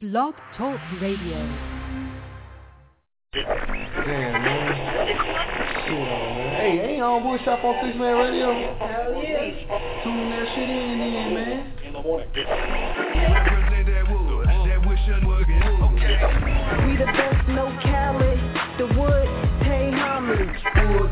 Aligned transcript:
Blog 0.00 0.32
Talk 0.56 0.78
Radio. 1.02 1.34
Damn, 3.34 3.50
man. 4.06 4.70
Shit 5.82 5.90
on, 5.90 6.38
man. 6.38 6.54
Hey, 6.54 6.94
ain't 6.94 7.02
on 7.02 7.22
Woodshop 7.24 7.64
on 7.64 7.74
Six 7.82 7.98
Man 7.98 8.14
Radio? 8.14 8.54
Hell 8.78 9.18
yeah. 9.18 9.50
Tune 10.04 10.30
that 10.30 10.46
shit 10.54 10.70
in, 10.70 11.02
in 11.02 11.34
man. 11.34 11.74
In 11.84 11.92
the 11.94 12.02
morning. 12.02 12.30
We 16.86 16.94
the 16.94 17.06
best, 17.06 17.48
no 17.48 17.66
Cali. 17.82 18.38
The 18.78 18.86
wood, 18.94 19.47
Wood 20.28 20.36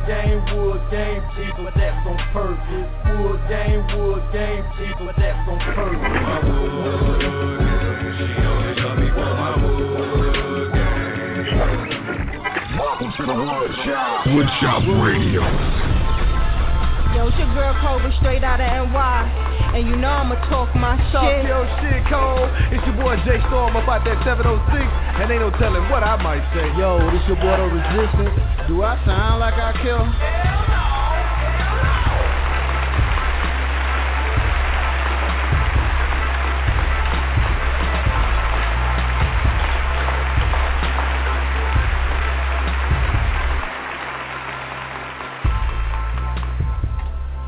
game, 0.06 0.44
wood 0.58 0.90
game, 0.90 1.22
but 1.56 1.72
that's 1.74 2.06
on 2.06 2.18
purpose. 2.34 2.88
Wood 3.18 3.40
game, 3.48 3.80
wood 3.96 4.22
game, 4.30 4.62
but 4.98 5.16
that's 5.16 5.48
on 5.48 5.58
purpose. 5.74 6.02
Welcome 12.76 13.12
to 13.16 13.22
the 13.24 13.32
Woodshop. 13.32 14.24
Woodshop 14.26 14.84
Radio. 15.02 15.95
Yo, 17.16 17.28
it's 17.28 17.38
your 17.40 17.48
girl 17.56 17.72
Cobra 17.80 18.12
straight 18.20 18.44
out 18.44 18.60
of 18.60 18.68
NY. 18.68 19.72
And 19.72 19.88
you 19.88 19.96
know 19.96 20.12
I'ma 20.12 20.36
talk 20.52 20.68
my 20.76 21.00
Talk 21.12 21.24
shit. 21.32 21.48
your 21.48 21.64
shit, 21.80 22.04
Cole. 22.12 22.44
It's 22.68 22.84
your 22.84 22.96
boy 23.00 23.16
Jay 23.24 23.40
Storm 23.48 23.72
about 23.72 24.04
that 24.04 24.20
706, 24.20 24.44
and 24.44 25.32
ain't 25.32 25.40
no 25.40 25.48
telling 25.56 25.88
what 25.88 26.04
I 26.04 26.20
might 26.20 26.44
say. 26.52 26.68
Yo, 26.76 27.00
this 27.08 27.24
your 27.24 27.40
boy 27.40 27.56
The 27.56 27.72
Resistance. 27.72 28.36
Do 28.68 28.84
I 28.84 29.00
sound 29.08 29.40
like 29.40 29.56
I 29.56 29.72
kill? 29.80 30.55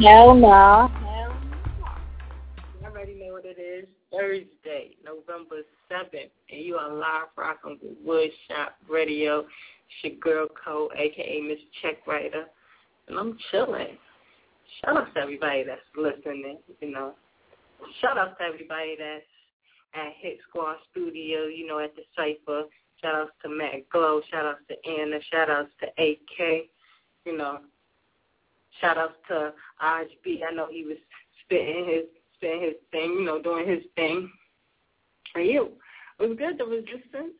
Hell 0.00 0.32
no. 0.32 0.88
You 2.80 2.86
already 2.86 3.14
know 3.14 3.32
what 3.32 3.44
it 3.44 3.58
is. 3.58 3.88
Thursday, 4.12 4.94
November 5.04 5.62
7th, 5.90 6.30
and 6.50 6.64
you 6.64 6.76
are 6.76 6.94
live 6.94 7.26
rocking 7.36 7.78
with 7.82 7.98
Woodshop 8.06 8.74
Radio. 8.88 9.40
It's 9.40 9.48
your 10.02 10.14
girl 10.20 10.48
Cole, 10.64 10.90
aka 10.96 11.40
Miss 11.40 11.58
Check 11.82 12.06
Writer, 12.06 12.44
and 13.08 13.18
I'm 13.18 13.36
chilling. 13.50 13.98
Shout 14.80 14.98
out 14.98 15.12
to 15.14 15.20
everybody 15.20 15.64
that's 15.64 15.80
listening, 15.96 16.58
you 16.80 16.92
know. 16.92 17.14
Shout 18.00 18.18
out 18.18 18.38
to 18.38 18.44
everybody 18.44 18.94
that's 18.96 19.24
at 19.94 20.12
Hit 20.20 20.38
Squad 20.48 20.76
Studio, 20.92 21.46
you 21.46 21.66
know, 21.66 21.80
at 21.80 21.96
the 21.96 22.02
Cypher. 22.14 22.68
Shout 23.02 23.16
outs 23.16 23.32
to 23.42 23.48
Matt 23.48 23.88
Glow. 23.90 24.20
Shout 24.30 24.46
outs 24.46 24.62
to 24.68 24.76
Anna. 24.88 25.18
Shout 25.32 25.50
outs 25.50 25.70
to 25.80 25.86
AK. 26.00 26.66
You 27.24 27.36
know, 27.36 27.58
shout 28.80 28.98
outs 28.98 29.14
to 29.28 29.52
RHB. 29.82 30.40
I 30.48 30.54
know 30.54 30.68
he 30.70 30.84
was 30.84 30.96
spitting 31.44 31.86
his 31.88 32.04
spitting 32.36 32.62
his 32.62 32.74
thing, 32.90 33.16
you 33.18 33.24
know, 33.24 33.42
doing 33.42 33.68
his 33.68 33.82
thing. 33.96 34.30
And 35.34 35.46
you, 35.46 35.70
it 36.18 36.28
was 36.28 36.38
good. 36.38 36.58
The 36.58 36.64
resistance 36.64 37.34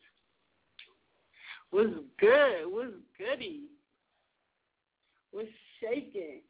was 1.71 1.87
good. 2.19 2.65
Was 2.65 2.91
goody. 3.17 3.61
Was 5.33 5.47
shaking. 5.79 6.41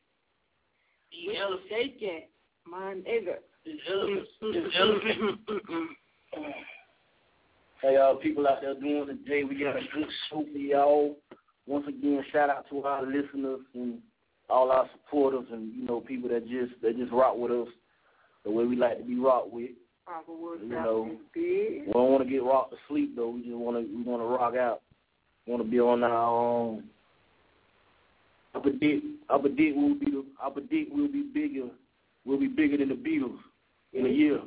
Was 1.28 1.60
shaking. 1.70 2.24
My 2.68 2.96
nigga. 2.96 3.38
Hey, 7.82 7.94
y'all, 7.96 8.16
people 8.16 8.48
out 8.48 8.62
there 8.62 8.74
doing 8.76 9.08
today, 9.08 9.44
we 9.44 9.60
got 9.60 9.78
a 9.78 9.82
good 9.94 10.08
show 10.30 10.44
for 10.52 10.58
y'all. 10.58 11.18
Once 11.66 11.88
again, 11.88 12.24
shout 12.32 12.50
out 12.50 12.66
to 12.70 12.84
our 12.84 13.06
listeners 13.06 13.62
and 13.74 14.00
all 14.50 14.72
our 14.72 14.90
supporters 14.94 15.46
and 15.52 15.74
you 15.76 15.86
know 15.86 16.02
people 16.02 16.30
that 16.30 16.48
just 16.48 16.74
that 16.82 16.98
just 16.98 17.12
rock 17.12 17.38
with 17.38 17.52
us 17.52 17.68
the 18.44 18.52
way 18.52 18.66
we 18.66 18.76
like 18.76 18.98
to 18.98 19.04
be 19.04 19.18
rocked 19.18 19.52
with. 19.52 19.72
You 20.62 20.70
know, 20.70 21.18
we 21.36 21.84
don't 21.94 22.12
want 22.12 22.24
to 22.24 22.30
get 22.30 22.44
rocked 22.44 22.72
to 22.72 22.78
sleep 22.88 23.16
though. 23.16 23.30
We 23.30 23.42
just 23.42 23.56
want 23.56 23.78
to 23.78 23.96
we 23.96 24.02
want 24.04 24.22
to 24.22 24.26
rock 24.26 24.56
out. 24.56 24.82
Want 25.46 25.64
to 25.64 25.70
be 25.70 25.80
on 25.80 26.04
our 26.04 26.28
own. 26.28 26.84
I 28.56 28.60
predict 28.60 29.06
I 29.30 29.38
predict 29.38 29.78
we'll 29.78 29.96
be 29.96 30.06
the, 30.06 30.26
I 30.42 30.50
predict 30.50 30.92
we'll 30.92 31.12
be 31.12 31.30
bigger 31.34 31.70
we'll 32.26 32.40
be 32.40 32.48
bigger 32.48 32.78
than 32.78 32.90
the 32.90 32.96
Beatles 32.96 33.38
in 33.94 34.06
a 34.06 34.10
year. 34.10 34.42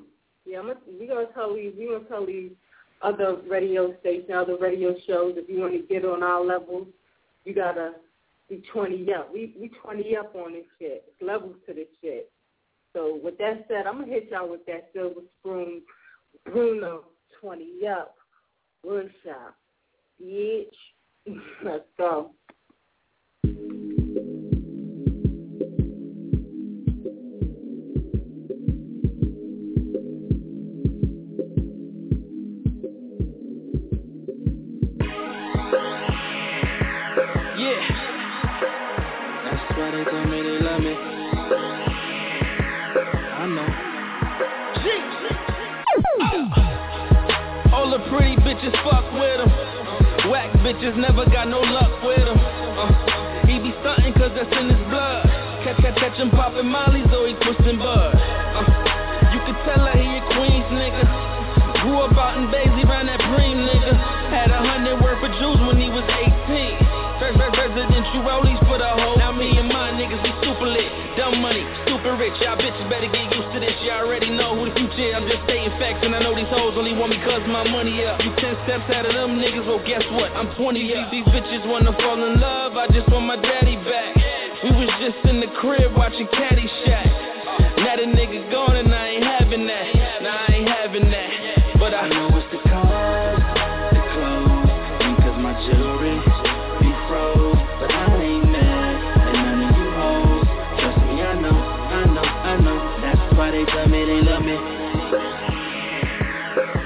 Yeah, 0.44 0.58
I'm 0.58 0.66
gonna, 0.66 0.80
we 0.98 1.06
gonna 1.06 1.26
tell 1.34 1.54
these 1.54 1.72
we 1.78 1.86
gonna 1.86 2.04
tell 2.04 2.26
these 2.26 2.50
other 3.02 3.36
radio 3.48 3.94
stations, 4.00 4.30
other 4.34 4.56
radio 4.60 4.94
shows. 5.06 5.34
If 5.36 5.48
you 5.48 5.60
want 5.60 5.72
to 5.74 5.82
get 5.92 6.04
on 6.04 6.22
our 6.22 6.44
level, 6.44 6.86
you 7.44 7.54
gotta 7.54 7.92
be 8.52 8.62
20 8.70 9.06
up. 9.14 9.32
We 9.32 9.54
we 9.58 9.70
20 9.82 10.16
up 10.16 10.34
on 10.34 10.52
this 10.52 10.64
shit. 10.78 11.04
It's 11.08 11.22
levels 11.22 11.56
to 11.66 11.72
this 11.72 11.86
shit. 12.02 12.30
So 12.92 13.18
with 13.22 13.38
that 13.38 13.64
said, 13.68 13.86
I'm 13.86 14.00
gonna 14.00 14.12
hit 14.12 14.28
y'all 14.30 14.50
with 14.50 14.66
that 14.66 14.90
Silver 14.92 15.22
Spoon 15.40 15.80
Bruno 16.44 17.04
20 17.40 17.86
up 17.86 18.14
workshop. 18.84 19.56
Bitch, 20.22 20.66
let's 21.64 21.84
go. 21.96 22.32
Bitches 50.82 50.98
never 50.98 51.22
got 51.30 51.46
no 51.46 51.60
luck 51.62 52.02
with 52.02 52.26
him. 52.26 52.34
Uh, 52.34 53.46
he 53.46 53.54
be 53.62 53.70
stunting 53.86 54.10
cause 54.18 54.34
that's 54.34 54.50
in 54.50 54.66
his 54.66 54.82
blood. 54.90 55.22
Catch, 55.62 55.78
catch, 55.78 55.94
catch 55.94 56.18
him 56.18 56.28
popping 56.34 56.66
mollies 56.66 57.06
or 57.14 57.30
he 57.30 57.38
twisting 57.38 57.78
bud. 57.78 58.10
Uh, 58.18 58.66
you 59.30 59.38
can 59.46 59.54
tell 59.62 59.78
that 59.78 59.94
he 59.94 60.18
a 60.18 60.22
Queens 60.34 60.66
nigga. 60.74 61.06
Grew 61.86 62.02
up 62.02 62.18
out 62.18 62.34
in 62.34 62.50
Baisley 62.50 62.82
round 62.82 63.06
that 63.06 63.22
Preem 63.30 63.62
nigga. 63.62 63.94
Had 64.34 64.50
a 64.50 64.58
rich. 72.32 72.42
Y'all 72.42 72.56
bitches 72.56 72.88
better 72.88 73.08
get 73.08 73.32
used 73.32 73.52
to 73.52 73.60
this. 73.60 73.74
Y'all 73.84 74.04
already 74.04 74.30
know 74.30 74.56
who 74.56 74.68
the 74.68 74.74
future 74.74 75.08
is. 75.08 75.14
I'm 75.14 75.28
just 75.28 75.44
stating 75.44 75.70
facts 75.78 76.00
and 76.02 76.14
I 76.14 76.20
know 76.20 76.34
these 76.34 76.48
hoes 76.48 76.74
only 76.76 76.94
want 76.96 77.10
me 77.12 77.18
cause 77.24 77.42
my 77.46 77.64
money 77.68 78.04
up. 78.04 78.20
You 78.20 78.32
10 78.36 78.56
steps 78.64 78.88
out 78.92 79.06
of 79.06 79.14
them 79.14 79.38
niggas, 79.38 79.66
well 79.66 79.82
guess 79.84 80.04
what? 80.12 80.32
I'm 80.32 80.54
20 80.56 80.94
up. 80.94 81.10
These 81.10 81.26
bitches 81.28 81.68
wanna 81.68 81.92
fall 82.00 82.20
in 82.24 82.40
love. 82.40 82.76
I 82.76 82.88
just 82.88 83.08
want 83.10 83.26
my 83.26 83.36
daddy 83.36 83.76
back. 83.76 84.16
We 84.64 84.70
was 84.70 84.90
just 85.00 85.24
in 85.26 85.40
the 85.40 85.50
crib 85.58 85.96
watching 85.96 86.26
Caddyshack. 86.28 87.11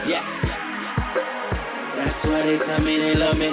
Yeah. 0.07 0.23
That's 1.99 2.23
why 2.27 2.43
they 2.47 2.59
tell 2.63 2.79
me 2.79 2.95
they 2.99 3.15
love 3.19 3.37
me. 3.37 3.49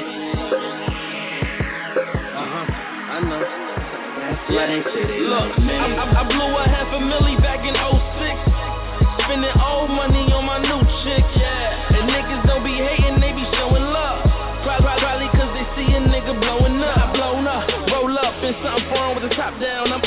Uh-huh, 2.33 2.65
I 3.09 3.17
know. 3.25 3.41
That's 3.41 4.45
why 4.53 4.65
they 4.69 4.81
say 4.94 5.01
they 5.09 5.19
Look, 5.25 5.50
love 5.50 5.57
me. 5.65 5.73
I, 5.73 5.89
I, 5.97 6.05
I 6.13 6.23
blew 6.29 6.53
a 6.53 6.63
half 6.69 6.94
a 6.94 7.00
milli 7.01 7.41
back 7.41 7.65
in 7.65 7.73
06. 7.73 9.25
Spending 9.25 9.55
old 9.65 9.89
money 9.97 10.29
on 10.29 10.45
my 10.45 10.61
new 10.61 10.81
chick, 11.01 11.25
yeah. 11.41 11.97
And 11.97 12.05
niggas 12.09 12.45
don't 12.45 12.61
be 12.61 12.77
hating, 12.77 13.17
they 13.17 13.33
be 13.33 13.45
showing 13.57 13.89
love. 13.89 14.21
Probably, 14.61 14.94
probably 15.01 15.29
cause 15.33 15.50
they 15.57 15.65
see 15.73 15.89
a 15.89 16.01
nigga 16.05 16.38
blowing 16.38 16.77
up. 16.85 17.17
Blown 17.17 17.47
up, 17.50 17.65
roll 17.89 18.13
up 18.13 18.38
in 18.45 18.53
something 18.61 18.85
foreign 18.94 19.17
with 19.17 19.25
the 19.25 19.33
top 19.33 19.57
down. 19.59 19.89
I'm 19.89 20.01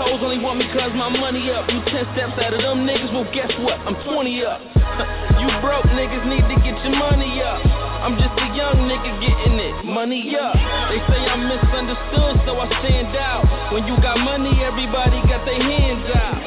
only 0.00 0.38
want 0.38 0.58
me 0.58 0.66
cause 0.72 0.92
my 0.94 1.08
money 1.10 1.50
up. 1.50 1.66
You 1.70 1.82
10 1.82 2.14
steps 2.14 2.36
out 2.38 2.54
of 2.54 2.60
them 2.62 2.86
niggas, 2.86 3.12
well 3.12 3.26
guess 3.34 3.50
what? 3.64 3.78
I'm 3.82 3.96
20 4.06 4.44
up. 4.44 4.60
you 5.42 5.48
broke 5.60 5.86
niggas 5.94 6.24
need 6.28 6.46
to 6.46 6.56
get 6.62 6.76
your 6.86 6.94
money 6.94 7.42
up. 7.42 7.60
I'm 7.98 8.14
just 8.14 8.30
a 8.38 8.48
young 8.54 8.86
nigga 8.86 9.10
getting 9.18 9.58
it, 9.58 9.84
money 9.84 10.36
up. 10.38 10.54
They 10.90 11.02
say 11.10 11.20
I'm 11.26 11.50
misunderstood, 11.50 12.46
so 12.46 12.54
I 12.54 12.66
stand 12.80 13.16
out. 13.18 13.74
When 13.74 13.86
you 13.86 13.98
got 14.00 14.18
money, 14.22 14.54
everybody 14.62 15.18
got 15.26 15.44
their 15.44 15.58
hands 15.58 16.06
out. 16.14 16.38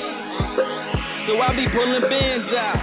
So 1.27 1.37
I 1.39 1.51
be 1.55 1.67
pulling 1.69 2.07
bands 2.09 2.49
out. 2.55 2.79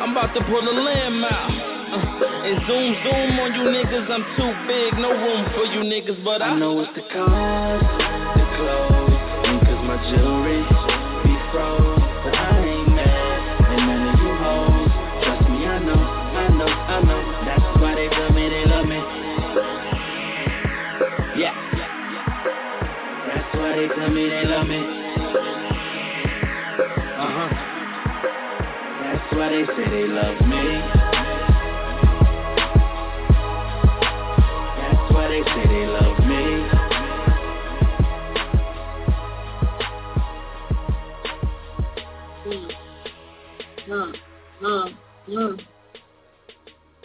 I'm 0.00 0.12
about 0.12 0.34
to 0.34 0.40
pull 0.44 0.64
a 0.64 0.74
limb 0.74 1.24
out. 1.24 1.50
Uh, 1.86 2.46
and 2.46 2.56
zoom, 2.66 2.94
zoom 3.04 3.38
on 3.38 3.54
you 3.54 3.64
niggas. 3.70 4.10
I'm 4.10 4.24
too 4.34 4.52
big, 4.66 4.98
no 4.98 5.12
room 5.12 5.44
for 5.54 5.64
you 5.66 5.80
niggas, 5.84 6.24
but 6.24 6.42
I, 6.42 6.48
I 6.50 6.58
know 6.58 6.80
it's 6.80 6.90
the 6.96 7.02
cause, 7.12 7.82
the 8.34 8.44
clothes, 8.56 9.05
my 9.96 10.10
jewelry 10.10 10.62
be 11.24 11.34
froze. 11.52 12.00
But 12.24 12.34
I 12.34 12.58
ain't 12.60 12.88
mad, 12.88 13.60
and 13.70 13.86
none 13.86 14.08
of 14.08 14.20
you 14.20 14.34
hoes. 14.44 14.90
Trust 15.24 15.48
me, 15.48 15.66
I 15.66 15.78
know, 15.78 15.94
I 15.94 16.48
know, 16.48 16.66
I 16.66 17.02
know. 17.02 17.20
That's 17.46 17.80
why 17.80 17.94
they 17.94 18.08
love 18.08 18.34
me, 18.34 18.48
they 18.48 18.64
love 18.66 18.86
me. 18.86 19.00
Yeah. 21.40 21.54
That's 23.26 23.54
why 23.54 23.76
they 23.76 23.88
tell 23.88 24.10
me 24.10 24.28
they 24.28 24.44
love 24.44 24.66
me. 24.66 24.80
Uh-huh. 27.18 27.48
That's 29.02 29.32
why 29.34 29.48
they 29.48 29.64
say 29.76 29.90
they 29.90 30.08
love 30.08 30.40
me. 30.46 30.95
Mm, 43.88 44.14
mm, 44.62 44.96
mm. 45.28 45.60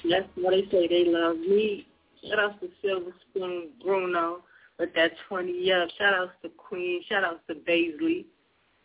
That's 0.10 0.28
why 0.36 0.52
they 0.52 0.64
say 0.72 0.88
they 0.88 1.06
love 1.06 1.38
me. 1.38 1.88
Shout 2.28 2.40
out 2.40 2.62
to 2.62 2.70
Silver 2.82 3.14
Spoon 3.30 3.70
Bruno 3.84 4.44
with 4.80 4.94
that 4.96 5.12
20 5.30 5.72
up. 5.74 5.90
Shout 5.98 6.14
out 6.14 6.30
to 6.42 6.50
Queen. 6.50 7.02
Shout 7.08 7.24
out 7.24 7.42
to 7.48 7.56
Baisley. 7.56 8.26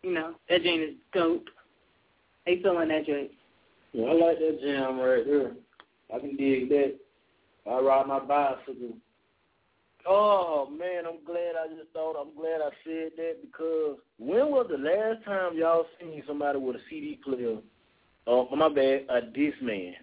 You 0.02 0.12
know, 0.12 0.34
that 0.48 0.62
joint 0.62 0.82
is 0.82 0.94
dope. 1.12 1.46
You 2.46 2.60
feeling 2.62 2.88
that 2.88 3.06
joint? 3.06 3.31
Yeah, 3.93 4.06
I 4.06 4.12
like 4.12 4.38
that 4.38 4.58
jam 4.62 4.98
right 4.98 5.25
there. 5.26 5.52
I 6.14 6.19
can 6.20 6.37
dig 6.37 6.69
that. 6.69 6.96
I 7.69 7.81
ride 7.81 8.06
my 8.06 8.20
bicycle. 8.20 8.96
Oh 10.08 10.69
man, 10.70 11.04
I'm 11.06 11.25
glad 11.25 11.56
I 11.58 11.66
just 11.75 11.90
thought. 11.93 12.14
I'm 12.14 12.37
glad 12.40 12.60
I 12.60 12.70
said 12.84 13.12
that 13.16 13.37
because 13.43 13.96
when 14.19 14.50
was 14.50 14.69
the 14.70 14.78
last 14.78 15.25
time 15.25 15.56
y'all 15.56 15.87
seen 16.00 16.22
somebody 16.26 16.58
with 16.58 16.76
a 16.76 16.81
CD 16.88 17.19
player? 17.25 17.56
Oh, 18.26 18.55
my 18.56 18.69
bad, 18.69 19.06
uh, 19.08 19.19
a 19.19 19.20
Discman. 19.23 19.94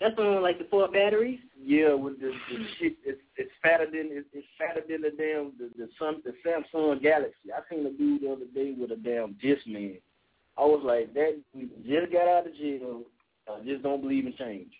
That's 0.00 0.16
the 0.16 0.22
one 0.22 0.34
with 0.36 0.42
like 0.42 0.58
the 0.58 0.66
four 0.70 0.88
batteries. 0.88 1.40
Yeah, 1.62 1.92
with 1.92 2.20
the, 2.20 2.28
the 2.28 2.66
shit, 2.78 2.96
it's 3.04 3.20
it's 3.36 3.50
fatter 3.62 3.84
than 3.84 4.08
it's, 4.10 4.26
it's 4.32 4.46
fatter 4.58 4.80
than 4.88 5.02
the 5.02 5.10
damn 5.10 5.52
the 5.58 5.70
the, 5.76 5.90
some, 5.98 6.22
the 6.24 6.32
Samsung 6.44 7.02
Galaxy. 7.02 7.52
I 7.54 7.60
seen 7.68 7.84
a 7.84 7.90
dude 7.90 8.22
the 8.22 8.32
other 8.32 8.46
day 8.54 8.74
with 8.78 8.92
a 8.92 8.96
damn 8.96 9.34
Discman. 9.34 10.00
I 10.56 10.62
was 10.62 10.80
like, 10.84 11.12
that 11.14 11.38
dude 11.54 11.70
just 11.86 12.12
got 12.12 12.28
out 12.28 12.46
of 12.46 12.56
jail. 12.56 13.02
I 13.46 13.62
just 13.64 13.82
don't 13.82 14.00
believe 14.00 14.26
in 14.26 14.34
change. 14.36 14.72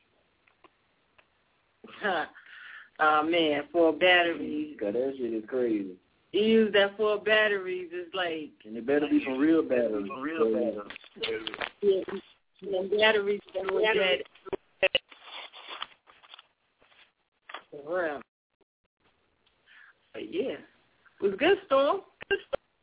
oh 2.98 3.22
man, 3.28 3.64
four 3.72 3.92
batteries. 3.92 4.76
Cause 4.80 4.94
that 4.94 5.14
shit 5.18 5.34
is 5.34 5.44
crazy. 5.46 5.96
You 6.32 6.42
use 6.42 6.72
that 6.74 6.96
four 6.96 7.18
batteries, 7.18 7.88
it's 7.92 8.14
like 8.14 8.50
And 8.64 8.76
it 8.76 8.86
better 8.86 9.08
be 9.08 9.22
some 9.24 9.38
real 9.38 9.62
batteries. 9.62 10.06
Some 10.08 10.20
real 10.22 10.52
batteries. 10.52 11.48
yeah, 11.82 12.70
them 12.70 12.90
batteries 12.96 13.40
that 13.54 13.72
were 13.72 13.80
dead. 13.80 14.22
For 17.70 18.02
real. 18.02 18.20
But 20.12 20.32
yeah, 20.32 20.52
it 20.52 21.22
was 21.22 21.32
good, 21.38 21.58
Storm. 21.66 22.00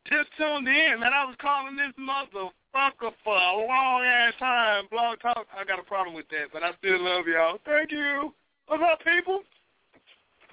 Just 0.10 0.30
tuned 0.38 0.68
in, 0.68 1.00
man. 1.02 1.12
I 1.14 1.26
was 1.26 1.36
calling 1.42 1.76
this 1.76 1.92
motherfucker 2.00 3.12
for 3.24 3.36
a 3.36 3.68
long 3.68 4.04
ass 4.06 4.34
time. 4.40 4.86
Blog 4.90 5.20
talk. 5.20 5.48
I 5.58 5.66
got 5.66 5.80
a 5.80 5.84
problem 5.84 6.16
with 6.16 6.30
that, 6.30 6.48
but 6.54 6.64
I 6.64 6.72
still 6.80 7.04
love 7.04 7.28
y'all. 7.28 7.60
Thank 7.66 7.92
you. 7.92 8.34
What's 8.68 8.84
up, 8.90 9.00
people? 9.04 9.42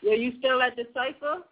Yeah, 0.02 0.14
you 0.14 0.32
still 0.40 0.60
at 0.60 0.74
the 0.74 0.86
cipher? 0.92 1.44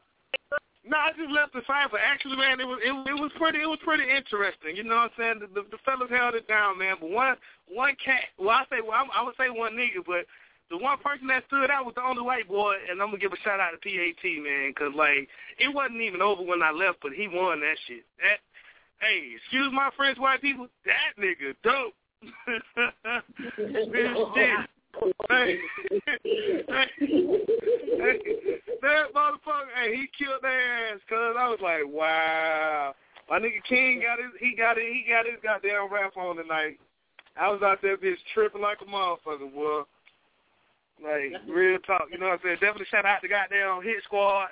No, 0.84 0.99
I 0.99 1.14
just 1.14 1.31
left 1.31 1.55
the 1.55 1.62
cipher. 1.67 1.99
Actually, 1.99 2.37
man, 2.37 2.58
it 2.58 2.67
was 2.67 2.81
it, 2.82 2.90
it 2.90 3.14
was 3.14 3.31
pretty 3.38 3.62
it 3.62 3.70
was 3.70 3.79
pretty 3.84 4.02
interesting. 4.02 4.75
You 4.75 4.82
know 4.82 5.06
what 5.06 5.14
I'm 5.14 5.19
saying? 5.19 5.38
The, 5.38 5.62
the, 5.62 5.69
the 5.70 5.79
fellas 5.87 6.11
held 6.11 6.34
it 6.34 6.49
down, 6.49 6.79
man. 6.79 6.96
But 6.99 7.11
one 7.11 7.37
one 7.70 7.94
cat. 8.02 8.34
Well, 8.37 8.50
I 8.50 8.64
say 8.67 8.82
well, 8.82 8.99
I, 8.99 9.06
I 9.20 9.23
would 9.23 9.37
say 9.38 9.46
one 9.46 9.79
nigga, 9.79 10.02
but 10.05 10.26
the 10.70 10.79
one 10.79 10.99
person 10.99 11.29
that 11.29 11.44
stood 11.46 11.70
out 11.70 11.87
was 11.87 11.94
the 11.94 12.02
only 12.02 12.23
white 12.23 12.49
boy, 12.49 12.75
and 12.90 13.00
I'm 13.00 13.14
gonna 13.14 13.23
give 13.23 13.32
a 13.32 13.38
shout 13.44 13.61
out 13.61 13.70
to 13.70 13.79
PAT, 13.79 14.25
man, 14.43 14.75
because 14.75 14.93
like 14.96 15.29
it 15.58 15.70
wasn't 15.70 16.02
even 16.02 16.20
over 16.20 16.43
when 16.43 16.62
I 16.62 16.73
left, 16.73 16.99
but 17.00 17.12
he 17.12 17.28
won 17.31 17.61
that 17.61 17.78
shit. 17.87 18.02
That 18.19 18.43
hey, 18.99 19.38
excuse 19.38 19.70
my 19.73 19.90
French 19.96 20.19
white 20.19 20.43
people, 20.43 20.67
that 20.82 21.14
nigga 21.14 21.55
dope. 21.62 21.94
shit. 24.35 24.58
Hey, 25.29 25.59
hey, 25.91 26.89
hey, 26.99 28.19
that 28.83 29.15
motherfucker, 29.15 29.73
hey, 29.75 29.97
he 29.97 30.09
killed 30.19 30.43
their 30.43 30.93
ass, 30.93 31.00
cause 31.09 31.35
I 31.39 31.49
was 31.49 31.61
like, 31.62 31.83
wow. 31.87 32.94
My 33.31 33.39
nigga 33.39 33.62
King 33.69 34.03
got 34.03 34.19
his, 34.19 34.33
he 34.39 34.55
got 34.56 34.77
it, 34.79 34.85
he 34.85 35.05
got 35.09 35.27
his 35.27 35.41
goddamn 35.43 35.93
rap 35.93 36.17
on 36.17 36.37
tonight. 36.37 36.79
I 37.37 37.49
was 37.49 37.62
out 37.62 37.79
there 37.81 37.97
bitch 37.97 38.17
tripping 38.35 38.61
like 38.61 38.79
a 38.83 38.85
motherfucker, 38.85 39.53
boy. 39.53 39.83
Like 41.03 41.41
real 41.49 41.79
talk, 41.81 42.06
you 42.12 42.19
know 42.19 42.27
what 42.27 42.35
I'm 42.35 42.41
saying? 42.45 42.59
Definitely 42.61 42.87
shout 42.91 43.06
out 43.06 43.23
to 43.23 43.29
goddamn 43.29 43.83
Hit 43.83 44.05
Squad 44.05 44.49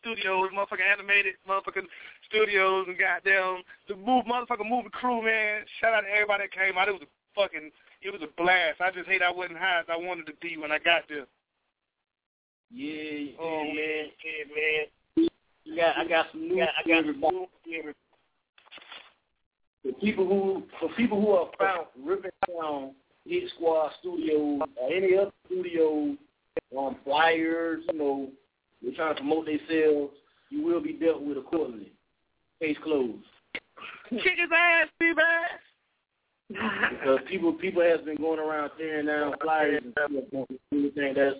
Studios, 0.00 0.50
motherfucking 0.52 0.92
animated 0.92 1.34
motherfucking 1.48 1.88
studios 2.28 2.86
and 2.88 2.98
goddamn 2.98 3.62
the 3.88 3.96
move 3.96 4.26
motherfucking 4.26 4.68
movie 4.68 4.90
crew, 4.92 5.22
man. 5.24 5.64
Shout 5.80 5.94
out 5.94 6.02
to 6.02 6.10
everybody 6.10 6.44
that 6.44 6.52
came 6.52 6.76
out. 6.76 6.88
It 6.88 6.98
was 6.98 7.06
a 7.06 7.40
fucking 7.40 7.70
it 8.04 8.12
was 8.12 8.22
a 8.22 8.42
blast. 8.42 8.80
I 8.80 8.90
just 8.90 9.08
hate 9.08 9.22
I 9.22 9.32
wasn't 9.32 9.58
high 9.58 9.80
as 9.80 9.86
I 9.88 9.96
wanted 9.96 10.26
to 10.26 10.32
be 10.40 10.56
when 10.56 10.70
I 10.70 10.78
got 10.78 11.02
there. 11.08 11.26
Yeah, 12.70 12.92
yeah, 12.92 13.32
Oh, 13.40 13.64
man, 13.64 14.06
yeah, 14.24 14.44
man. 14.54 15.28
You 15.64 15.76
got, 15.76 15.96
I 15.96 16.06
got 16.06 16.26
some 16.30 16.48
new. 16.48 16.62
I 16.62 16.66
got 16.86 17.04
some. 17.04 17.22
For 19.82 19.92
people 20.00 20.26
who, 20.26 20.62
for 20.80 20.88
people 20.96 21.20
who 21.20 21.30
are 21.32 21.50
found 21.58 21.86
ripping 22.04 22.30
down 22.46 22.92
Hit 23.26 23.50
Squad 23.54 23.90
Studios 24.00 24.62
or 24.76 24.92
any 24.92 25.16
other 25.16 25.32
studios 25.46 26.16
on 26.74 26.88
um, 26.88 26.96
flyers, 27.04 27.84
you 27.90 27.98
know, 27.98 28.28
they're 28.82 28.94
trying 28.94 29.14
to 29.14 29.20
promote 29.20 29.46
themselves, 29.46 30.12
you 30.50 30.62
will 30.62 30.82
be 30.82 30.92
dealt 30.92 31.22
with 31.22 31.38
accordingly. 31.38 31.92
Case 32.60 32.76
closed. 32.82 33.24
Kick 34.10 34.20
his 34.36 34.50
ass, 34.54 34.88
Steve 34.96 35.18
ass. 35.18 35.60
Because 36.48 37.18
people 37.28 37.52
people 37.54 37.82
has 37.82 38.00
been 38.02 38.16
going 38.16 38.38
around 38.38 38.70
tearing 38.78 39.06
down 39.06 39.34
flyers 39.42 39.82
and 39.82 39.92
stuff. 39.92 40.48
Anything 40.72 41.14
that's 41.14 41.36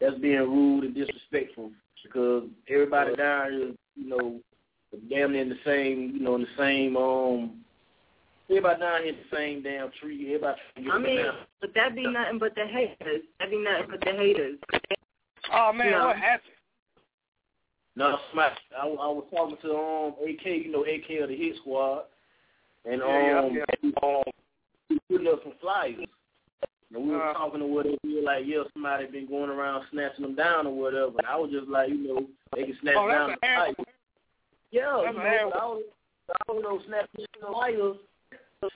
that's 0.00 0.18
being 0.18 0.38
rude 0.40 0.84
and 0.84 0.94
disrespectful 0.94 1.70
because 2.02 2.44
everybody 2.68 3.16
down 3.16 3.50
here, 3.52 3.72
you 3.96 4.08
know, 4.08 4.40
damn 5.10 5.32
near 5.32 5.42
in 5.42 5.48
the 5.48 5.58
same, 5.64 6.12
you 6.14 6.20
know, 6.20 6.34
in 6.36 6.42
the 6.42 6.48
same 6.58 6.96
um. 6.96 7.60
Everybody 8.50 8.80
down 8.80 9.02
here 9.02 9.12
in 9.12 9.16
the 9.16 9.36
same 9.36 9.62
damn 9.62 9.90
tree. 10.00 10.26
Everybody. 10.34 10.60
trying 10.74 10.84
to 10.84 10.90
get 10.90 10.94
I 10.94 10.98
mean, 10.98 11.24
down. 11.24 11.34
but 11.62 11.70
that 11.74 11.94
be 11.96 12.06
nothing 12.06 12.38
but 12.38 12.54
the 12.54 12.66
haters. 12.66 13.22
That 13.40 13.50
be 13.50 13.56
nothing 13.56 13.86
but 13.90 14.00
the 14.00 14.12
haters. 14.12 14.58
Oh 15.52 15.72
man, 15.72 15.90
No. 15.92 16.06
what 16.08 16.16
happened? 16.16 16.50
No, 17.96 18.18
smash. 18.32 18.58
I, 18.76 18.86
I 18.86 18.88
was 18.88 19.24
talking 19.32 19.56
to 19.62 19.76
um 19.76 20.14
AK, 20.28 20.44
you 20.44 20.70
know, 20.72 20.82
AK 20.84 21.22
of 21.22 21.28
the 21.30 21.36
Hit 21.36 21.56
Squad, 21.56 22.04
and 22.84 23.00
Yeah, 23.00 23.38
um, 23.40 23.54
yeah, 23.54 23.62
um, 23.62 23.66
he 23.80 23.92
putting 25.14 25.32
up 25.32 25.42
some 25.42 25.52
flyers. 25.60 25.96
And 26.94 27.04
we 27.06 27.10
were 27.14 27.22
Uh. 27.22 27.32
talking 27.34 27.60
to 27.60 27.66
whatever, 27.66 27.96
we 28.04 28.16
were 28.16 28.22
like, 28.22 28.44
yeah, 28.46 28.62
somebody 28.72 29.06
been 29.06 29.26
going 29.26 29.50
around 29.50 29.84
snatching 29.90 30.22
them 30.22 30.34
down 30.34 30.66
or 30.66 30.74
whatever. 30.74 31.12
And 31.18 31.26
I 31.26 31.36
was 31.36 31.50
just 31.50 31.68
like, 31.68 31.88
you 31.90 32.06
know, 32.08 32.26
they 32.54 32.64
can 32.64 32.76
snatch 32.80 32.96
Oh, 32.98 33.08
down 33.08 33.28
that's 33.30 33.40
the 33.40 33.46
flyers. 33.46 33.74
Yeah, 34.70 35.02
That's 35.04 35.16
you 35.16 35.22
know, 35.22 35.50
I 35.54 35.66
was, 35.66 35.82
I 36.48 36.52
was, 36.52 36.62
know, 36.62 36.80
snatching 36.86 37.26
the 37.40 37.46
flyers, 37.46 37.96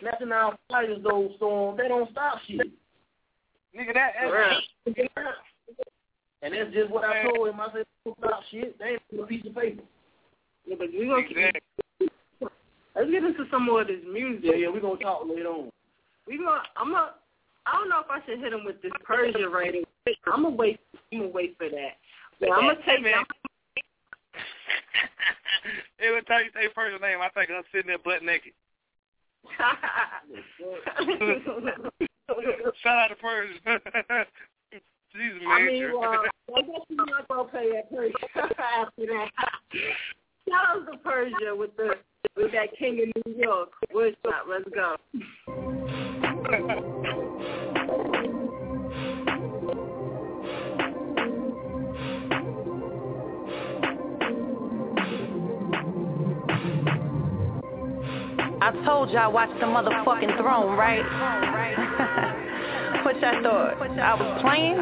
snatching 0.00 0.28
down 0.28 0.57
flyers 0.68 0.99
though, 1.02 1.30
so 1.40 1.75
they 1.76 1.88
don't 1.88 2.11
stop 2.11 2.38
shit. 2.47 2.71
Nigga, 3.76 3.95
that 3.95 4.14
Right. 4.25 4.62
And 6.42 6.54
that's 6.54 6.73
just 6.73 6.90
what 6.90 7.04
I 7.04 7.25
told 7.25 7.49
him. 7.49 7.61
I 7.61 7.68
said, 7.73 7.87
don't 8.04 8.18
stop 8.18 8.42
shit. 8.50 8.78
They 8.78 8.90
ain't 8.90 9.02
a 9.21 9.26
piece 9.26 9.45
of 9.45 9.54
paper. 9.54 9.83
Yeah, 10.66 10.76
but 10.78 10.88
we 10.92 11.07
gonna 11.07 11.18
Exactly. 11.26 12.09
let's 12.95 13.11
get 13.11 13.25
into 13.25 13.45
some 13.50 13.64
more 13.66 13.83
of 13.83 13.88
this 13.88 14.00
music. 14.11 14.40
Yeah, 14.45 14.54
yeah, 14.54 14.68
we're 14.68 14.80
gonna 14.80 14.99
talk 15.00 15.23
later 15.26 15.49
on. 15.49 15.71
We 16.28 16.37
gonna 16.37 16.62
I'm 16.76 16.92
gonna 16.92 17.12
I 17.66 17.73
don't 17.73 17.88
know 17.88 18.00
if 18.00 18.11
I 18.11 18.20
should 18.26 18.38
hit 18.38 18.52
him 18.52 18.64
with 18.64 18.82
this 18.82 18.92
Persia 19.04 19.49
rating. 19.49 19.85
I'm 20.26 20.42
gonna 20.42 20.54
wait. 20.54 20.78
I'm 21.12 21.20
gonna 21.20 21.30
wait 21.30 21.56
for 21.56 21.68
that. 21.68 21.97
But 22.38 22.52
I'm 22.52 22.66
gonna 22.66 22.78
take. 22.87 23.02
man. 23.02 23.25
Every 26.00 26.23
time 26.23 26.44
you 26.44 26.50
say 26.54 26.68
first 26.75 27.00
name, 27.00 27.18
I 27.20 27.28
think 27.30 27.50
I'm 27.50 27.62
sitting 27.73 27.88
there 27.88 27.99
butt 27.99 28.23
naked. 28.23 28.52
Shout 32.82 32.99
out 32.99 33.08
to 33.08 33.16
Persia. 33.16 33.58
Man. 35.14 35.40
I 35.49 35.64
mean, 35.64 35.90
well, 35.94 36.23
I 36.54 36.61
guess 36.61 36.82
you're 36.88 37.06
not 37.06 37.26
gonna 37.28 37.49
pay 37.49 37.73
that 37.73 37.90
Persia 37.90 38.14
after 38.62 39.06
that. 39.06 39.30
Shout 40.49 40.66
out 40.68 40.92
to 40.92 40.99
Persia 40.99 41.56
with 41.56 41.75
the 41.76 41.94
with 42.37 42.52
that 42.52 42.76
King 42.78 43.00
of 43.02 43.08
New 43.26 43.42
York. 43.42 43.70
Woodshop, 43.92 44.47
let's 44.49 44.68
go. 44.75 44.97
I 46.50 46.55
told 58.87 59.11
y'all 59.11 59.31
watch 59.31 59.50
the 59.61 59.67
motherfucking 59.67 60.38
throne, 60.38 60.75
right? 60.78 61.05
what 63.05 63.21
y'all 63.21 63.43
thought? 63.43 63.75
I 63.99 64.14
was 64.14 64.40
playing? 64.40 64.76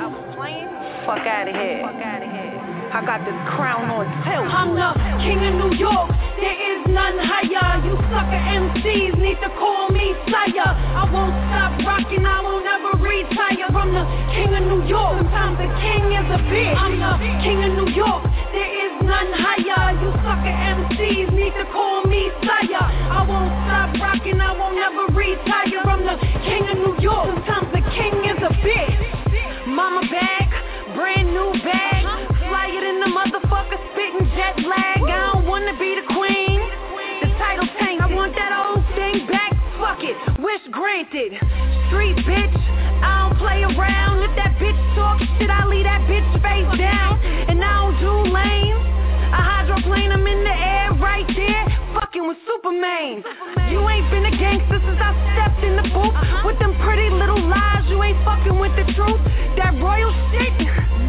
Fuck 1.04 1.26
out 1.26 1.48
of 1.48 1.54
here. 1.56 2.45
I 2.92 3.02
got 3.04 3.26
this 3.26 3.34
crown 3.50 3.90
on 3.90 4.06
tilt. 4.22 4.46
I'm 4.46 4.78
the 4.78 4.94
king 5.20 5.42
of 5.42 5.54
New 5.58 5.74
York. 5.76 6.06
There 6.38 6.54
is 6.54 6.86
none 6.86 7.18
higher. 7.18 7.82
You 7.82 7.98
sucker 8.08 8.40
MCs 8.40 9.18
need 9.18 9.38
to 9.42 9.50
call 9.58 9.90
me 9.90 10.14
sire. 10.30 10.70
I 10.70 11.04
won't 11.10 11.34
stop 11.50 11.74
rocking. 11.82 12.24
I 12.24 12.40
won't 12.40 12.62
ever 12.62 12.94
retire. 13.02 13.66
I'm 13.74 13.90
the 13.90 14.06
king 14.30 14.54
of 14.54 14.64
New 14.70 14.82
York. 14.86 15.18
Sometimes 15.18 15.58
the 15.58 15.68
king 15.82 16.04
is 16.14 16.28
a 16.30 16.40
bitch. 16.46 16.76
I'm 16.78 16.94
the 16.94 17.12
king 17.42 17.58
of 17.66 17.72
New 17.74 17.90
York. 17.90 18.22
There 18.54 18.72
is 18.86 18.92
none 19.02 19.30
higher. 19.34 19.98
You 19.98 20.10
sucker 20.22 20.54
MCs 20.54 21.28
need 21.34 21.54
to 21.58 21.66
call 21.74 22.06
me 22.06 22.30
sire. 22.46 22.86
I 22.86 23.26
won't 23.26 23.50
stop 23.66 23.90
rocking. 23.98 24.40
I 24.40 24.54
won't 24.54 24.78
ever 24.78 25.10
retire. 25.10 25.82
I'm 25.84 26.06
the 26.06 26.16
king 26.46 26.64
of 26.70 26.78
New 26.78 26.96
York. 27.02 27.34
Sometimes 27.34 27.55
Wish 40.46 40.62
granted. 40.70 41.34
Street 41.90 42.22
bitch. 42.22 42.54
I 43.02 43.26
don't 43.26 43.34
play 43.34 43.66
around. 43.66 44.22
If 44.22 44.30
that 44.38 44.54
bitch 44.62 44.78
talk 44.94 45.18
shit, 45.18 45.50
I 45.50 45.66
leave 45.66 45.82
that 45.82 46.06
bitch 46.06 46.22
face 46.38 46.70
down. 46.78 47.18
And 47.50 47.58
I 47.58 47.82
don't 47.82 47.98
do 47.98 48.30
lame. 48.30 48.78
A 49.34 49.42
hydroplane, 49.42 50.14
I'm 50.14 50.22
in 50.22 50.46
the 50.46 50.54
air 50.54 50.94
right 51.02 51.26
there. 51.34 51.66
Fucking 51.98 52.30
with 52.30 52.38
Superman. 52.46 53.26
You 53.74 53.82
ain't 53.90 54.06
been 54.14 54.22
a 54.22 54.38
gangster 54.38 54.78
since 54.86 55.02
I 55.02 55.10
stepped 55.34 55.66
in 55.66 55.82
the 55.82 55.86
booth. 55.90 56.14
With 56.46 56.62
them 56.62 56.78
pretty 56.78 57.10
little 57.10 57.42
lies, 57.42 57.82
you 57.90 57.98
ain't 58.06 58.22
fucking 58.22 58.54
with 58.54 58.70
the 58.78 58.86
truth. 58.94 59.18
That 59.58 59.74
royal 59.82 60.14
shit, 60.30 60.54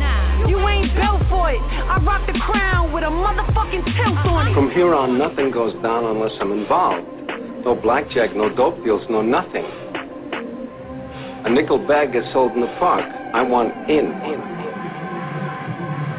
nah. 0.01 0.50
You 0.50 0.58
ain't 0.65 0.89
built 0.98 1.22
for 1.29 1.53
it. 1.53 1.62
I 1.62 2.01
rock 2.01 2.25
the 2.25 2.34
crown 2.41 2.89
with 2.89 3.06
a 3.06 3.13
motherfucking 3.13 3.86
tilt 3.86 4.17
on 4.34 4.50
it. 4.50 4.58
From 4.58 4.74
here 4.74 4.98
on, 4.98 5.22
nothing 5.22 5.53
goes 5.53 5.77
down 5.86 6.10
unless 6.10 6.34
I'm 6.41 6.58
involved. 6.58 7.06
No 7.68 7.76
blackjack, 7.76 8.34
no 8.34 8.48
dope 8.48 8.82
deals, 8.86 9.02
no 9.10 9.22
nothing. 9.22 9.66
A 11.44 11.50
nickel 11.50 11.86
bag 11.86 12.16
is 12.16 12.24
sold 12.32 12.54
in 12.54 12.62
the 12.62 12.74
park. 12.80 13.04
I 13.34 13.42
want 13.42 13.74
in. 13.90 14.06
in. 14.06 14.57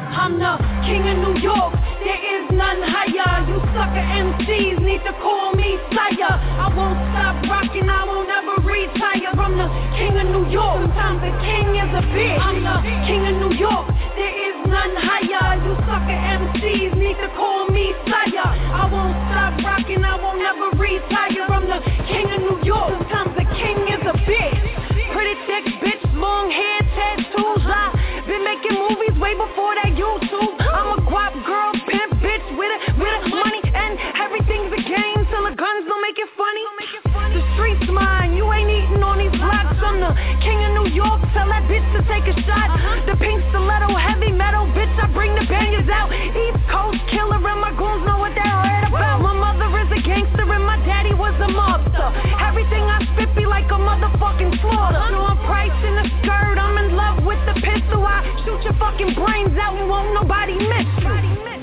I'm 0.09 0.41
the 0.41 0.57
king 0.89 1.05
of 1.05 1.17
New 1.21 1.37
York. 1.41 1.73
There 2.01 2.17
is 2.17 2.49
none 2.49 2.81
higher. 2.81 3.45
You 3.45 3.61
sucker 3.77 4.01
MCs 4.01 4.81
need 4.81 5.05
to 5.05 5.13
call 5.21 5.53
me 5.53 5.77
sire. 5.93 6.33
I 6.33 6.73
won't 6.73 6.97
stop 7.13 7.37
rocking. 7.45 7.85
I 7.85 8.03
won't 8.09 8.29
ever 8.29 8.57
retire. 8.65 9.29
I'm 9.37 9.53
the 9.53 9.69
king 9.93 10.17
of 10.17 10.27
New 10.33 10.49
York. 10.49 10.81
Sometimes 10.97 11.21
the 11.21 11.33
king 11.45 11.77
is 11.77 11.91
a 11.93 12.03
bitch. 12.09 12.41
I'm 12.41 12.57
the 12.65 12.77
king 13.05 13.21
of 13.29 13.35
New 13.37 13.53
York. 13.53 13.85
There 14.17 14.35
is 14.49 14.57
none 14.65 14.93
higher. 14.97 15.61
You 15.61 15.77
sucker 15.85 16.19
MCs 16.41 16.97
need 16.97 17.17
to 17.21 17.29
call 17.37 17.69
me 17.69 17.93
sire. 18.09 18.49
I 18.49 18.89
won't 18.89 19.13
stop 19.29 19.61
rocking. 19.61 20.03
I 20.03 20.17
won't 20.17 20.41
ever 20.41 20.73
retire. 20.73 21.45
I'm 21.53 21.69
the 21.69 21.79
king 22.09 22.27
of 22.33 22.41
New 22.49 22.59
York. 22.65 22.97
Sometimes 22.97 23.37
the 23.37 23.45
king 23.61 23.77
is 23.93 24.01
a 24.09 24.15
bitch. 24.25 24.65
Pretty 25.13 25.35
thick 25.45 25.65
bitch, 25.85 26.03
long 26.17 26.49
hair, 26.49 26.81
tattoos. 26.97 27.65
I 27.65 28.09
been 28.29 28.45
making 28.45 28.77
movies 28.77 29.08
way 29.19 29.35
before 29.35 29.75
that 29.75 29.91
YouTube. 29.99 30.55
I'm 30.63 30.95
a 30.95 31.01
guap 31.03 31.35
girl, 31.45 31.73
pimp 31.87 32.13
bitch 32.23 32.45
with 32.55 32.71
it, 32.71 32.81
with 32.95 33.13
it, 33.19 33.23
money 33.27 33.61
and 33.63 33.99
everything's 34.15 34.71
a 34.71 34.81
game 34.81 35.19
till 35.27 35.43
the 35.43 35.55
guns 35.55 35.83
don't 35.87 36.01
make 36.01 36.17
it 36.17 36.29
funny. 36.37 37.08
The 37.39 37.47
streets 37.55 37.87
mine, 37.87 38.35
you 38.35 38.43
ain't 38.51 38.67
eating 38.67 38.99
on 38.99 39.15
these 39.15 39.31
blocks. 39.39 39.79
I'm 39.79 40.03
the 40.03 40.11
king 40.43 40.59
of 40.59 40.75
New 40.75 40.91
York. 40.91 41.23
Tell 41.31 41.47
that 41.47 41.63
bitch 41.71 41.87
to 41.95 42.03
take 42.03 42.27
a 42.27 42.35
shot. 42.43 42.67
The 43.07 43.15
pink 43.15 43.39
stiletto, 43.55 43.95
heavy 43.95 44.35
metal, 44.35 44.67
bitch. 44.75 44.91
I 44.99 45.07
bring 45.15 45.31
the 45.39 45.47
bangers 45.47 45.87
out. 45.87 46.11
East 46.11 46.59
Coast 46.67 46.99
killer 47.07 47.39
and 47.39 47.61
my 47.63 47.71
goons 47.79 48.03
know 48.03 48.19
what 48.19 48.35
they're 48.35 48.91
about. 48.91 49.23
My 49.23 49.31
mother 49.31 49.71
is 49.71 49.87
a 49.87 50.03
gangster 50.03 50.51
and 50.51 50.67
my 50.67 50.83
daddy 50.83 51.15
was 51.15 51.31
a 51.39 51.47
mobster. 51.47 52.11
Everything 52.43 52.83
I 52.83 53.07
spit 53.15 53.31
be 53.39 53.47
like 53.47 53.71
a 53.71 53.79
motherfucking 53.79 54.59
slaughter. 54.59 54.99
No, 55.07 55.31
price 55.47 55.71
in 55.87 55.95
the 55.95 56.11
skirt. 56.19 56.59
I'm 56.59 56.75
in 56.75 56.99
love 56.99 57.23
with 57.23 57.39
the 57.47 57.55
pistol. 57.63 58.03
I 58.03 58.19
shoot 58.43 58.67
your 58.67 58.75
fucking 58.75 59.15
brains 59.15 59.55
out 59.55 59.79
won't 59.87 60.11
nobody 60.11 60.59
miss. 60.59 60.91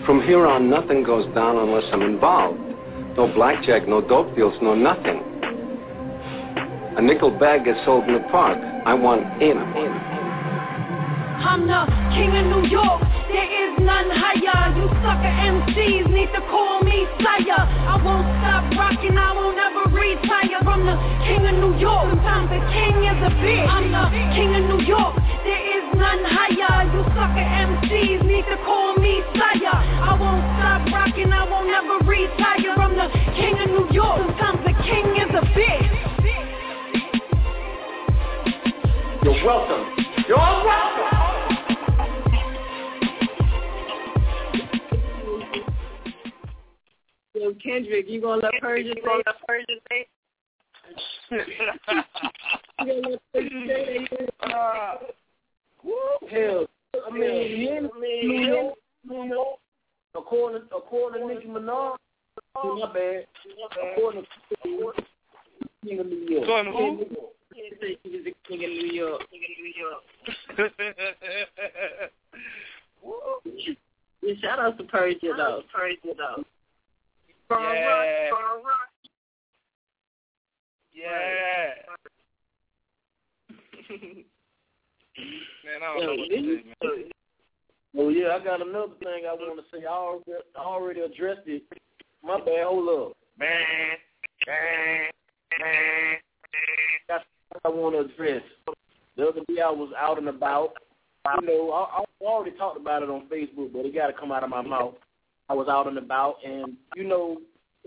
From 0.09 0.25
here 0.25 0.47
on, 0.47 0.71
nothing 0.71 1.05
goes 1.05 1.29
down 1.37 1.61
unless 1.61 1.85
I'm 1.93 2.01
involved. 2.01 2.65
No 3.17 3.29
blackjack, 3.33 3.89
no 3.89 4.01
dope 4.01 4.37
deals, 4.37 4.55
no 4.61 4.75
nothing. 4.75 5.36
A 6.97 7.03
nickel 7.03 7.31
bag 7.31 7.69
gets 7.69 7.77
sold 7.85 8.09
in 8.09 8.15
the 8.15 8.21
park. 8.33 8.57
I 8.87 8.95
want 8.95 9.43
in. 9.45 9.59
I'm 9.61 9.69
the 11.69 11.85
king 12.17 12.33
of 12.33 12.49
New 12.49 12.65
York. 12.73 13.05
There 13.29 13.45
is 13.45 13.77
none 13.85 14.09
higher. 14.09 14.73
You 14.73 14.89
sucker 15.05 15.29
MCs 15.29 16.09
need 16.09 16.33
to 16.33 16.41
call 16.49 16.81
me 16.81 17.05
sire. 17.21 17.69
I 17.69 18.01
won't 18.01 18.25
stop 18.41 18.65
rocking. 18.81 19.13
I 19.13 19.29
won't 19.37 19.61
ever 19.61 19.93
retire. 19.93 20.57
I'm 20.65 20.89
the 20.89 20.97
king 21.29 21.45
of 21.45 21.61
New 21.61 21.77
York. 21.77 22.17
Sometimes 22.17 22.49
the 22.49 22.65
king 22.73 22.97
is 23.05 23.21
a 23.29 23.33
bitch. 23.45 23.69
I'm 23.69 23.93
the 23.93 24.09
king 24.33 24.57
of 24.57 24.65
New 24.65 24.81
York. 24.89 25.21
There 25.45 25.65
is 25.77 25.85
none 26.01 26.25
higher. 26.25 26.89
You 26.97 27.05
sucker 27.13 27.45
MCs 27.45 28.25
need 28.25 28.49
to 28.49 28.57
call 28.65 28.97
me 28.97 29.21
sire. 29.37 29.85
I 29.85 30.17
won't 30.17 30.41
stop 30.57 30.89
rocking. 30.89 31.29
I 31.29 31.45
won't 31.45 31.69
ever 31.77 32.01
retire. 32.09 32.73
I'm 32.73 32.97
the 32.97 33.13
king 33.37 33.61
of 33.61 33.69
New 33.69 33.85
York. 33.93 34.33
Sometimes 34.41 34.65
the 34.65 34.73
king 34.81 35.13
is 35.21 35.29
a 35.37 35.45
bitch. 35.53 35.86
Welcome. 39.47 39.87
You're 40.27 40.37
welcome. 40.37 41.37
Yo, 47.35 47.55
Kendrick, 47.63 48.07
you 48.09 48.21
gonna 48.21 48.43
let 48.43 48.55
Persia 48.61 48.95
say? 48.95 49.23
Let 49.25 49.37
Persia 49.47 49.67
say? 49.89 50.07
you 52.81 52.87
gonna 52.87 53.09
let 53.09 53.21
Persia 53.33 53.67
say 53.69 54.27
that? 54.41 54.99
Uh, 55.87 56.29
Hell, 56.31 56.67
I 57.07 57.11
mean, 57.11 57.61
you 57.61 58.47
know, 58.47 58.75
you 59.05 59.29
know, 59.29 59.59
according 60.17 60.63
according 60.75 61.29
to 61.29 61.35
Nicki 61.35 61.47
Minaj, 61.47 61.97
my 62.55 62.93
bad. 62.93 63.27
According 63.93 64.23
to 64.23 64.93
King 65.85 66.01
of 66.01 66.07
New 66.07 66.29
York. 66.29 66.45
According 66.45 66.99
to 66.99 67.05
who? 67.05 67.36
He 67.57 68.11
was 68.11 68.25
the 68.25 68.35
king 68.47 68.65
of 68.65 68.71
New 68.71 68.93
York. 68.93 69.23
King 69.31 69.41
of 69.43 69.57
New 69.65 69.73
York. 69.81 70.03
yeah, 74.23 74.35
shout 74.43 74.59
out 74.59 74.77
to 74.77 74.85
Persia 74.85 75.33
though. 75.37 75.63
Persia 75.75 76.15
though. 76.17 76.45
Yeah. 77.51 77.85
Yeah. 80.95 81.73
man, 85.65 85.81
I 85.83 85.95
don't 85.95 86.01
know 86.05 86.15
what 86.15 86.29
to 86.29 86.35
say, 86.35 86.41
man. 86.43 87.11
Oh 87.99 88.09
yeah, 88.11 88.37
I 88.39 88.45
got 88.45 88.61
another 88.61 88.93
thing 89.01 89.25
I 89.27 89.33
want 89.33 89.59
to 89.59 89.65
say. 89.75 89.85
I 89.87 89.89
already, 89.89 90.33
I 90.55 90.61
already 90.61 91.01
addressed 91.01 91.47
it. 91.47 91.63
My 92.23 92.39
bad. 92.39 92.65
Hold 92.65 93.11
up. 93.11 93.17
Man, 93.39 93.49
man, 94.47 95.11
man. 95.59 96.19
That's 97.09 97.25
what 97.25 97.36
I 97.65 97.69
want 97.69 97.95
to 97.95 98.13
address. 98.13 98.43
The 99.17 99.29
other 99.29 99.41
day 99.49 99.61
I 99.63 99.71
was 99.71 99.93
out 99.99 100.19
and 100.19 100.29
about. 100.29 100.75
You 101.41 101.47
know, 101.47 101.73
I, 101.73 102.03
I 102.03 102.25
already 102.25 102.57
talked 102.57 102.81
about 102.81 103.03
it 103.03 103.11
on 103.11 103.27
Facebook, 103.33 103.73
but 103.73 103.85
it 103.85 103.95
got 103.95 104.07
to 104.07 104.13
come 104.13 104.31
out 104.31 104.45
of 104.45 104.51
my 104.51 104.63
mouth. 104.63 104.95
I 105.49 105.55
was 105.55 105.69
out 105.69 105.87
and 105.87 105.99
about, 105.99 106.37
and 106.45 106.75
you 106.95 107.05
know, 107.05 107.39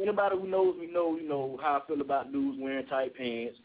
anybody 0.01 0.36
who 0.38 0.48
knows 0.48 0.75
me 0.78 0.88
know, 0.92 1.16
you 1.16 1.28
know 1.28 1.60
how 1.62 1.82
I 1.82 1.88
feel 1.88 2.01
about 2.01 2.32
dudes 2.32 2.58
wearing 2.60 2.86
tight 2.88 3.16
pants. 3.16 3.58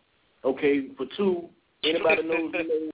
Okay, 0.45 0.89
for 0.97 1.07
two, 1.17 1.49
anybody 1.85 2.23
knows 2.23 2.53
me 2.53 2.65
know 2.69 2.91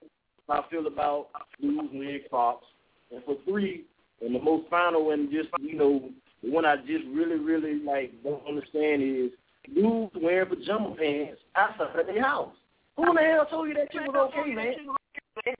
how 0.47 0.61
I 0.61 0.69
feel 0.69 0.87
about 0.87 1.27
dudes 1.59 1.89
wearing 1.93 2.21
Crocs. 2.29 2.65
And 3.11 3.23
for 3.25 3.35
three, 3.45 3.85
and 4.21 4.33
the 4.33 4.39
most 4.39 4.69
final 4.69 5.11
and 5.11 5.31
just 5.31 5.49
you 5.59 5.75
know, 5.75 6.09
the 6.43 6.51
one 6.51 6.65
I 6.65 6.77
just 6.77 7.05
really, 7.11 7.37
really 7.37 7.83
like 7.83 8.13
don't 8.23 8.45
understand 8.47 9.01
is 9.01 9.31
dudes 9.73 10.15
wearing 10.21 10.49
pajama 10.49 10.95
pants 10.95 11.41
outside 11.55 11.99
of 11.99 12.05
their 12.07 12.23
house. 12.23 12.53
Who 12.97 13.09
in 13.09 13.15
the 13.15 13.21
hell 13.21 13.47
told 13.49 13.67
you 13.67 13.73
that 13.75 13.87
shit 13.91 14.01
was 14.03 14.31
okay, 14.33 14.53
man? 14.53 14.73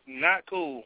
Not 0.08 0.46
cool. 0.50 0.84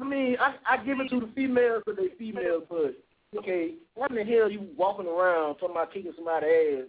I 0.00 0.04
mean, 0.04 0.36
I 0.40 0.54
I 0.68 0.84
give 0.84 1.00
it 1.00 1.08
to 1.10 1.20
the 1.20 1.30
females 1.34 1.82
for 1.84 1.94
they 1.94 2.08
females, 2.18 2.64
but 2.68 2.94
okay, 3.36 3.74
what 3.94 4.10
in 4.10 4.16
the 4.16 4.24
hell 4.24 4.50
you 4.50 4.68
walking 4.76 5.06
around 5.06 5.56
talking 5.56 5.70
about 5.72 5.92
kicking 5.92 6.12
somebody's 6.14 6.84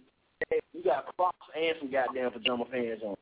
ass? 0.52 0.60
You 0.72 0.84
got 0.84 1.14
Crocs 1.16 1.36
and 1.56 1.76
some 1.80 1.90
goddamn 1.90 2.30
pajama 2.30 2.64
pants 2.66 3.02
on. 3.04 3.16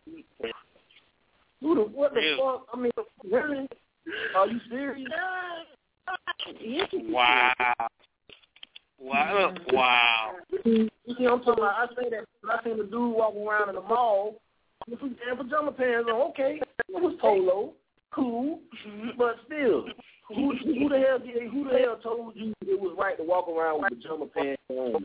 Who 1.60 1.74
the 1.74 1.80
what 1.82 2.14
the 2.14 2.36
fuck? 2.38 2.66
I 2.72 2.76
mean, 2.76 2.92
really? 3.30 3.68
Are 4.36 4.46
you 4.46 4.60
serious? 4.70 5.08
Wow. 6.92 7.52
Wow. 9.00 9.54
Wow. 9.72 10.32
You 10.64 10.88
see 11.06 11.26
I'm 11.26 11.40
talking 11.40 11.64
about? 11.64 11.74
I 11.76 11.86
say 11.94 12.10
that 12.10 12.24
I 12.50 12.64
seen 12.64 12.78
the 12.78 12.84
dude 12.84 13.14
walking 13.14 13.46
around 13.46 13.68
in 13.70 13.74
the 13.76 13.80
mall 13.80 14.40
with 14.90 15.00
some 15.00 15.16
damn 15.24 15.36
pajama 15.36 15.72
pants 15.72 16.08
on. 16.12 16.30
Okay, 16.30 16.60
it 16.88 17.02
was 17.02 17.14
polo, 17.20 17.72
cool, 18.12 18.60
mm-hmm. 18.86 19.10
but 19.16 19.36
still, 19.46 19.84
who, 20.28 20.52
mm-hmm. 20.52 20.82
who 20.82 20.88
the 20.88 20.98
hell 20.98 21.18
did, 21.18 21.50
who 21.50 21.64
the 21.64 21.78
hell 21.78 21.98
told 22.02 22.36
you 22.36 22.52
it 22.62 22.80
was 22.80 22.94
right 22.98 23.16
to 23.16 23.24
walk 23.24 23.48
around 23.48 23.82
with 23.82 23.92
pajama 24.00 24.26
pants 24.26 24.62
on? 24.68 25.04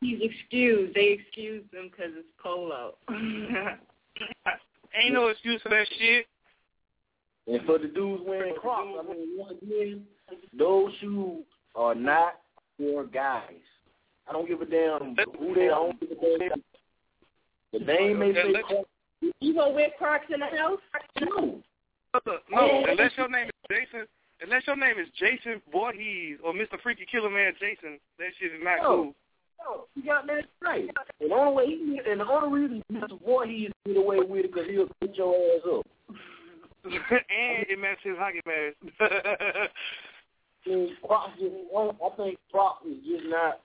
He's 0.00 0.18
excused. 0.20 0.94
They 0.94 1.18
excused 1.18 1.72
him 1.72 1.90
because 1.90 2.12
it's 2.16 2.28
polo. 2.42 2.94
Ain't 4.96 5.14
no 5.14 5.28
excuse 5.28 5.60
for 5.62 5.70
that 5.70 5.86
shit. 5.98 6.26
And 7.46 7.64
for 7.66 7.78
the 7.78 7.88
dudes 7.88 8.22
wearing 8.26 8.54
Crocs, 8.54 8.88
I 8.98 9.02
mean, 9.12 9.36
once 9.36 9.54
again, 9.62 10.04
those 10.56 10.92
shoes 11.00 11.44
are 11.74 11.94
not 11.94 12.40
for 12.78 13.04
guys. 13.04 13.50
I 14.28 14.32
don't 14.32 14.48
give 14.48 14.60
a 14.62 14.66
damn 14.66 15.16
who 15.38 15.54
they 15.54 15.68
are. 15.68 15.72
I 15.72 15.86
don't 15.86 16.00
give 16.00 16.10
a 16.10 16.38
damn. 16.38 16.62
The 17.72 17.80
name 17.80 18.18
may 18.18 18.32
say 18.32 18.52
Crocs. 18.66 18.88
You 19.40 19.54
gonna 19.54 19.72
wear 19.72 19.88
Crocs 19.98 20.26
in 20.32 20.40
the 20.40 20.46
house? 20.46 20.80
No. 21.20 21.60
No, 22.50 22.84
unless 22.88 23.12
your 23.16 23.28
name 23.28 23.46
is 23.46 23.52
Jason. 23.70 24.06
Unless 24.40 24.66
your 24.66 24.76
name 24.76 24.98
is 24.98 25.08
Jason 25.18 25.62
Voorhees 25.72 26.38
or 26.44 26.52
Mr. 26.52 26.80
Freaky 26.82 27.06
Killer 27.10 27.30
Man 27.30 27.52
Jason, 27.58 27.98
that 28.18 28.28
shit 28.38 28.52
is 28.52 28.60
not 28.62 28.78
No. 28.82 28.96
cool. 28.96 29.14
No, 29.64 29.84
you 29.94 30.04
got 30.04 30.26
that 30.26 30.44
right. 30.60 30.90
And 31.20 31.30
the 31.30 31.34
only 31.34 31.54
way 31.54 31.66
he, 31.66 32.00
and 32.10 32.20
the 32.20 32.26
only 32.26 32.60
reason 32.60 32.82
Mr. 32.92 33.18
Voorhees 33.24 33.70
get 33.86 33.96
away 33.96 34.18
with 34.20 34.44
it 34.44 34.52
because 34.52 34.68
he'll 34.68 34.88
beat 35.00 35.16
your 35.16 35.34
ass 35.34 35.78
up. 35.78 35.86
and 36.84 37.66
it 37.68 37.78
matches 37.78 38.04
his 38.04 38.18
hockey 38.18 38.42
mask. 38.44 38.76
I 40.66 40.68
mean, 40.68 40.88
just, 40.88 41.12
I 41.12 42.16
think 42.16 42.38
Crocs 42.50 42.84
is 42.86 42.96
just 43.06 43.24
not, 43.26 43.60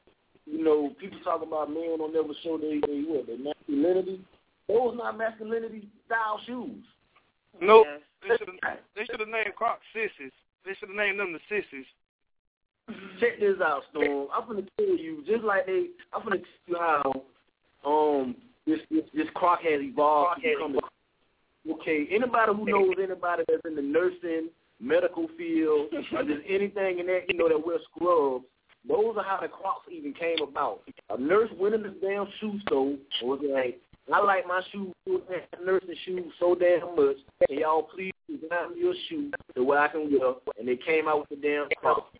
you 0.45 0.63
know, 0.63 0.91
people 0.99 1.19
talk 1.23 1.41
about 1.41 1.69
men 1.69 1.97
don't 1.97 2.13
never 2.13 2.33
show 2.43 2.57
they, 2.57 2.79
they 2.85 3.01
what, 3.01 3.27
their 3.27 3.37
masculinity. 3.37 4.21
Those 4.69 4.95
not 4.95 5.17
masculinity 5.17 5.89
style 6.05 6.39
shoes. 6.45 6.85
nope. 7.59 7.87
They 8.21 8.37
should 8.37 8.49
have 8.63 8.77
they 8.95 9.05
should 9.05 9.19
have 9.19 9.29
named 9.29 9.55
Crocs 9.55 9.81
sissies. 9.93 10.31
They 10.65 10.71
should 10.79 10.89
have 10.89 10.97
named 10.97 11.19
them 11.19 11.33
the 11.33 11.39
sissies. 11.49 11.85
Check 13.19 13.39
this 13.39 13.55
out, 13.63 13.83
Storm. 13.91 14.27
I'm 14.33 14.47
gonna 14.47 14.63
tell 14.77 14.97
you, 14.97 15.23
just 15.25 15.43
like 15.43 15.65
they, 15.65 15.87
I'm 16.13 16.23
gonna 16.23 16.37
tell 16.37 16.45
you 16.67 16.77
how 16.77 17.23
um 17.85 18.35
this 18.67 18.79
this, 18.91 19.03
this 19.13 19.27
Croc 19.33 19.61
has 19.61 19.81
evolved. 19.81 20.41
to 20.43 20.49
become 20.49 20.77
okay, 21.71 22.07
anybody 22.11 22.51
who 22.55 22.65
knows 22.65 22.95
anybody 23.01 23.43
that's 23.47 23.65
in 23.65 23.75
the 23.75 23.81
nursing, 23.81 24.49
medical 24.79 25.27
field, 25.37 25.87
or 26.13 26.23
just 26.23 26.41
anything 26.47 26.99
in 26.99 27.07
that, 27.07 27.25
you 27.27 27.37
know, 27.37 27.49
that 27.49 27.65
wear 27.65 27.77
scrubs, 27.91 28.45
those 28.87 29.15
are 29.17 29.23
how 29.23 29.39
the 29.41 29.47
Crocs 29.47 29.87
even 29.91 30.13
came 30.13 30.37
about. 30.41 30.81
A 31.09 31.19
nurse 31.19 31.49
went 31.59 31.75
in 31.75 31.83
this 31.83 31.93
damn 32.01 32.27
shoe 32.39 32.59
store 32.67 32.95
and 33.21 33.29
was 33.29 33.39
like, 33.43 33.79
I 34.13 34.19
like 34.23 34.47
my 34.47 34.61
shoes, 34.71 34.93
nursing 35.63 35.95
shoes 36.05 36.33
so 36.39 36.55
damn 36.55 36.95
much. 36.95 37.17
Can 37.47 37.59
y'all 37.59 37.83
please 37.83 38.13
design 38.27 38.75
me 38.75 38.89
a 38.89 38.93
shoe 39.07 39.31
the 39.55 39.63
way 39.63 39.77
I 39.77 39.87
can 39.87 40.11
wear? 40.11 40.33
And 40.57 40.67
they 40.67 40.77
came 40.77 41.07
out 41.07 41.19
with 41.19 41.29
the 41.29 41.47
damn 41.47 41.67
Crocs. 41.77 42.17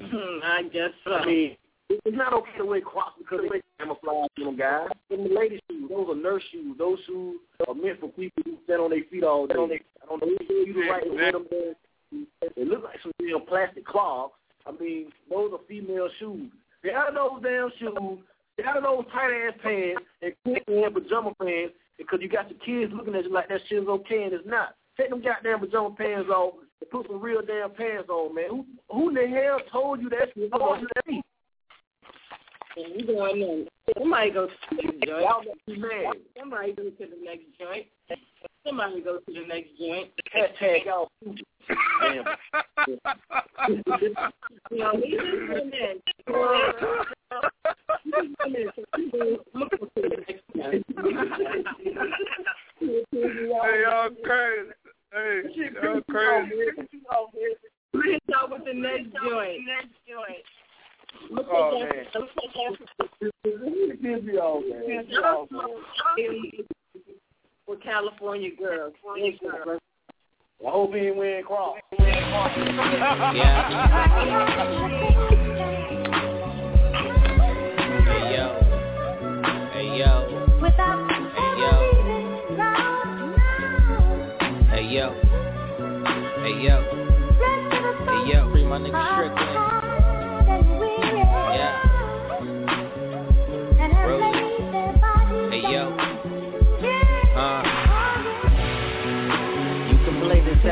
Mm-hmm, 0.00 0.40
I 0.42 0.62
guess 0.72 0.90
so. 1.04 1.14
I 1.14 1.26
mean, 1.26 1.56
it's 1.88 2.16
not 2.16 2.32
okay 2.32 2.58
to 2.58 2.64
wear 2.64 2.80
Crocs 2.80 3.14
because 3.18 3.40
they 3.50 3.62
camouflage 3.78 4.28
you 4.36 4.56
guys. 4.56 4.88
Them 5.10 5.28
the 5.28 5.34
lady 5.34 5.60
shoes, 5.70 5.88
those 5.88 6.08
are 6.10 6.14
nurse 6.14 6.42
shoes. 6.52 6.76
Those 6.78 6.98
shoes 7.06 7.40
are 7.66 7.74
meant 7.74 8.00
for 8.00 8.08
people 8.08 8.42
who 8.44 8.58
stand 8.64 8.82
on 8.82 8.90
their 8.90 9.04
feet 9.10 9.24
all 9.24 9.46
day. 9.46 9.54
I 9.54 10.06
don't 10.06 10.20
know 10.20 10.28
if 10.28 10.68
you 10.68 10.74
the 10.74 10.90
right 10.90 11.04
to 11.04 11.10
wear 11.10 11.32
them 11.32 11.46
there. 11.50 11.74
They 12.56 12.64
look 12.64 12.84
like 12.84 13.00
some 13.02 13.12
damn 13.18 13.46
plastic 13.46 13.86
clogs. 13.86 14.34
I 14.66 14.72
mean, 14.72 15.10
those 15.30 15.52
are 15.52 15.58
female 15.68 16.08
shoes. 16.18 16.50
Out 16.94 17.08
of 17.08 17.14
those 17.14 17.42
damn 17.42 17.70
shoes. 17.78 18.18
Get 18.56 18.66
out 18.66 18.76
of 18.76 18.82
those 18.82 19.04
tight 19.12 19.32
ass 19.32 19.54
pants 19.62 20.02
and 20.22 20.32
quick 20.44 20.64
and 20.68 20.94
pajama 20.94 21.32
pants 21.42 21.74
because 21.98 22.20
you 22.22 22.28
got 22.28 22.50
your 22.50 22.58
kids 22.60 22.92
looking 22.94 23.14
at 23.14 23.24
you 23.24 23.32
like 23.32 23.48
that 23.48 23.60
shit 23.68 23.82
is 23.82 23.88
okay 23.88 24.24
and 24.24 24.32
it's 24.32 24.46
not. 24.46 24.74
Take 24.96 25.10
them 25.10 25.22
goddamn 25.22 25.60
pajama 25.60 25.90
pants 25.96 26.30
off 26.30 26.54
and 26.80 26.90
put 26.90 27.06
some 27.08 27.20
real 27.20 27.42
damn 27.44 27.70
pants 27.72 28.08
on, 28.08 28.34
man. 28.34 28.48
Who 28.50 28.64
who 28.90 29.08
in 29.08 29.14
the 29.14 29.26
hell 29.26 29.58
told 29.72 30.00
you 30.00 30.08
that 30.10 30.28
shit 30.34 30.52
was 30.52 30.60
on 30.60 30.80
your 30.80 30.88
feet? 31.06 31.24
And 32.76 33.00
you 33.00 33.06
going 33.06 33.40
in. 33.40 33.66
Somebody 33.98 34.30
go 34.30 34.46
to 34.46 34.52
the 34.70 34.76
next 34.76 35.06
joint. 35.06 35.22
Y'all 35.22 35.42
make 35.44 35.78
me 35.78 35.82
mad. 35.82 36.14
Somebody 36.38 36.72
go 36.72 36.82
to 36.82 36.90
the 36.98 37.24
next 37.24 37.44
joint. 37.58 37.86
Somebody 38.66 39.00
go 39.00 39.18
to 39.18 39.32
the 39.32 39.46
next 39.46 39.70
joint. 39.78 40.10
Hashtag 40.34 40.86
y'all 40.86 41.10
stupid. 41.22 41.44
Damn. 42.00 42.24
You 44.70 44.78
know, 44.78 44.92
he's 45.02 45.18
just 45.18 45.30
doing 45.30 45.70
that. 45.70 45.96
He's 46.04 46.24
just 48.14 48.32
doing 48.38 48.52
that. 48.52 48.74
So 48.74 48.80
people 48.96 49.36
look 49.54 49.70
to 49.70 49.76
the 49.96 50.02
next 50.26 50.44
joint. 50.56 50.82
Hey, 52.80 53.82
y'all 53.82 54.10
crazy. 54.24 54.72
Hey, 55.12 55.42
y'all 55.82 56.00
crazy. 56.10 56.54
Let's 57.94 58.24
start 58.28 58.50
with 58.50 58.64
the 58.64 58.74
next 58.74 59.08
joint. 59.22 59.58
Next 59.66 59.94
joint. 60.08 60.44
Look 61.30 61.46
Oh, 61.50 61.82
at 61.82 61.88
man. 61.94 62.04
that. 62.12 62.20
Look 62.20 62.30
at 62.30 62.36
that. 63.20 63.32
It 63.44 64.02
gives 64.02 64.22
me 64.24 64.36
all, 64.38 64.60
man. 64.62 65.06
For 67.66 67.76
California 67.76 68.50
girls. 68.58 68.94
Girls. 70.60 70.66
I 70.66 70.70
hope 70.70 70.94
he 70.94 71.00
ain't 71.00 71.16
wearing 71.16 71.44
Crocs. 71.44 71.80
Hey 71.90 72.06
yo. 78.34 78.48
Hey 79.72 79.98
yo. 79.98 80.12
Hey 80.60 81.54
yo. 81.60 81.70
Hey 84.70 84.84
yo. 84.90 85.14
Hey 86.42 86.54
yo. 86.62 86.76
Hey 88.06 88.32
yo. 88.32 88.36
Free 88.52 88.64
my 88.64 88.78
nigga 88.78 89.02
Strickland. 89.14 89.58
Yeah. 91.54 91.93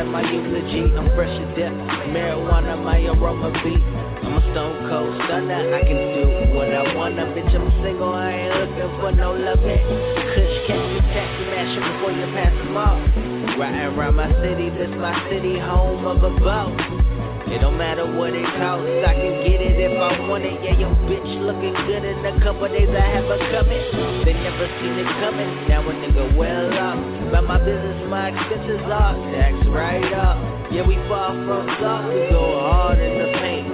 My 0.06 0.22
eulogy. 0.30 0.92
I'm 0.96 1.08
fresh 1.14 1.30
to 1.38 1.46
death. 1.54 1.72
Marijuana, 2.10 2.82
my 2.82 2.98
aroma 3.06 3.50
beat. 3.62 3.82
I'm 4.22 4.34
a 4.34 4.40
stone 4.52 4.88
cold 4.88 5.14
stunner. 5.24 5.74
I 5.74 5.82
can 5.82 6.00
do 6.14 6.54
what 6.54 6.72
I 6.72 6.94
wanna. 6.94 7.26
Bitch, 7.34 7.54
I'm 7.54 7.70
single. 7.82 8.12
I 8.14 8.30
ain't 8.32 8.54
looking 8.60 9.00
for 9.00 9.12
no 9.12 9.32
loving. 9.34 9.82
Kush 10.34 10.56
catch 10.66 10.86
you, 10.92 11.00
taxi 11.12 11.44
mash 11.50 11.76
'em 11.76 11.84
before 11.92 12.12
you 12.12 12.26
pass 12.34 12.54
them 12.58 12.76
off. 12.76 13.58
Riding 13.58 13.98
around 13.98 14.16
my 14.16 14.30
city, 14.40 14.70
this 14.70 14.90
my 14.96 15.14
city, 15.28 15.58
home 15.58 16.06
of 16.06 16.22
a 16.22 16.30
boat. 16.40 17.21
It 17.52 17.60
don't 17.60 17.76
matter 17.76 18.08
what 18.08 18.32
it 18.32 18.48
costs, 18.56 18.88
I 19.04 19.12
can 19.12 19.44
get 19.44 19.60
it 19.60 19.76
if 19.76 19.92
I 19.92 20.24
want 20.24 20.40
it. 20.40 20.56
Yeah, 20.64 20.72
your 20.72 20.96
bitch 21.04 21.28
looking 21.44 21.76
good 21.84 22.00
in 22.00 22.24
a 22.24 22.40
couple 22.40 22.64
days, 22.72 22.88
I 22.88 23.04
have 23.12 23.28
her 23.28 23.36
coming. 23.52 24.24
They 24.24 24.32
never 24.32 24.64
seen 24.80 24.96
it 24.96 25.04
coming, 25.20 25.68
now 25.68 25.84
a 25.84 25.92
nigga 25.92 26.32
well 26.32 26.72
up. 26.72 26.96
About 27.28 27.44
my 27.44 27.60
business, 27.60 28.08
my 28.08 28.32
expenses 28.32 28.80
are 28.88 29.12
tax 29.36 29.52
right 29.68 30.12
up. 30.16 30.40
Yeah, 30.72 30.88
we 30.88 30.96
far 31.12 31.36
from 31.44 31.68
soft, 31.76 32.08
we 32.08 32.24
go 32.32 32.56
hard 32.64 32.96
in 32.96 33.20
the 33.20 33.28
paint. 33.36 33.68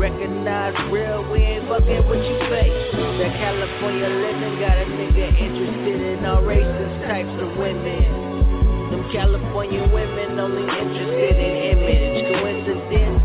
Recognize 0.00 0.72
real, 0.88 1.20
we 1.28 1.44
ain't 1.44 1.68
fucking 1.68 2.08
with 2.08 2.24
you 2.24 2.36
fake. 2.48 2.72
That 3.20 3.36
California 3.36 4.08
living 4.08 4.56
got 4.56 4.80
a 4.80 4.88
nigga 4.88 5.36
interested 5.36 6.00
in 6.16 6.24
all 6.24 6.40
races, 6.40 6.90
types 7.04 7.36
of 7.44 7.60
women. 7.60 8.37
California 9.12 9.88
women 9.88 10.38
only 10.38 10.62
interested 10.62 11.36
in 11.40 11.78
image. 11.78 12.28
Coincidence, 12.28 13.22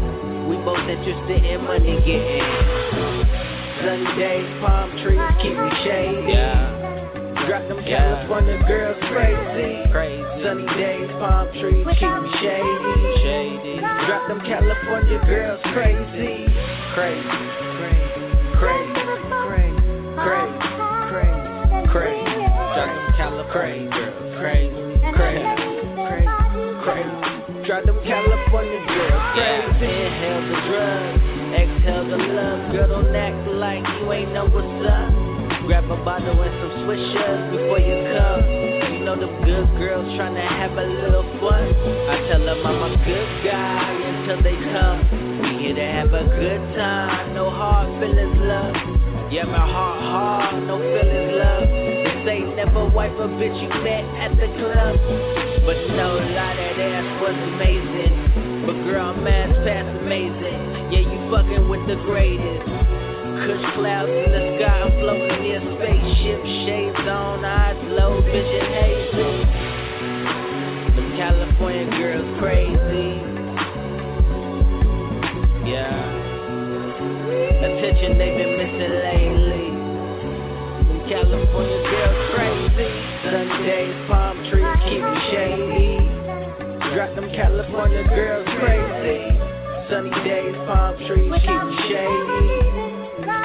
we 0.47 0.55
both 0.63 0.79
interested 0.87 1.43
in 1.43 1.63
money 1.63 1.99
getting. 2.07 3.23
Sunny 3.83 4.07
days, 4.15 4.47
palm 4.63 4.91
trees 5.03 5.19
keep 5.43 5.51
me 5.59 5.69
shady. 5.83 6.31
Yeah. 6.31 7.45
Drop 7.47 7.67
them 7.67 7.83
California 7.83 8.63
girls 8.65 8.95
crazy. 9.11 9.83
Crazy. 9.91 10.23
Sunny 10.39 10.65
days, 10.79 11.11
palm 11.19 11.51
trees 11.59 11.83
keep 11.99 12.15
me 12.15 12.31
shady. 12.39 12.95
Shady. 13.19 13.79
Drop 14.07 14.27
them 14.31 14.39
California 14.47 15.19
girls 15.27 15.59
crazy. 15.75 16.47
Crazy. 16.95 17.27
Crazy. 17.75 18.23
Crazy. 18.55 19.03
Crazy. 19.35 19.83
Crazy. 20.23 21.43
Crazy. 21.91 22.39
Drop 22.71 22.87
them 22.87 23.11
California 23.19 23.89
girls 23.91 23.91
crazy. 23.91 24.02
Bottle 36.03 36.41
and 36.41 36.53
some 36.61 36.73
swishers 36.83 37.51
before 37.51 37.79
you 37.79 37.97
come. 38.17 38.41
You 38.93 39.05
know 39.05 39.15
them 39.19 39.33
good 39.45 39.67
girls 39.77 40.07
trying 40.17 40.35
to 40.35 40.41
have 40.41 40.71
a 40.73 40.85
little 40.85 41.23
fun. 41.39 41.69
I 42.09 42.27
tell 42.29 42.43
them 42.43 42.65
I'm 42.65 42.81
a 42.89 42.97
good 43.05 43.31
guy 43.45 43.91
until 43.93 44.41
they 44.41 44.57
come. 44.73 45.41
We 45.41 45.63
here 45.63 45.75
to 45.75 45.85
have 45.85 46.13
a 46.13 46.23
good 46.23 46.63
time, 46.75 47.33
no 47.33 47.49
hard 47.49 47.87
feelings, 47.99 48.37
love. 48.41 48.75
Yeah, 49.31 49.45
my 49.45 49.65
heart 49.65 50.01
hard, 50.01 50.63
no 50.67 50.77
feelings, 50.79 51.33
love. 51.37 51.67
They 51.67 52.21
say 52.25 52.39
never 52.55 52.89
wipe 52.89 53.13
a 53.13 53.27
bitch 53.27 53.57
you 53.61 53.69
met 53.83 54.05
at 54.17 54.31
the 54.37 54.47
club. 54.57 54.95
But 55.65 55.77
no 55.95 56.17
lie, 56.17 56.55
that 56.55 56.79
ass 56.79 57.21
was 57.21 57.37
amazing. 57.53 58.65
But 58.65 58.77
girl, 58.85 59.13
I'm 59.13 59.27
ass 59.27 59.55
past 59.65 59.89
amazing. 60.01 60.91
Yeah, 60.91 61.05
you 61.05 61.31
fucking 61.31 61.67
with 61.69 61.87
the 61.87 61.95
greatest. 62.05 62.72
Kush 63.43 63.75
clouds 63.75 64.07
in 64.07 64.31
the 64.31 64.55
sky, 64.55 64.87
I'm 64.87 64.91
floating 65.03 65.43
near 65.43 65.59
spaceship. 65.59 66.39
Shades 66.63 67.03
on, 67.11 67.43
eyes 67.43 67.75
low, 67.91 68.23
vision 68.23 68.71
hazy. 68.71 69.43
Them 70.95 71.11
California 71.19 71.91
girls 71.91 72.39
crazy. 72.39 73.19
Yeah. 75.67 75.91
Attention 77.67 78.15
they've 78.15 78.37
been 78.39 78.55
missing 78.63 78.95
lately. 79.11 79.67
Them 80.87 81.03
California 81.11 81.83
girls 81.83 82.19
crazy. 82.39 82.91
Sunny 83.27 83.59
days, 83.67 83.95
palm 84.07 84.39
trees 84.47 84.71
keep 84.87 85.03
me 85.03 85.19
shady. 85.35 85.99
Drop 86.95 87.11
them 87.15 87.27
California 87.35 88.07
girls 88.07 88.47
crazy. 88.55 89.35
Sunny 89.91 90.15
days, 90.23 90.55
palm 90.63 90.95
trees 90.95 91.33
keep 91.43 91.59
me 91.59 91.75
shady. 91.91 92.32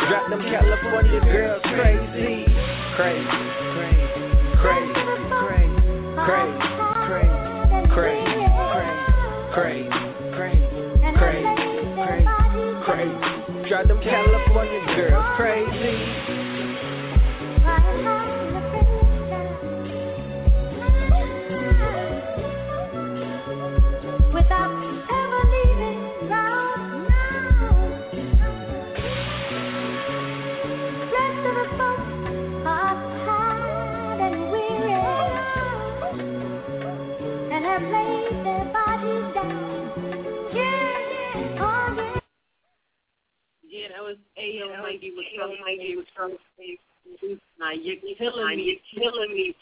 Drop 0.08 0.30
them 0.30 0.40
California 0.40 1.20
girls 1.20 1.60
crazy. 1.64 2.46
Crazy, 2.96 3.28
crazy, 3.76 4.08
crazy, 4.56 4.94
crazy, 6.24 6.56
crazy, 6.56 7.44
crazy, 7.92 8.24
crazy, 8.24 9.04
crazy, 9.52 9.92
crazy, 10.32 10.64
crazy, 11.12 11.52
crazy, 11.92 12.26
crazy. 12.84 13.68
Drop 13.68 13.84
them 13.86 14.00
California 14.00 14.80
girls 14.96 15.26
crazy. 15.36 16.57
That 44.56 44.66
was 44.66 44.78
Ayo 44.78 44.82
Mikey 44.82 45.12
with 45.16 45.26
Trouble 45.36 45.56
Mikey 45.64 45.96
with 45.96 46.06
Trouble. 46.14 46.36
Now 47.58 47.72
you're 47.72 47.96
killing 48.16 48.56
me, 48.56 48.80
killing 48.94 49.34
me. 49.34 49.54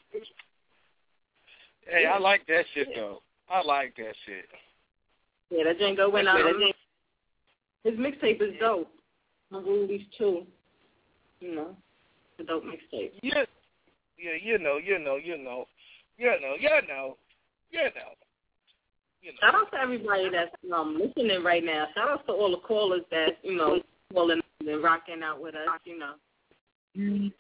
Hey, 1.87 2.07
I 2.07 2.19
like 2.19 2.47
that 2.49 2.65
shit 2.75 2.89
though. 2.95 3.23
I 3.49 3.63
like 3.63 3.95
that 3.97 4.15
shit. 4.27 4.47
Yeah, 5.51 5.65
that 5.65 5.79
Django 5.79 6.13
went 6.13 6.29
out. 6.29 6.41
His 7.85 7.95
mixtape 7.95 8.43
is 8.43 8.55
dope. 8.59 8.91
I'm 9.53 9.65
released 9.65 10.11
too. 10.19 10.43
You 11.41 11.55
know, 11.55 11.77
the 12.39 12.45
dope 12.45 12.65
mixtape. 12.65 13.13
Yeah, 13.23 13.45
yeah, 14.19 14.33
you 14.43 14.59
know, 14.59 14.79
you 14.79 14.99
know, 14.99 15.17
you 15.17 15.39
know, 15.39 15.67
you 16.19 16.27
know, 16.27 16.55
you 16.59 16.71
know, 16.89 17.17
you 17.71 17.81
know. 17.81 18.15
You 19.23 19.33
know. 19.33 19.39
Shout 19.41 19.55
out 19.55 19.71
to 19.73 19.79
everybody 19.79 20.31
that's 20.31 20.55
um 20.75 21.01
listening 21.01 21.43
right 21.45 21.65
now. 21.65 21.87
Shout 21.95 22.09
out 22.09 22.27
to 22.27 22.33
all 22.33 22.51
the 22.51 22.59
callers 22.59 23.03
that 23.11 23.39
you 23.43 23.57
know 23.57 23.81
calling 24.13 24.41
and 24.61 24.83
rocking 24.83 25.23
out 25.23 25.41
with 25.41 25.55
us. 25.55 25.69
You 25.85 25.99
know. 25.99 26.15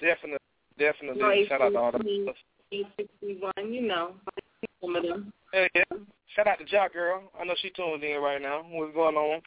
Definitely, 0.00 0.38
definitely. 0.79 1.20
You 1.20 1.42
know, 1.42 1.48
Shout 1.48 1.62
out 1.62 1.70
to 1.70 1.79
all 1.79 1.92
the. 1.92 2.35
Eight 2.72 2.87
sixty 2.96 3.38
one. 3.40 3.72
You 3.72 3.83
know, 3.87 4.12
some 4.81 4.96
of 4.96 5.02
them. 5.02 5.33
Hey, 5.52 5.68
yeah. 5.74 5.85
Shout 6.35 6.48
out 6.48 6.59
to 6.59 6.64
Jock 6.64 6.92
Girl. 6.92 7.22
I 7.40 7.44
know 7.44 7.55
she 7.62 7.70
tuned 7.70 8.02
in 8.02 8.20
right 8.20 8.42
now. 8.42 8.64
What's 8.68 8.94
going 8.94 9.16
on? 9.16 9.40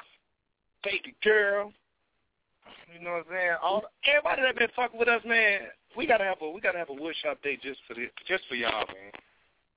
Baby 0.83 1.13
girl. 1.23 1.71
You 2.93 3.03
know 3.03 3.11
what 3.11 3.25
I'm 3.27 3.31
saying? 3.31 3.55
All 3.61 3.83
everybody 4.05 4.41
that 4.41 4.57
been 4.57 4.69
fucking 4.75 4.97
with 4.97 5.09
us, 5.09 5.21
man. 5.25 5.61
We 5.97 6.07
gotta 6.07 6.23
have 6.23 6.41
a 6.41 6.49
we 6.49 6.61
gotta 6.61 6.77
have 6.77 6.89
a 6.89 6.93
woodshop 6.93 7.41
day 7.43 7.57
just 7.61 7.79
for 7.87 7.93
the 7.93 8.07
just 8.27 8.43
for 8.47 8.55
y'all, 8.55 8.87
man. 8.87 9.11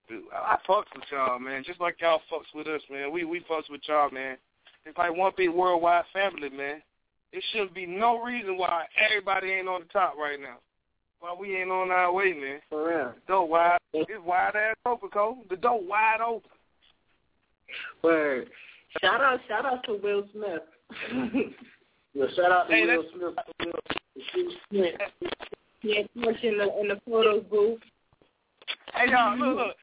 Dude, 0.09 0.25
I, 0.33 0.55
I 0.55 0.57
fucks 0.69 0.93
with 0.95 1.05
y'all, 1.11 1.39
man. 1.39 1.65
Just 1.67 1.81
like 1.81 2.01
y'all 2.01 2.21
fucks 2.33 2.55
with 2.55 2.67
us, 2.67 2.83
man. 2.91 3.13
We 3.13 3.25
we 3.25 3.41
fucks 3.41 3.71
with 3.71 3.83
y'all, 3.89 4.11
man. 4.11 4.37
It's 4.87 4.97
like 4.97 5.17
one 5.17 5.33
big 5.37 5.51
worldwide 5.51 6.05
family, 6.13 6.51
man. 6.51 6.83
It 7.33 7.43
shouldn't 7.53 7.75
be 7.75 7.87
no 7.87 8.23
reason 8.23 8.59
why 8.59 8.85
everybody 9.09 9.53
ain't 9.53 9.69
on 9.69 9.81
the 9.83 9.87
top 9.93 10.17
right 10.19 10.41
now. 10.41 10.57
Why 11.21 11.35
we 11.39 11.57
ain't 11.57 11.71
on 11.71 11.91
our 11.91 12.13
way, 12.13 12.33
man. 12.33 12.61
For 12.69 12.89
real. 12.89 13.13
The 13.27 13.33
door 13.33 13.49
wide. 13.49 13.79
It's 13.95 14.11
wide 14.25 14.57
ass 14.57 14.75
open, 14.85 15.09
Cole. 15.11 15.39
The 15.49 15.57
door 15.57 15.81
wide 15.83 16.21
open. 16.21 16.51
Word. 18.03 18.49
Shout 19.01 19.21
out, 19.23 19.41
shout 19.49 19.65
out 19.65 19.83
to 19.85 19.95
Will 20.03 20.25
Smith. 20.33 20.63
Yeah, 22.15 22.27
shout 22.37 22.53
out 22.53 22.69
to 22.69 22.75
Hey, 22.75 22.83
Will 22.87 23.03
that's- 23.03 23.35
Smith. 23.57 23.73
Will 24.35 24.53
Smith. 24.69 24.95
Yeah, 25.81 26.03
much 26.15 26.37
in 26.43 26.59
the 26.59 26.69
in 26.81 26.89
the 26.89 27.01
photo 27.09 27.41
booth. 27.41 27.81
Hey 28.95 29.11
y'all, 29.11 29.35
look, 29.39 29.57
look. 29.57 29.77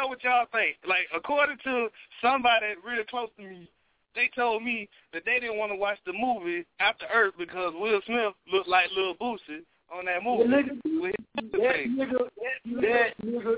I 0.00 0.02
know 0.02 0.08
what 0.08 0.24
y'all 0.24 0.46
think. 0.52 0.76
Like, 0.88 1.06
according 1.14 1.58
to 1.64 1.88
somebody 2.22 2.66
really 2.82 3.04
close 3.10 3.28
to 3.36 3.42
me, 3.42 3.68
they 4.16 4.30
told 4.34 4.62
me 4.62 4.88
that 5.12 5.22
they 5.24 5.38
didn't 5.38 5.58
want 5.58 5.70
to 5.72 5.76
watch 5.76 5.98
the 6.06 6.12
movie 6.12 6.66
After 6.80 7.06
Earth 7.12 7.34
because 7.38 7.72
Will 7.76 8.00
Smith 8.06 8.32
looked 8.52 8.68
like 8.68 8.86
Lil 8.96 9.14
Boosie 9.14 9.62
on 9.92 10.06
that 10.06 10.22
movie. 10.24 10.44
Yeah, 10.50 10.62
nigga, 10.62 11.00
with 11.00 11.14
his 11.38 12.80
That 12.82 13.12
nigga, 13.24 13.56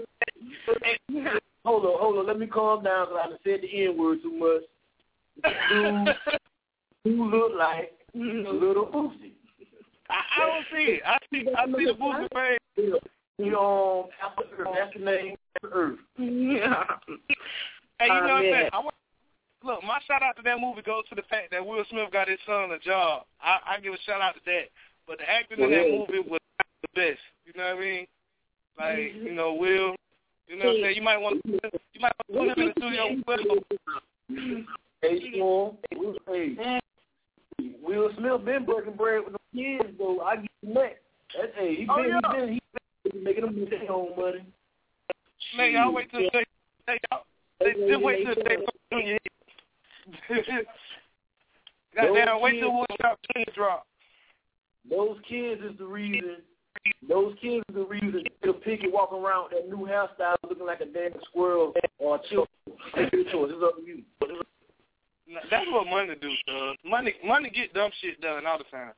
that 0.66 0.98
nigga. 1.10 1.38
Hold 1.64 1.84
on, 1.84 1.98
hold 1.98 2.18
on. 2.18 2.26
Let 2.26 2.38
me 2.38 2.46
calm 2.46 2.84
down 2.84 3.06
because 3.06 3.20
I 3.24 3.28
done 3.28 3.38
said 3.44 3.60
the 3.62 3.84
N 3.84 3.98
word 3.98 4.18
too 4.22 4.32
much. 4.32 4.62
Dude, 5.70 6.16
who 7.04 7.30
look 7.30 7.52
like 7.56 7.92
little 8.14 8.86
Boosie. 8.86 9.32
I, 10.10 10.20
I 10.36 10.46
don't 10.46 10.64
see 10.72 10.92
it. 10.92 11.02
I 11.06 11.18
see, 11.30 11.46
I 11.56 11.66
see 11.66 11.84
the 11.84 11.92
Boosie 11.92 12.28
face. 12.32 13.00
You 13.38 13.52
know, 13.52 14.08
After 14.24 14.44
Earth. 14.58 14.68
That's 14.74 14.94
the 14.94 15.04
name. 15.04 15.36
After 15.56 15.76
Earth. 15.76 15.98
Yeah. 16.18 16.84
Hey, 18.00 18.06
you 18.06 18.14
know 18.14 18.20
what 18.20 18.30
I'm 18.30 18.42
saying? 18.42 18.70
I 18.72 18.78
want, 18.78 18.94
look, 19.64 19.82
my 19.82 19.98
shout 20.06 20.22
out 20.22 20.36
to 20.36 20.42
that 20.42 20.60
movie 20.60 20.82
goes 20.82 21.04
to 21.08 21.14
the 21.14 21.26
fact 21.28 21.50
that 21.50 21.64
Will 21.64 21.84
Smith 21.90 22.12
got 22.12 22.28
his 22.28 22.38
son 22.46 22.70
a 22.70 22.78
job. 22.78 23.24
I, 23.40 23.58
I 23.76 23.80
give 23.80 23.92
a 23.92 23.98
shout 24.06 24.20
out 24.20 24.34
to 24.34 24.40
that. 24.46 24.70
But 25.06 25.18
the 25.18 25.28
acting 25.28 25.60
in 25.60 25.70
that 25.70 25.86
Yeah. 25.86 25.98
movie 25.98 26.28
was 26.28 26.40
not 26.58 26.66
the 26.82 26.88
best. 26.94 27.20
You 27.46 27.52
know 27.56 27.74
what 27.74 27.78
I 27.78 27.80
mean? 27.80 28.06
Like, 28.78 28.96
mm-hmm. 28.96 29.26
you 29.26 29.32
know, 29.32 29.54
Will. 29.54 29.96
You 30.46 30.56
know 30.56 30.66
what 30.66 30.76
I'm 30.76 30.82
saying? 30.82 30.96
You 30.96 31.02
might 31.02 31.18
want 31.18 31.42
to, 31.42 31.52
you 31.92 32.00
might 32.00 32.12
want 32.28 32.48
to 32.50 32.54
put 32.54 32.58
him 32.58 32.62
in 32.62 32.66
the 32.66 32.80
studio 32.80 33.04
mm-hmm. 33.08 33.20
with 33.26 33.40
Will. 33.48 34.64
Hey, 35.00 35.32
Storm. 35.34 35.76
Hey, 36.26 36.80
Will 37.82 38.10
Smith 38.16 38.44
been 38.44 38.64
breaking 38.64 38.96
bread 38.96 39.22
with 39.24 39.34
the 39.34 39.38
kids, 39.54 39.94
though. 39.98 40.20
I 40.20 40.36
give 40.36 40.46
him 40.62 40.74
that. 40.74 40.98
That's, 41.36 41.52
hey, 41.56 41.74
he 41.76 41.86
oh, 41.88 42.02
been, 42.02 42.20
Oh, 42.24 42.36
yeah. 42.36 42.46
he 42.46 42.46
been, 42.46 42.60
he 43.04 43.10
been 43.10 43.24
making 43.24 43.44
them 43.44 43.54
do 43.54 43.66
their 43.66 43.92
own 43.92 44.16
money. 44.16 44.44
Man, 45.56 45.72
y'all 45.72 45.92
wait 45.92 46.10
till 46.10 46.20
they, 46.32 46.44
hey, 46.86 46.98
y'all, 47.10 47.22
they, 47.60 47.72
just 47.72 48.02
wait 48.02 48.24
till 48.24 48.34
they 48.34 48.56
Junior 48.90 49.12
hit. 49.12 49.32
Goddamn, 51.96 52.40
wait 52.40 52.60
till 52.60 52.70
Woodshop 52.72 53.16
Junior 53.34 53.52
drop. 53.54 53.86
Those 54.88 55.18
kids 55.28 55.60
is 55.62 55.76
the 55.78 55.86
reason. 55.86 56.36
Those 57.08 57.34
kids 57.42 57.64
is 57.68 57.74
the 57.74 57.84
reason 57.84 58.22
Jada 58.44 58.62
Pinkett 58.64 58.92
walk 58.92 59.12
around 59.12 59.50
with 59.50 59.52
that 59.62 59.68
new 59.68 59.84
hairstyle 59.86 60.36
looking 60.48 60.66
like 60.66 60.80
a 60.80 60.86
damn 60.86 61.12
squirrel 61.28 61.74
or 61.98 62.16
a 62.16 62.20
chill. 62.30 62.46
Take 62.94 63.12
your 63.12 63.24
choice. 63.24 63.50
It's 63.52 63.62
up 63.64 63.76
to 63.76 63.82
you. 63.82 64.02
Nah, 65.28 65.40
That's 65.50 65.66
what 65.70 65.86
money 65.86 66.14
do, 66.20 66.30
son. 66.48 66.76
Money, 66.84 67.14
money 67.24 67.50
get 67.50 67.74
dumb 67.74 67.90
shit 68.00 68.20
done 68.20 68.46
all 68.46 68.58
the 68.58 68.64
time. 68.64 68.92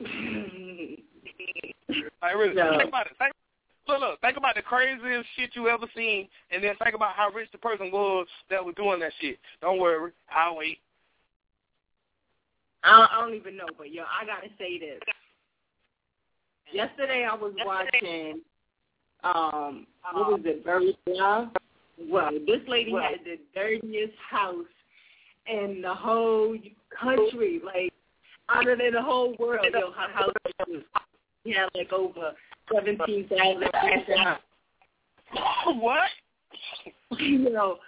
Like 2.22 2.34
really, 2.34 2.56
Yeah. 2.56 2.76
think 2.78 2.88
about 2.88 3.06
it. 3.06 3.12
Think, 3.18 3.32
look, 3.88 4.00
look, 4.00 4.20
think 4.20 4.36
about 4.36 4.54
the 4.54 4.62
craziest 4.62 5.28
shit 5.36 5.50
you 5.54 5.68
ever 5.68 5.86
seen, 5.96 6.28
and 6.50 6.62
then 6.62 6.74
think 6.82 6.94
about 6.94 7.14
how 7.14 7.30
rich 7.30 7.48
the 7.52 7.58
person 7.58 7.90
was 7.90 8.26
that 8.50 8.64
was 8.64 8.74
doing 8.76 9.00
that 9.00 9.12
shit. 9.20 9.38
Don't 9.60 9.80
worry, 9.80 10.12
I'll 10.34 10.56
wait. 10.56 10.78
I 12.84 12.98
don't, 12.98 13.10
I 13.10 13.20
don't 13.20 13.34
even 13.34 13.56
know, 13.56 13.66
but 13.76 13.92
yo, 13.92 14.02
I 14.02 14.24
gotta 14.24 14.48
say 14.58 14.78
this. 14.78 15.00
Yesterday 16.72 17.26
I 17.30 17.34
was 17.34 17.52
watching, 17.64 18.40
um, 19.24 19.86
what 20.12 20.32
was 20.32 20.40
it, 20.44 20.64
Very 20.64 20.96
Young? 21.06 21.50
Well, 21.98 22.30
this 22.46 22.60
lady 22.68 22.92
had 22.92 23.20
the 23.24 23.38
dirtiest 23.54 24.12
house 24.30 24.64
in 25.46 25.80
the 25.82 25.94
whole 25.94 26.56
country, 27.00 27.60
like 27.64 27.92
out 28.48 28.68
of 28.68 28.78
the 28.78 29.02
whole 29.02 29.34
world. 29.38 29.66
Yo, 29.72 29.90
her 29.92 30.12
house 30.12 30.32
was 30.68 30.82
had 31.46 31.68
like 31.74 31.92
over 31.92 32.32
seventeen 32.72 33.28
thousand 33.28 33.68
rats. 33.72 34.40
what? 35.66 36.08
you 37.18 37.50
know, 37.50 37.78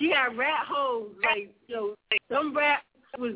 he 0.00 0.10
had 0.10 0.36
rat 0.36 0.66
holes. 0.68 1.10
Like, 1.22 1.54
you 1.66 1.74
know, 1.74 1.94
some 2.30 2.56
rat 2.56 2.82
was 3.18 3.34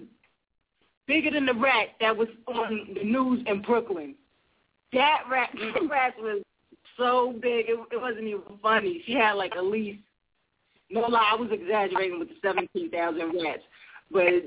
bigger 1.06 1.30
than 1.30 1.46
the 1.46 1.54
rat 1.54 1.88
that 2.00 2.16
was 2.16 2.28
on 2.46 2.88
the 2.94 3.04
news 3.04 3.42
in 3.46 3.62
Brooklyn. 3.62 4.14
That 4.92 5.22
rat, 5.30 5.50
that 5.54 5.88
rat 5.88 6.14
was 6.18 6.42
so 6.96 7.34
big, 7.40 7.66
it, 7.68 7.78
it 7.90 8.00
wasn't 8.00 8.24
even 8.24 8.42
funny. 8.62 9.02
She 9.06 9.12
had 9.12 9.32
like 9.32 9.56
at 9.56 9.64
least, 9.64 10.00
no 10.90 11.02
lie, 11.02 11.30
I 11.32 11.36
was 11.36 11.50
exaggerating 11.50 12.18
with 12.18 12.28
the 12.28 12.34
17,000 12.42 13.20
rats. 13.42 13.62
But, 14.10 14.44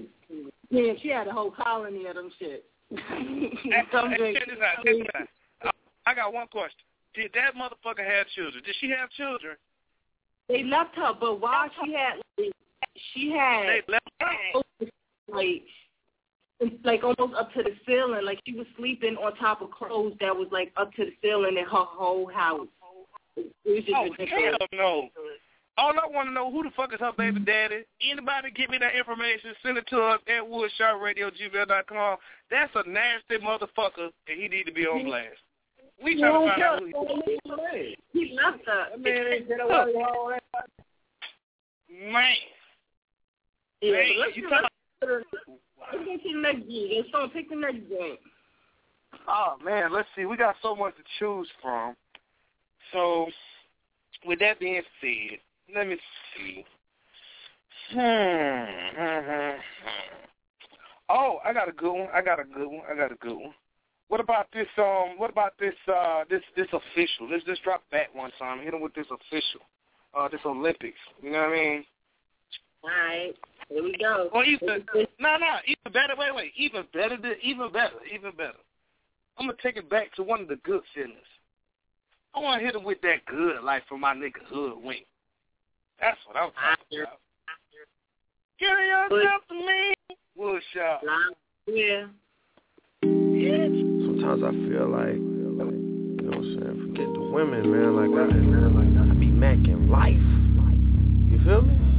yeah, 0.70 0.94
she 1.02 1.08
had 1.10 1.28
a 1.28 1.32
whole 1.32 1.52
colony 1.52 2.06
of 2.06 2.16
them 2.16 2.30
shit. 2.40 2.66
Some 2.92 4.12
check 4.12 4.46
this 4.48 4.60
out, 4.64 4.86
check 4.86 4.96
this 4.96 5.08
out. 5.16 5.28
I 6.16 6.22
got 6.22 6.34
one 6.34 6.48
question. 6.48 6.80
Did 7.14 7.32
that 7.34 7.56
motherfucker 7.56 8.06
have 8.06 8.28
children? 8.36 8.64
Did 8.66 8.76
she 8.80 8.90
have 8.90 9.10
children? 9.12 9.56
They 10.48 10.64
left 10.64 10.96
her, 10.96 11.12
but 11.20 11.42
while 11.42 11.68
she 11.84 11.94
had, 11.94 12.20
she 13.14 13.32
had, 13.32 13.64
They 13.68 13.82
left 13.88 14.10
her? 14.22 14.62
like, 15.28 15.64
like 16.86 17.04
almost 17.04 17.38
up 17.38 17.52
to 17.54 17.64
the 17.64 17.72
ceiling. 17.86 18.24
Like 18.26 18.40
she 18.48 18.54
was 18.54 18.68
sleeping 18.78 19.18
on 19.18 19.36
top 19.36 19.62
of 19.62 19.72
clothes 19.72 20.14
that 20.22 20.34
was 20.36 20.48
like 20.52 20.72
up 20.78 20.94
to 20.94 21.06
the 21.06 21.12
ceiling 21.22 21.58
in 21.58 21.66
her 21.66 21.70
whole 21.72 22.28
house. 22.32 22.68
It 23.36 23.52
was 23.66 23.84
just 23.84 23.92
Oh, 23.98 24.04
ridiculous. 24.04 24.56
hell 24.60 24.68
no. 24.72 25.10
All 25.78 25.92
I 25.92 26.08
want 26.08 26.30
to 26.30 26.34
know 26.34 26.50
who 26.50 26.64
the 26.64 26.70
fuck 26.78 26.94
is 26.94 27.02
her 27.02 27.12
baby 27.18 27.42
daddy. 27.42 27.84
Anybody 28.10 28.52
give 28.52 28.70
me 28.70 28.78
that 28.78 28.96
information, 28.96 29.52
send 29.62 29.78
it 29.78 29.86
to 29.88 30.00
us 30.02 30.22
at 30.28 30.42
woodshopradio.gmail.com. 30.44 32.18
That's 32.50 32.72
a 32.76 32.90
nasty 32.90 33.44
motherfucker, 33.44 34.10
and 34.30 34.40
he 34.42 34.48
need 34.48 34.66
to 34.68 34.72
be 34.72 34.86
on 34.88 35.04
blast. 35.04 35.36
We 36.04 36.20
trying 36.20 36.34
to 36.34 36.50
find 36.50 36.62
out 36.64 36.80
who 36.80 37.22
he 37.26 37.98
He 38.14 38.38
left 38.42 38.66
her. 38.66 38.86
That 38.92 39.02
man 39.02 39.28
ain't 39.34 39.48
get 39.48 39.60
away 39.62 39.94
all 39.96 40.32
that. 40.32 40.70
Man. 41.90 42.36
Yeah, 43.82 43.92
Man, 43.92 44.06
let's, 44.20 44.38
you 44.38 44.50
let's, 44.50 44.64
talking- 45.02 45.24
let's 45.94 46.06
get 46.06 46.24
to 46.24 46.34
the 46.34 46.40
next 46.40 46.68
game. 46.68 46.90
Let's 46.98 47.12
go 47.12 47.28
pick 47.30 47.50
the 47.50 47.56
next 47.56 47.90
game. 47.90 48.18
Oh 49.28 49.56
man, 49.64 49.94
let's 49.94 50.08
see. 50.16 50.26
We 50.26 50.38
got 50.38 50.56
so 50.62 50.76
much 50.76 50.96
to 50.98 51.04
choose 51.20 51.48
from. 51.62 51.96
So, 52.92 53.28
with 54.26 54.40
that 54.40 54.60
being 54.60 54.82
said, 55.02 55.40
let 55.76 55.88
me 55.88 55.98
see. 56.36 56.66
Hmm. 57.92 58.00
hmm, 58.00 58.96
hmm, 58.96 59.30
hmm. 59.30 59.60
Oh, 61.10 61.40
I 61.46 61.54
got 61.54 61.70
a 61.70 61.72
good 61.72 61.94
one. 61.94 62.08
I 62.14 62.22
got 62.22 62.40
a 62.40 62.44
good 62.44 62.68
one. 62.68 62.82
I 62.92 62.96
got 62.96 63.12
a 63.12 63.16
good 63.16 63.36
one. 63.36 63.54
What 64.08 64.20
about 64.20 64.48
this? 64.54 64.68
Um, 64.78 65.18
what 65.18 65.30
about 65.32 65.54
this? 65.60 65.74
Uh, 65.88 66.24
this 66.30 66.42
this 66.56 66.68
official. 66.68 67.30
Let's 67.30 67.44
just 67.46 67.64
drop 67.64 67.84
that 67.92 68.14
one 68.14 68.32
time. 68.38 68.62
Hit 68.62 68.74
him 68.74 68.82
with 68.82 68.94
this 68.94 69.08
official. 69.12 69.62
Uh, 70.14 70.30
this 70.30 70.42
Olympics. 70.46 70.98
You 71.22 71.32
know 71.32 71.40
what 71.40 71.50
I 71.50 71.54
mean? 71.54 71.86
All 72.84 72.90
right, 72.90 73.34
here 73.68 73.84
we 73.84 73.98
go. 73.98 74.30
Or 74.32 74.44
even 74.44 74.86
no, 75.20 75.38
no, 75.38 75.56
even 75.66 75.92
better. 75.92 76.14
Wait, 76.18 76.36
wait, 76.36 76.52
even 76.56 76.86
better. 76.94 77.18
Even 77.42 77.72
better. 77.72 77.96
Even 78.14 78.32
better. 78.38 78.54
I'm 79.38 79.48
gonna 79.48 79.58
take 79.62 79.78
it 79.78 79.90
back 79.90 80.14
to 80.16 80.24
one 80.24 80.42
of 80.42 80.48
the 80.48 80.58
good 80.58 80.82
feelings. 80.94 81.18
I 82.36 82.40
want 82.40 82.60
to 82.60 82.66
hit 82.66 82.76
him 82.76 82.84
with 82.84 83.02
that 83.02 83.26
good 83.26 83.64
life 83.64 83.84
from 83.90 84.02
my 84.02 84.14
nigga 84.14 84.44
Hood 84.48 84.74
Wink. 84.84 85.06
That's 86.00 86.18
what 86.28 86.38
I'm 86.38 86.52
talking 86.52 87.02
about. 87.02 87.20
Give 88.60 88.70
yourself 88.70 89.42
to 89.50 89.56
me, 89.56 89.96
Woodshop. 90.38 91.00
Yeah. 91.68 92.06
Sometimes 94.26 94.44
I 94.44 94.70
feel 94.70 94.90
like, 94.90 95.14
you 95.14 95.54
know 95.54 95.66
what 95.66 96.38
I'm 96.38 96.58
saying, 96.58 96.78
forget 96.82 97.14
the 97.14 97.22
women, 97.22 97.70
man. 97.70 97.94
Like 97.94 98.10
I, 98.18 98.26
I 98.26 99.14
be 99.14 99.28
macking 99.30 99.88
life. 99.88 100.18
You 101.30 101.38
feel 101.46 101.62
me? 101.62 101.95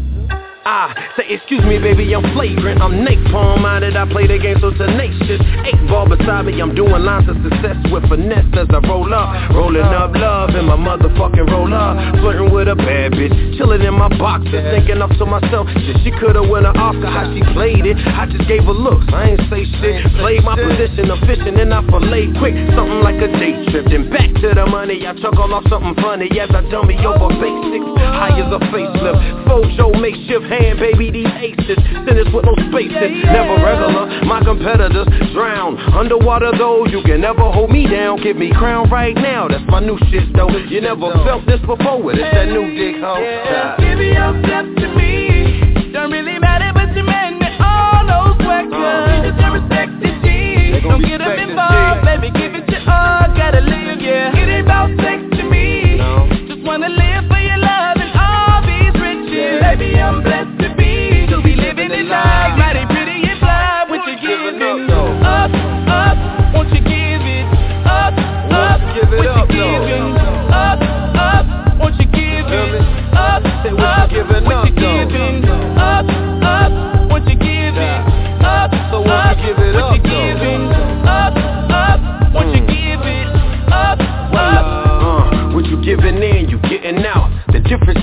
Ah, 0.67 0.91
say 1.15 1.31
excuse 1.31 1.63
me, 1.63 1.79
baby, 1.79 2.11
I'm 2.11 2.27
flagrant. 2.35 2.83
I'm 2.83 3.07
napalm 3.07 3.63
minded. 3.63 3.95
I 3.95 4.03
play 4.11 4.27
the 4.27 4.35
game 4.35 4.59
so 4.59 4.75
tenacious. 4.75 5.39
Eight 5.63 5.79
ball 5.87 6.11
beside 6.11 6.43
me, 6.43 6.59
I'm 6.59 6.75
doing 6.75 6.91
lines 7.07 7.31
of 7.31 7.39
success 7.39 7.79
with 7.87 8.03
finesse 8.11 8.51
as 8.59 8.67
I 8.75 8.83
roll 8.83 9.07
up, 9.15 9.31
rolling 9.55 9.87
up 9.87 10.11
love 10.19 10.59
in 10.59 10.67
my 10.67 10.75
motherfucking 10.75 11.47
roller, 11.55 11.95
flirting 12.19 12.51
with 12.51 12.67
a 12.67 12.75
bad 12.75 13.15
bitch, 13.15 13.31
chilling 13.55 13.87
in 13.87 13.95
my 13.95 14.11
boxes, 14.19 14.59
thinking 14.75 14.99
up 14.99 15.15
to 15.23 15.25
myself, 15.25 15.71
shit, 15.87 16.03
she 16.03 16.11
coulda 16.19 16.43
won 16.43 16.67
an 16.67 16.75
Oscar. 16.75 17.15
How 17.15 17.31
she 17.31 17.47
played 17.55 17.87
it, 17.87 17.95
I 18.03 18.27
just 18.27 18.51
gave 18.51 18.67
her 18.67 18.75
looks. 18.75 19.07
I 19.15 19.39
ain't 19.39 19.47
say 19.47 19.71
shit. 19.79 20.03
Played 20.19 20.43
my 20.43 20.59
position 20.59 21.15
of 21.15 21.23
fishing 21.31 21.63
and 21.63 21.71
I 21.71 21.79
fillet 21.87 22.35
quick, 22.43 22.59
something 22.75 23.07
like 23.07 23.23
a 23.23 23.31
day 23.39 23.55
trip. 23.71 23.87
Then 23.87 24.11
back 24.11 24.35
to 24.43 24.51
the 24.51 24.67
money, 24.67 25.07
I 25.07 25.15
chuckle 25.23 25.47
off 25.55 25.63
something 25.71 25.95
funny 26.03 26.27
as 26.43 26.51
I 26.51 26.67
dummy 26.75 26.99
over 27.07 27.31
basics, 27.39 27.87
high 28.19 28.35
as 28.35 28.51
a 28.51 28.59
facelift. 28.75 29.47
Fojo 29.47 29.95
makeshift 29.95 30.56
hand, 30.57 30.79
baby, 30.81 31.11
these 31.11 31.33
aces. 31.41 31.79
Sinners 32.07 32.29
with 32.33 32.45
no 32.45 32.55
spaces, 32.71 33.25
never 33.25 33.57
regular. 33.61 34.25
My 34.25 34.41
competitors 34.43 35.07
drown 35.33 35.77
underwater, 35.93 36.53
though. 36.57 36.87
You 36.87 37.03
can 37.03 37.21
never 37.21 37.51
hold 37.51 37.71
me 37.71 37.87
down. 37.87 38.23
Give 38.23 38.37
me 38.37 38.53
crown 38.53 38.89
right 38.91 39.15
now. 39.15 39.49
That's 39.49 39.65
my 39.69 39.81
new 39.81 39.99
shit, 40.11 40.33
though. 40.35 40.51
You 40.51 40.81
never 40.81 41.13
felt 41.25 41.47
this 41.47 41.61
before. 41.61 42.01
It's 42.13 42.23
that 42.23 42.49
new 42.49 42.67
dick 42.75 43.03
hoe. 43.03 43.77
Give 43.79 44.01
yourself 44.01 44.67
to 44.77 44.87
me. 44.97 45.93
Don't 45.93 46.11
really 46.11 46.39
matter, 46.39 46.73
but 46.75 46.95
you 46.97 47.05
made 47.05 47.39
me 47.39 47.49
all 47.61 48.05
those 48.07 48.39
work 48.47 48.73
uh. 48.73 49.25
You 49.25 49.33
deserve 49.33 49.55
respect 49.63 49.93
to 50.03 50.09
G. 50.23 50.81
Don't 50.83 51.03
get 51.03 51.19
them 51.19 51.51
involved. 51.51 51.96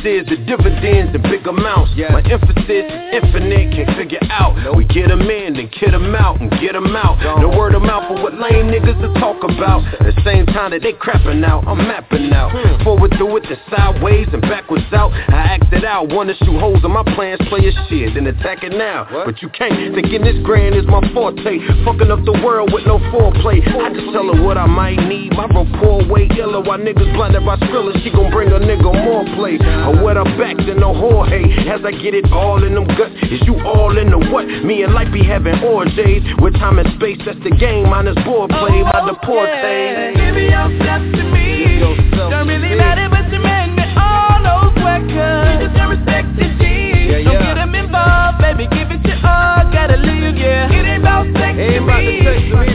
The 0.03 0.19
difference 0.19 0.27
the 0.27 0.83
dividends 0.83 1.15
in 1.15 1.21
big 1.31 1.47
amounts. 1.47 1.95
My 1.95 2.19
emphasis 2.27 2.67
is 2.67 2.91
infinite, 3.15 3.71
can't 3.71 3.95
figure 3.95 4.19
out. 4.35 4.75
We 4.75 4.83
get 4.83 5.07
them 5.07 5.23
in, 5.23 5.55
then 5.55 5.71
kid 5.71 5.95
them 5.95 6.11
out, 6.13 6.41
and 6.41 6.51
get 6.59 6.73
them 6.73 6.91
out. 6.91 7.23
No 7.39 7.47
word 7.47 7.73
of 7.73 7.83
mouth 7.83 8.11
for 8.11 8.19
what 8.21 8.35
lame 8.35 8.67
niggas 8.67 8.99
to 8.99 9.07
talk 9.23 9.39
about. 9.47 9.79
At 10.03 10.11
the 10.11 10.21
same 10.27 10.45
time 10.51 10.71
that 10.75 10.83
they 10.83 10.91
crapping 10.91 11.39
out, 11.47 11.63
I'm 11.71 11.77
mapping 11.87 12.33
out. 12.33 12.51
Hmm. 12.51 12.83
Forward 12.83 13.15
through 13.15 13.37
it, 13.37 13.43
the 13.47 13.55
sideways 13.71 14.27
and 14.33 14.41
backwards 14.41 14.83
out. 14.91 15.15
I 15.31 15.55
acted 15.55 15.85
out, 15.85 16.11
wanna 16.11 16.35
shoot 16.35 16.59
holes 16.59 16.83
in 16.83 16.91
my 16.91 17.07
plans, 17.15 17.39
play 17.47 17.63
a 17.63 17.71
shit, 17.87 18.15
then 18.15 18.27
attack 18.27 18.67
it 18.67 18.75
now. 18.75 19.07
But 19.07 19.41
you 19.41 19.47
can't, 19.55 19.95
thinking 19.95 20.19
this 20.27 20.35
grand 20.43 20.75
is 20.75 20.83
my 20.83 20.99
forte. 21.15 21.63
Fucking 21.87 22.11
up 22.11 22.27
the 22.27 22.35
world 22.43 22.75
with 22.75 22.83
no 22.83 22.99
foreplay. 23.07 23.63
I 23.63 23.87
just 23.95 24.11
tell 24.11 24.27
her 24.27 24.43
what 24.43 24.57
I 24.57 24.67
might 24.67 24.99
need. 25.07 25.31
My 25.31 25.47
rapport 25.47 26.03
way 26.11 26.27
iller 26.35 26.59
while 26.59 26.77
niggas 26.77 27.07
blinded 27.15 27.45
by 27.47 27.55
Skrilla. 27.55 27.95
She 28.03 28.11
gon' 28.11 28.31
bring 28.35 28.51
a 28.51 28.59
nigga 28.59 28.91
more 28.91 29.23
play. 29.39 29.55
I 29.63 29.92
wear 30.01 30.15
her 30.15 30.25
back 30.37 30.57
to 30.57 30.73
no 30.75 30.93
whore 30.93 31.27
hate. 31.27 31.67
As 31.67 31.81
I 31.85 31.91
get 31.91 32.13
it 32.13 32.31
all 32.31 32.63
in 32.63 32.73
them 32.75 32.87
guts, 32.87 33.13
is 33.29 33.41
you 33.45 33.59
all 33.65 33.97
in 33.97 34.09
the 34.09 34.19
what? 34.31 34.45
Me 34.47 34.83
and 34.83 34.93
life 34.93 35.11
be 35.11 35.23
having 35.23 35.59
orgies. 35.63 36.23
With 36.39 36.53
time 36.55 36.79
and 36.79 36.87
space, 36.97 37.19
that's 37.25 37.39
the 37.43 37.51
game. 37.51 37.89
Minus 37.89 38.15
board 38.23 38.49
play 38.49 38.81
by 38.83 39.05
the 39.05 39.15
porte. 39.23 39.49
Oh, 39.49 40.13
Give 40.15 40.35
yourself 40.37 41.03
to 41.17 41.23
me. 41.29 41.79
Don't 42.15 42.47
really 42.47 42.75
matter, 42.75 43.09
but 43.09 43.27
you 43.31 43.39
made 43.39 43.75
me 43.75 43.85
all 43.99 44.39
those 44.41 44.75
workers. 44.81 45.61
You 45.61 45.67
deserve 45.67 45.89
respect 45.99 46.27
to 46.39 46.45
G. 46.57 46.63
Yeah, 46.63 47.23
Don't 47.23 47.33
yeah. 47.33 47.45
get 47.51 47.55
them 47.55 47.75
involved, 47.75 48.39
baby. 48.39 48.65
Give 48.71 48.89
it 48.91 49.03
your 49.05 49.19
all. 49.25 49.67
Gotta 49.71 49.97
live, 49.97 50.35
yeah. 50.37 50.71
It 50.71 50.85
ain't 50.85 51.03
about 51.03 51.27
sex 51.35 51.53
Ain't 51.59 51.77
to 51.77 51.83
about 51.83 52.01
the 52.01 52.13
sex 52.23 52.39
to 52.49 52.55
me, 52.57 52.72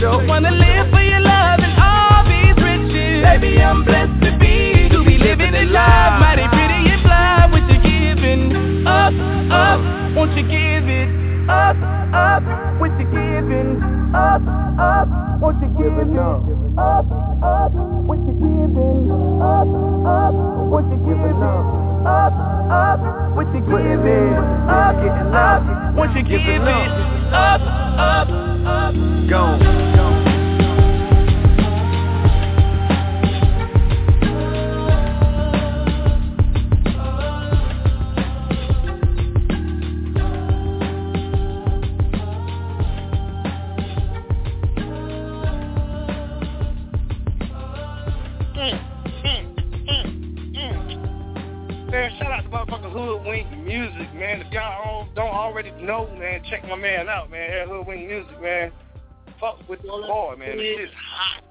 up, 11.69 11.77
up? 12.13 12.79
What 12.79 12.91
you 12.99 13.05
giving 13.05 13.81
up, 14.13 14.41
up? 14.79 15.07
Won't 15.39 15.61
you 15.61 15.67
give 15.77 15.97
it 15.97 16.17
up, 16.17 16.43
up? 16.77 17.71
What 18.07 18.17
you 18.19 18.33
giving 18.33 19.11
up, 19.41 19.67
up? 20.05 20.33
What 20.69 20.85
you 20.85 20.97
giving 20.97 21.43
up, 21.43 22.33
up? 22.71 23.35
What 23.35 23.53
you 23.53 23.61
giving 23.61 24.33
up, 24.67 24.95
up? 25.33 25.95
What 25.95 26.15
you 26.15 26.23
giving 26.23 26.61
up, 26.61 27.61
up, 27.99 28.29
up? 28.67 28.93
Gone. 29.29 30.28
Know, 55.89 56.07
man, 56.19 56.41
check 56.49 56.63
my 56.67 56.75
man 56.75 57.09
out, 57.09 57.31
man. 57.31 57.49
Yeah, 57.49 57.65
Hoodwink 57.65 58.07
Music, 58.07 58.41
man. 58.41 58.71
Fuck 59.39 59.67
with 59.67 59.81
the 59.81 59.87
boy, 59.87 60.35
man. 60.37 60.57
This 60.57 60.79
is 60.81 60.89
hot. 60.95 61.43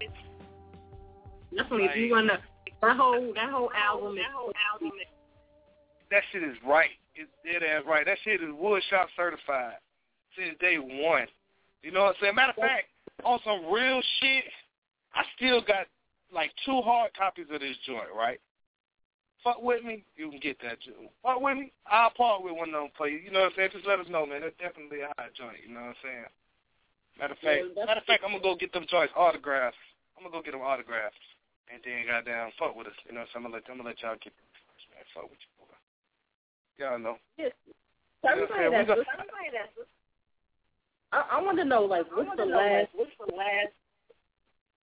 Definitely, 1.57 1.87
if 1.87 1.96
you 1.96 2.12
wanna, 2.12 2.38
that 2.83 2.96
whole 2.96 3.33
that 3.35 3.51
whole 3.51 3.70
album, 3.74 4.14
that 4.14 4.31
whole 4.33 4.53
album, 4.72 4.92
that 6.11 6.22
shit 6.31 6.44
is 6.44 6.57
right. 6.64 6.90
It's 7.16 7.31
dead 7.44 7.66
ass 7.66 7.83
right. 7.88 8.07
That 8.07 8.18
shit 8.22 8.40
is 8.40 8.51
woodshop 8.51 9.07
certified 9.16 9.74
since 10.37 10.57
day 10.61 10.77
one. 10.79 11.27
You 11.83 11.90
know 11.90 12.05
what 12.05 12.09
I'm 12.09 12.14
saying? 12.22 12.35
Matter 12.37 12.53
of 12.57 12.62
fact, 12.62 12.87
on 13.24 13.40
some 13.44 13.72
real 13.72 14.01
shit, 14.20 14.44
I 15.14 15.22
still 15.37 15.61
got 15.62 15.87
like 16.33 16.53
two 16.64 16.81
hard 16.83 17.11
copies 17.18 17.46
of 17.51 17.61
this 17.61 17.77
joint, 17.87 18.14
right? 18.16 18.38
Fuck 19.44 19.62
with 19.62 19.85
me, 19.85 20.03
you 20.16 20.31
can 20.31 20.40
get 20.40 20.59
that 20.62 20.81
joint. 20.83 21.11
Fuck 21.22 21.40
with 21.40 21.57
me, 21.57 21.72
I'll 21.87 22.11
part 22.11 22.42
with 22.42 22.55
one 22.59 22.74
of 22.74 22.81
them 22.83 22.90
for 22.98 23.07
you. 23.09 23.18
You 23.18 23.31
know 23.31 23.46
what 23.46 23.55
I'm 23.55 23.57
saying? 23.57 23.70
Just 23.72 23.87
let 23.87 24.01
us 24.03 24.11
know, 24.11 24.27
man. 24.27 24.42
That's 24.42 24.59
definitely 24.59 25.01
a 25.07 25.14
hot 25.16 25.31
joint. 25.38 25.62
You 25.62 25.72
know 25.72 25.81
what 25.94 25.94
I'm 25.94 26.03
saying? 26.03 26.27
Matter 27.18 27.35
of 27.35 27.40
fact, 27.42 27.62
Yeah, 27.77 27.85
matter 27.87 28.01
of 28.03 28.07
fact, 28.07 28.22
I'm 28.27 28.31
gonna 28.35 28.42
go 28.42 28.55
get 28.59 28.72
them 28.74 28.87
joints 28.90 29.14
autographs. 29.16 29.79
I'm 30.18 30.22
gonna 30.27 30.35
go 30.35 30.42
get 30.42 30.53
them 30.59 30.62
autographs, 30.66 31.18
and 31.70 31.79
then 31.87 32.07
goddamn 32.07 32.51
fuck 32.59 32.74
with 32.74 32.87
us. 32.90 32.98
You 33.07 33.14
know, 33.14 33.24
so 33.31 33.38
I'm 33.38 33.46
gonna 33.46 33.55
let 33.59 33.66
I'm 33.70 33.79
gonna 33.79 33.88
let 33.90 34.03
y'all 34.03 34.18
get 34.18 34.35
them 34.35 34.51
first, 34.55 34.87
man. 34.90 35.07
Fuck 35.14 35.31
with 35.31 35.38
you, 35.38 35.51
boy. 35.62 35.74
Y'all 36.83 36.98
know. 36.98 37.18
Yes. 37.38 37.55
Yeah, 38.22 38.35
Everybody 38.35 38.68
we 38.68 38.74
that's 38.74 38.88
got- 38.90 38.98
everybody 39.14 39.48
that's 39.55 39.74
I, 41.14 41.38
I 41.38 41.42
want 41.42 41.59
to 41.59 41.64
know 41.64 41.83
like 41.87 42.07
what's 42.14 42.31
the 42.37 42.44
last 42.44 42.90
what's 42.94 43.11
the 43.18 43.35
last 43.35 43.72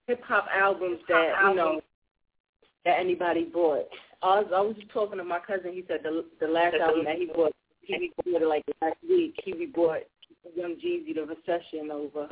hip 0.07 0.23
hop 0.23 0.47
albums 0.55 0.99
that 1.09 1.35
you 1.43 1.55
know 1.55 1.81
that 2.85 2.99
anybody 2.99 3.45
bought. 3.45 3.91
I 4.23 4.41
was 4.41 4.47
I 4.55 4.61
was 4.61 4.77
just 4.77 4.91
talking 4.91 5.19
to 5.19 5.25
my 5.25 5.39
cousin. 5.41 5.73
He 5.73 5.85
said 5.87 6.01
the 6.03 6.25
the 6.41 6.49
last 6.49 6.75
album 6.77 7.05
that 7.05 7.17
he 7.17 7.27
bought 7.27 7.53
he 7.83 8.11
bought 8.25 8.43
it 8.43 8.47
like 8.49 8.65
last 8.83 8.97
week. 9.09 9.35
He 9.45 9.67
bought 9.67 10.01
Young 10.55 10.77
Jeezy 10.77 11.15
the 11.15 11.23
Recession 11.23 11.91
over. 11.91 12.29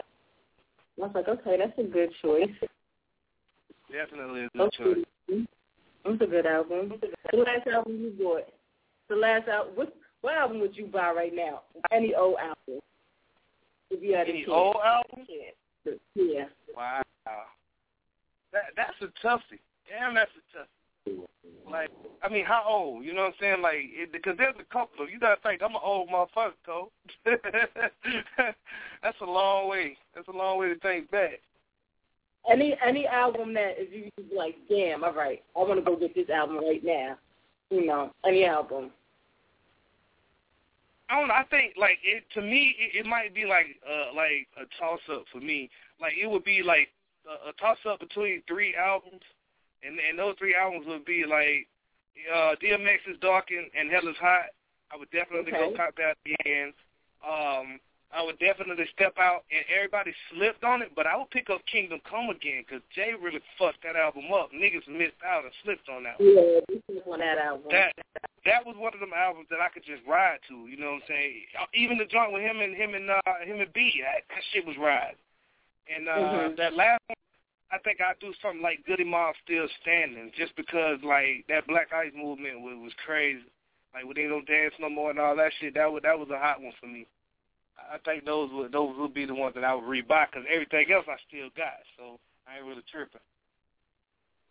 I 0.96 1.00
was 1.06 1.10
like, 1.14 1.28
okay, 1.28 1.56
that's 1.58 1.78
a 1.78 1.82
good 1.82 2.10
choice. 2.22 2.48
Definitely 3.90 4.44
a 4.44 4.48
good 4.56 4.72
choice. 4.72 5.04
It's 6.06 6.22
a 6.22 6.26
good 6.26 6.46
album. 6.46 6.94
The 7.32 7.38
last 7.38 7.66
album 7.66 8.00
you 8.00 8.12
bought. 8.22 8.48
The 9.08 9.16
last 9.16 9.48
album. 9.48 9.74
What 9.76 9.94
what 10.20 10.34
album 10.34 10.60
would 10.60 10.76
you 10.76 10.86
buy 10.86 11.10
right 11.12 11.34
now? 11.34 11.62
Any 11.92 12.14
old 12.14 12.36
album. 12.38 12.80
If 13.90 14.02
you 14.02 14.14
had 14.14 14.26
a 14.26 14.30
Any 14.30 14.40
chance. 14.44 14.52
old 14.52 14.76
album? 14.84 15.26
Yeah. 15.28 15.92
Yeah. 16.14 16.44
Wow. 16.74 17.02
That 18.52 18.62
that's 18.76 18.96
a 19.02 19.26
toughie. 19.26 19.60
Damn, 19.88 20.14
that's 20.14 20.30
a 20.36 21.10
toughie. 21.10 21.26
Like, 21.70 21.90
I 22.22 22.28
mean, 22.28 22.44
how 22.44 22.64
old? 22.66 23.04
You 23.04 23.14
know 23.14 23.22
what 23.22 23.28
I'm 23.28 23.34
saying? 23.40 23.62
Like, 23.62 23.76
it, 23.76 24.12
because 24.12 24.36
there's 24.36 24.54
a 24.58 24.72
couple 24.72 25.04
of 25.04 25.10
you 25.10 25.18
gotta 25.18 25.40
think. 25.42 25.62
I'm 25.62 25.74
an 25.74 25.80
old 25.82 26.08
motherfucker, 26.08 26.52
Cole. 26.64 26.92
that's 27.24 29.20
a 29.20 29.24
long 29.24 29.68
way. 29.68 29.96
That's 30.14 30.28
a 30.28 30.32
long 30.32 30.58
way 30.58 30.68
to 30.68 30.78
think 30.80 31.10
back. 31.10 31.40
Any 32.50 32.76
any 32.86 33.06
album 33.06 33.54
that 33.54 33.74
if 33.76 33.92
you 33.92 34.36
like, 34.36 34.56
damn, 34.68 35.02
all 35.02 35.14
right, 35.14 35.42
I 35.56 35.60
want 35.60 35.76
to 35.76 35.82
go 35.82 35.96
get 35.96 36.14
this 36.14 36.28
album 36.28 36.58
right 36.58 36.84
now. 36.84 37.16
You 37.70 37.86
know, 37.86 38.10
any 38.26 38.44
album. 38.44 38.90
I 41.08 41.18
don't 41.18 41.28
know. 41.28 41.34
I 41.34 41.44
think 41.44 41.74
like 41.78 41.98
it 42.02 42.24
to 42.34 42.42
me, 42.42 42.74
it, 42.78 43.00
it 43.00 43.06
might 43.06 43.34
be 43.34 43.44
like 43.44 43.66
uh 43.86 44.14
like 44.14 44.46
a 44.56 44.64
toss 44.78 45.00
up 45.10 45.24
for 45.32 45.40
me. 45.40 45.70
Like 46.00 46.14
it 46.20 46.26
would 46.26 46.44
be 46.44 46.62
like 46.62 46.88
a, 47.26 47.50
a 47.50 47.52
toss 47.54 47.78
up 47.88 48.00
between 48.00 48.42
three 48.46 48.74
albums, 48.74 49.22
and 49.86 49.98
and 49.98 50.18
those 50.18 50.34
three 50.38 50.54
albums 50.54 50.86
would 50.86 51.04
be 51.04 51.24
like 51.28 51.66
uh 52.32 52.54
DMX's 52.62 53.18
Dark 53.20 53.50
and, 53.50 53.70
and 53.78 53.90
Hell 53.90 54.08
is 54.08 54.16
Hot. 54.20 54.46
I 54.92 54.96
would 54.96 55.10
definitely 55.10 55.50
go 55.52 55.68
Okay. 55.68 55.76
cop 55.76 55.96
that 55.96 56.16
again. 56.24 56.72
Um, 57.26 57.80
I 58.14 58.22
would 58.22 58.38
definitely 58.38 58.86
step 58.94 59.14
out, 59.18 59.42
and 59.50 59.64
everybody 59.74 60.14
slipped 60.30 60.62
on 60.62 60.82
it, 60.82 60.92
but 60.94 61.04
I 61.06 61.16
would 61.16 61.30
pick 61.30 61.50
up 61.50 61.66
Kingdom 61.66 61.98
Come 62.08 62.30
again 62.30 62.62
because 62.62 62.80
Jay 62.94 63.10
really 63.20 63.40
fucked 63.58 63.82
that 63.82 63.96
album 63.96 64.30
up. 64.32 64.52
Niggas 64.54 64.86
missed 64.86 65.18
out 65.26 65.42
and 65.42 65.52
slipped 65.64 65.88
on 65.88 66.04
that. 66.04 66.20
one. 66.20 66.28
Yeah, 66.30 66.60
this 66.68 66.82
is 66.94 67.02
on 67.10 67.18
that 67.18 67.38
album. 67.38 67.66
That 67.72 67.90
that 68.44 68.64
was 68.64 68.76
one 68.78 68.94
of 68.94 69.00
them 69.00 69.10
albums 69.16 69.48
that 69.50 69.58
I 69.60 69.68
could 69.72 69.82
just 69.84 70.06
ride 70.06 70.38
to. 70.48 70.54
You 70.70 70.76
know 70.76 70.92
what 71.00 71.08
I'm 71.08 71.08
saying? 71.08 71.42
Even 71.74 71.98
the 71.98 72.04
joint 72.04 72.30
with 72.32 72.42
him 72.42 72.60
and 72.60 72.76
him 72.76 72.94
and 72.94 73.10
uh, 73.10 73.18
him 73.42 73.58
and 73.58 73.72
B, 73.72 73.98
that, 74.04 74.22
that 74.28 74.44
shit 74.52 74.64
was 74.66 74.76
ride. 74.78 75.16
And 75.90 76.06
uh, 76.08 76.12
Mhm. 76.14 76.56
that 76.56 76.74
last 76.74 77.02
one, 77.08 77.16
I 77.74 77.78
think 77.82 77.98
I'd 78.00 78.20
do 78.20 78.32
something 78.40 78.62
like 78.62 78.86
Goodie 78.86 79.02
Mob 79.02 79.34
Still 79.42 79.66
Standing, 79.82 80.30
just 80.38 80.54
because 80.54 80.98
like 81.02 81.44
that 81.48 81.66
Black 81.66 81.92
Ice 81.92 82.12
movement 82.14 82.60
was, 82.60 82.78
was 82.78 82.92
crazy. 83.04 83.42
Like 83.92 84.06
when 84.06 84.14
they 84.14 84.28
don't 84.28 84.46
dance 84.46 84.74
no 84.78 84.88
more 84.88 85.10
and 85.10 85.18
all 85.18 85.34
that 85.34 85.50
shit, 85.60 85.74
that 85.74 85.90
was 85.90 86.02
that 86.04 86.18
was 86.18 86.28
a 86.30 86.38
hot 86.38 86.62
one 86.62 86.72
for 86.80 86.86
me. 86.86 87.06
I 87.76 87.98
think 88.04 88.24
those 88.24 88.50
would 88.52 88.70
those 88.70 88.94
would 88.98 89.12
be 89.12 89.26
the 89.26 89.34
ones 89.34 89.54
that 89.56 89.64
I 89.64 89.74
would 89.74 89.84
rebuy 89.84 90.26
because 90.30 90.46
everything 90.52 90.86
else 90.94 91.06
I 91.08 91.18
still 91.26 91.50
got, 91.56 91.82
so 91.98 92.20
I 92.46 92.58
ain't 92.58 92.66
really 92.66 92.86
tripping. 92.90 93.20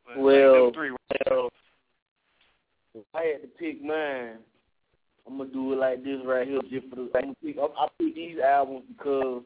But, 0.05 0.19
Well, 0.19 0.65
them 0.65 0.73
three, 0.73 0.91
well, 1.29 1.49
if 2.93 3.05
I 3.15 3.23
had 3.23 3.41
to 3.41 3.47
pick 3.47 3.81
mine, 3.81 4.43
I'm 5.25 5.38
gonna 5.38 5.49
do 5.49 5.71
it 5.71 5.77
like 5.77 6.03
this 6.03 6.19
right 6.25 6.45
here. 6.45 6.59
Just 6.69 6.89
for 6.89 6.97
the, 6.97 7.09
I'm 7.15 7.31
gonna 7.31 7.36
pick, 7.43 7.55
I, 7.57 7.67
I 7.83 7.88
pick 7.97 8.15
these 8.15 8.39
albums 8.39 8.83
because 8.89 9.43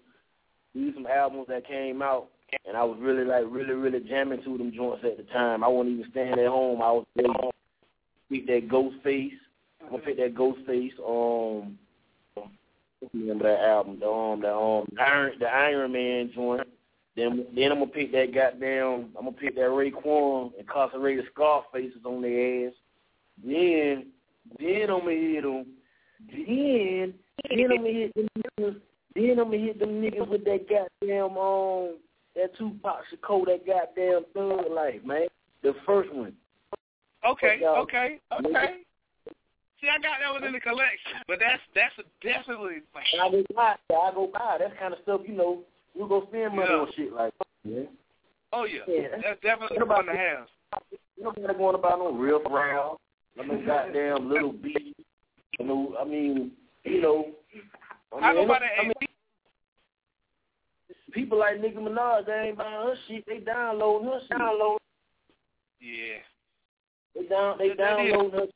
these 0.74 0.94
some 0.96 1.06
albums 1.06 1.46
that 1.50 1.68
came 1.68 2.02
out, 2.02 2.30
and 2.66 2.78
I 2.78 2.84
was 2.84 2.98
really 3.00 3.26
like 3.26 3.46
really 3.50 3.74
really 3.74 4.00
jamming 4.02 4.44
to 4.44 4.58
them 4.58 4.72
joints 4.74 5.04
at 5.06 5.18
the 5.18 5.24
time. 5.34 5.64
I 5.64 5.68
wasn't 5.68 6.00
even 6.00 6.12
staying 6.12 6.40
at 6.40 6.48
home. 6.48 6.82
I 6.82 6.92
was 6.92 7.06
really 7.16 7.34
pick 8.30 8.48
that 8.48 8.70
Ghostface. 8.70 9.32
I'm 9.82 9.92
gonna 9.92 10.04
pick 10.04 10.18
that 10.18 10.36
Ghostface. 10.36 10.94
Um, 11.00 11.78
what's 12.36 13.14
the 13.14 13.20
name 13.20 13.32
of 13.32 13.44
that 13.44 13.60
album? 13.60 14.00
The 14.00 14.10
um, 14.10 14.42
the 14.42 14.54
um, 14.54 14.88
Iron, 15.00 15.34
the 15.40 15.48
Iron 15.48 15.92
Man 15.92 16.32
joint. 16.34 16.68
Then, 17.16 17.48
then 17.56 17.72
I'm 17.72 17.80
gonna 17.80 17.92
pick 17.92 18.12
that 18.12 18.34
goddamn. 18.34 19.10
I'm 19.18 19.26
gonna 19.26 19.32
pick 19.32 19.56
that 19.56 19.62
Raekwon 19.62 20.52
incarcerated 20.60 21.26
Scarfaces 21.34 22.06
on 22.06 22.22
their 22.22 22.68
ass. 22.68 22.74
Then, 23.44 24.08
then 24.60 24.90
I'm 24.90 25.00
gonna 25.00 25.12
hit 25.12 25.44
them. 25.44 25.66
Then, 26.30 27.14
then 27.50 27.72
I'm 27.72 27.78
gonna 27.78 27.92
hit 27.92 28.14
them. 28.16 28.82
Then 29.16 29.40
I'm 29.40 29.46
gonna 29.46 29.58
hit 29.58 29.80
them 29.80 30.02
niggas 30.02 30.28
with 30.28 30.46
that 30.46 30.68
goddamn 30.70 31.38
um, 31.38 31.96
that 32.38 32.56
Tupac 32.58 33.02
Shakur, 33.12 33.46
that 33.46 33.66
goddamn 33.66 34.24
thug 34.34 34.72
life, 34.72 35.04
man. 35.06 35.28
The 35.64 35.74
first 35.86 36.14
one. 36.14 36.34
Okay, 37.28 37.60
okay, 37.66 38.20
okay. 38.32 38.76
See, 39.82 39.88
I 39.90 39.98
got 40.02 40.18
that 40.22 40.32
one 40.32 40.44
in 40.44 40.54
the 40.54 40.60
collection, 40.60 41.22
but 41.28 41.40
that's 41.40 41.62
that's 41.76 41.94
a 42.00 42.04
definitely 42.26 42.82
like, 42.96 43.06
I 43.22 43.30
go 43.30 43.44
buy, 43.56 43.76
I 43.90 44.12
go 44.14 44.30
buy. 44.32 44.58
That's 44.60 44.74
kind 44.80 44.94
of 44.94 45.00
stuff, 45.04 45.22
you 45.28 45.36
know. 45.36 45.60
We 45.96 46.08
go 46.08 46.26
spend 46.30 46.56
money 46.56 46.70
Yeah. 46.70 46.78
on 46.78 46.88
shit 46.96 47.14
like. 47.14 47.34
Yeah. 47.64 47.82
oh 48.54 48.64
yeah, 48.66 48.80
Yeah. 48.88 49.08
that's 49.22 49.42
definitely 49.42 49.78
about 49.78 50.04
to 50.04 50.14
have. 50.14 50.48
You 51.18 51.24
don't 51.24 51.40
gotta 51.42 51.54
go 51.54 51.68
on 51.68 51.76
about 51.76 52.00
no 52.00 52.12
real 52.12 52.40
brown, 52.40 52.98
no 53.36 53.66
goddamn 53.66 54.30
little 54.30 54.54
B. 54.54 54.96
You 55.60 55.66
know, 55.66 55.96
I 56.00 56.06
mean, 56.06 56.52
you 56.84 57.02
know. 57.02 57.32
I 58.22 58.34
go 58.34 58.40
mean, 58.40 58.48
by 58.48 58.60
the 58.60 58.66
I 58.66 58.84
mean, 58.84 58.94
people 61.12 61.40
like 61.40 61.60
Nicki 61.62 61.78
Minaj, 61.78 62.26
they 62.26 62.48
ain't 62.50 62.58
buying 62.58 62.72
her 62.88 62.96
shit. 63.08 63.24
They 63.28 63.40
downloading 63.40 64.08
her 64.10 64.20
shit. 64.22 64.32
Download. 64.38 64.78
Yeah, 65.80 66.20
They 67.16 67.28
down. 67.28 67.58
They 67.58 67.68
Yes, 67.68 67.76
they 67.78 68.04
did. 68.06 68.14
download 68.14 68.34
her. 68.34 68.48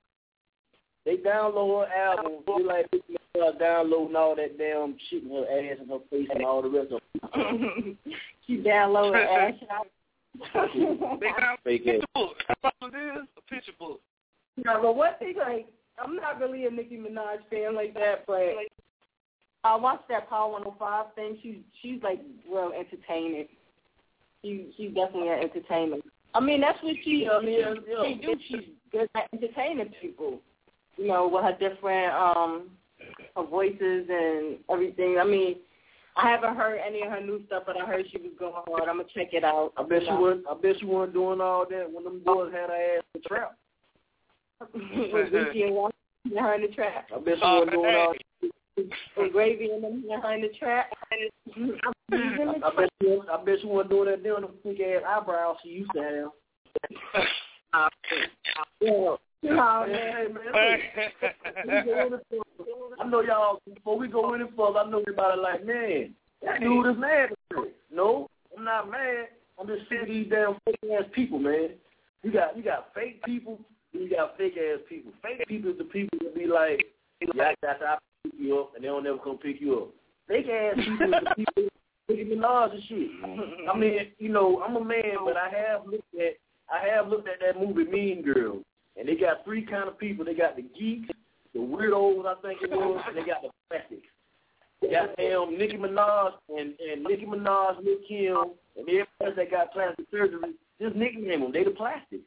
They 1.06 1.18
download 1.18 1.88
her 1.88 1.93
album. 1.93 2.32
They 2.45 2.64
like 2.64 2.86
Nicki 2.91 3.16
Minaj 3.36 3.60
downloading 3.60 4.16
all 4.16 4.36
that 4.36 4.58
damn 4.58 4.95
shit 5.10 5.24
in 5.24 5.30
her 5.30 5.43
ass 5.45 5.78
and 5.80 5.89
her 5.89 5.99
face 6.10 6.28
and 6.34 6.43
all 6.45 6.62
the 6.62 6.70
rest 6.70 6.91
of 6.91 7.02
it. 7.24 7.97
she 8.47 8.58
downloaded 8.58 9.26
Ash 9.26 9.60
out. 9.72 9.88
they 11.20 11.28
got 11.30 11.43
a 11.54 11.58
picture 11.64 11.99
book. 12.16 12.36
That's 12.64 12.76
what 12.80 12.93
it 12.93 13.18
is, 13.18 13.28
a 13.38 13.54
picture 13.54 13.72
book. 13.80 13.99
No, 14.64 14.82
but 14.82 14.95
one 14.95 15.14
thing, 15.20 15.36
like, 15.38 15.68
I'm 16.04 16.16
not 16.16 16.39
really 16.39 16.66
a 16.66 16.70
Nicki 16.72 16.97
Minaj 16.97 17.38
fan 17.49 17.76
like 17.76 17.93
that, 17.95 18.26
but 18.28 18.41
I 19.64 19.76
watched 19.76 20.07
that 20.09 20.30
Power 20.30 20.51
105 20.51 21.05
thing. 21.16 21.38
She's 21.41 21.57
she's 21.82 22.01
like 22.03 22.20
real 22.51 22.72
entertaining. 22.78 23.47
She 24.43 24.74
she's 24.76 24.93
definitely 24.93 25.30
an 25.30 25.39
entertainer. 25.39 25.97
I 26.34 26.39
mean, 26.39 26.62
that's 26.62 26.82
what 26.82 26.95
she. 27.03 27.28
I 27.32 27.43
mean, 27.43 27.64
she 28.05 28.14
do. 28.16 28.36
She's 28.47 28.70
good 28.91 29.09
at 29.16 29.30
entertaining 29.34 29.93
people. 30.01 30.39
You 30.97 31.07
know, 31.07 31.28
with 31.28 31.43
her 31.43 31.57
different 31.59 32.14
um 32.14 32.70
her 33.36 33.43
voices 33.43 34.07
and 34.09 34.57
everything. 34.70 35.18
I 35.20 35.26
mean, 35.26 35.57
I 36.16 36.30
haven't 36.30 36.55
heard 36.55 36.80
any 36.86 37.03
of 37.03 37.12
her 37.12 37.22
new 37.22 37.45
stuff, 37.47 37.64
but 37.66 37.80
I 37.80 37.86
heard 37.86 38.05
she 38.12 38.18
was 38.18 38.32
going 38.38 38.53
hard. 38.53 38.89
I'm 38.89 38.97
gonna 38.97 39.09
check 39.14 39.34
it 39.34 39.43
out. 39.43 39.74
I 39.78 39.84
bet 39.84 40.01
she 40.03 40.12
wasn't. 40.12 40.45
I 40.49 40.53
bet 40.55 40.76
she 40.80 40.86
wasn't 40.86 41.14
doing 41.14 41.41
all 41.41 41.66
that 41.70 41.91
when 41.91 42.03
them 42.03 42.22
boys 42.26 42.51
had 42.51 42.70
her 42.70 42.97
ass 42.97 43.03
in 43.14 43.22
the 43.22 43.28
trap. 43.28 43.57
With 44.74 45.34
Ricky 45.34 45.64
and 45.64 45.74
Wanda 45.74 45.95
her 46.38 46.53
in 46.55 46.62
the 46.62 46.68
trap. 46.68 47.07
I 47.16 47.20
bet 47.20 47.38
she 47.38 47.41
wasn't 47.41 47.72
doing 47.72 47.95
all. 47.95 48.14
With 48.41 48.51
Gravy 49.32 49.68
them 49.68 49.84
and 49.84 50.44
the 50.44 50.50
trap. 50.60 50.92
I, 51.12 51.16
I 52.14 52.76
bet 52.76 52.90
she. 53.02 53.08
wasn't- 53.08 53.30
I 53.30 53.44
bet 53.44 53.60
she 53.62 53.68
wasn't 53.68 53.90
doing 53.92 54.10
that 54.10 54.24
doing 54.24 54.42
them 54.42 54.52
thick 54.64 54.80
ass 54.82 55.04
eyebrows 55.08 55.58
she 55.64 55.70
used 55.70 55.92
to 55.96 56.30
have. 57.14 57.24
Yeah, 58.82 59.16
Oh, 59.54 59.88
man. 59.88 60.34
Man 60.34 60.54
I 63.00 63.04
know 63.08 63.22
y'all, 63.22 63.60
before 63.74 63.98
we 63.98 64.08
go 64.08 64.34
any 64.34 64.44
further, 64.56 64.80
I 64.80 64.90
know 64.90 65.00
everybody 65.00 65.42
like, 65.42 65.66
man, 65.66 66.14
that 66.44 66.60
dude 66.60 66.86
is 66.88 66.98
mad. 66.98 67.30
No, 67.92 68.28
I'm 68.58 68.64
not 68.64 68.90
mad. 68.92 69.30
I'm 69.60 69.68
just 69.68 69.90
sick 69.90 70.02
of 70.04 70.08
these 70.08 70.28
damn 70.30 70.58
fake 70.66 70.80
ass 70.94 71.06
people, 71.14 71.40
man. 71.40 71.70
You 72.24 72.32
got 72.32 72.56
you 72.56 72.64
got 72.64 72.90
fake 72.94 73.24
people, 73.24 73.60
and 73.94 74.04
you 74.04 74.10
got 74.10 74.38
fake 74.38 74.58
ass 74.58 74.80
people. 74.88 75.12
Fake 75.24 75.48
people 75.48 75.72
is 75.72 75.78
the 75.78 75.86
people 75.86 76.20
that 76.22 76.36
be 76.36 76.46
like, 76.46 76.86
yeah, 77.36 77.54
that's 77.62 77.82
how 77.82 77.96
I 77.96 77.98
pick 78.24 78.34
you 78.38 78.60
up, 78.60 78.76
and 78.76 78.84
they 78.84 78.88
don't 78.88 79.04
never 79.04 79.18
come 79.18 79.38
pick 79.38 79.62
you 79.62 79.78
up. 79.78 79.90
Fake 80.28 80.48
ass 80.48 80.76
people 80.76 81.22
people 81.36 81.72
Nicki 82.10 82.26
Minaj 82.26 82.74
and 82.74 82.84
shit. 82.88 83.70
I 83.72 83.78
mean, 83.78 84.00
you 84.20 84.30
know, 84.30 84.62
I'm 84.62 84.76
a 84.76 84.84
man, 84.84 85.24
but 85.26 85.38
I 85.38 85.50
have 85.50 85.86
looked 85.86 86.14
at 86.16 86.38
I 86.72 86.88
have 86.88 87.08
looked 87.08 87.28
at 87.28 87.40
that 87.42 87.60
movie 87.60 87.90
Mean 87.90 88.22
Girls, 88.22 88.64
and 88.98 89.08
they 89.08 89.16
got 89.16 89.44
three 89.44 89.66
kind 89.66 89.88
of 89.88 89.98
people. 89.98 90.26
They 90.26 90.34
got 90.34 90.56
the 90.56 90.64
geeks, 90.64 91.10
the 91.54 91.60
weirdos, 91.60 92.26
I 92.26 92.36
think 92.42 92.62
it 92.62 92.72
was, 92.72 93.04
and 93.08 93.18
they 93.18 93.24
got 93.24 93.42
the 93.42 93.50
plastics. 93.70 94.08
Goddamn 94.82 95.58
Nicki 95.58 95.78
Minaj 95.78 96.32
and 96.50 96.74
and 96.80 97.04
Nicki 97.04 97.26
Minaj, 97.26 97.84
Nick 97.84 98.08
Kim, 98.08 98.54
and 98.78 98.88
everybody 98.90 99.36
that 99.36 99.52
got 99.52 99.74
plastic 99.74 100.06
surgery, 100.10 100.54
just 100.82 100.96
nickname 100.96 101.42
them. 101.42 101.52
They 101.52 101.64
the 101.64 101.72
plastic. 101.72 102.22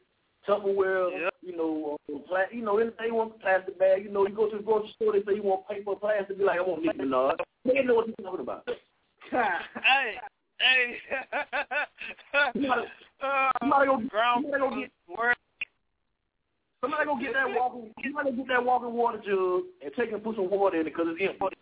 Tupperware, 0.47 1.09
yep. 1.11 1.33
you 1.41 1.57
know, 1.57 1.97
uh, 2.13 2.19
pla- 2.27 2.51
you 2.51 2.63
know, 2.63 2.77
they 2.77 3.11
want 3.11 3.39
plastic 3.41 3.79
bag. 3.79 4.03
You 4.03 4.11
know, 4.11 4.27
you 4.27 4.35
go 4.35 4.49
to 4.49 4.57
the 4.57 4.63
grocery 4.63 4.93
store, 4.95 5.13
they 5.13 5.23
say 5.23 5.35
you 5.35 5.43
want 5.43 5.67
paper 5.67 5.95
plastic. 5.95 6.37
Be 6.37 6.43
like, 6.43 6.59
I 6.59 6.61
want 6.61 6.83
Nicki 6.83 6.99
Minaj. 6.99 7.37
They 7.65 7.83
know 7.83 7.95
what 7.95 8.07
you're 8.07 8.15
talking 8.23 8.41
about. 8.41 8.67
hey, 9.31 10.15
hey. 10.59 10.97
somebody, 12.53 12.87
uh, 13.21 13.49
somebody 13.59 13.85
go, 13.87 14.01
ground 14.07 14.45
somebody 14.51 14.61
go 14.61 14.79
get 14.79 14.91
Somebody 16.81 17.05
go 17.05 17.17
get 17.19 17.33
that 17.33 17.49
walking. 17.49 17.91
Somebody 18.03 18.31
get 18.35 18.47
that 18.47 18.63
walking 18.63 18.93
water 18.93 19.17
jug 19.25 19.63
and 19.83 19.91
take 19.97 20.11
and 20.11 20.23
put 20.23 20.35
some 20.35 20.49
water 20.51 20.79
in 20.79 20.85
it 20.85 20.93
because 20.93 21.07
it's 21.17 21.39
empty. 21.41 21.57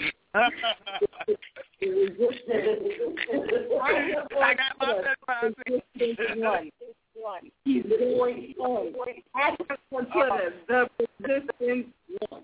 I 0.32 0.48
got 4.54 4.78
my 4.78 4.92
one. 7.20 7.50
He's 7.64 7.84
going 7.84 8.54
on. 8.58 8.92
After 9.40 9.64
consider 9.90 10.52
the 10.68 10.88
resistance 11.18 11.86
one. 12.28 12.42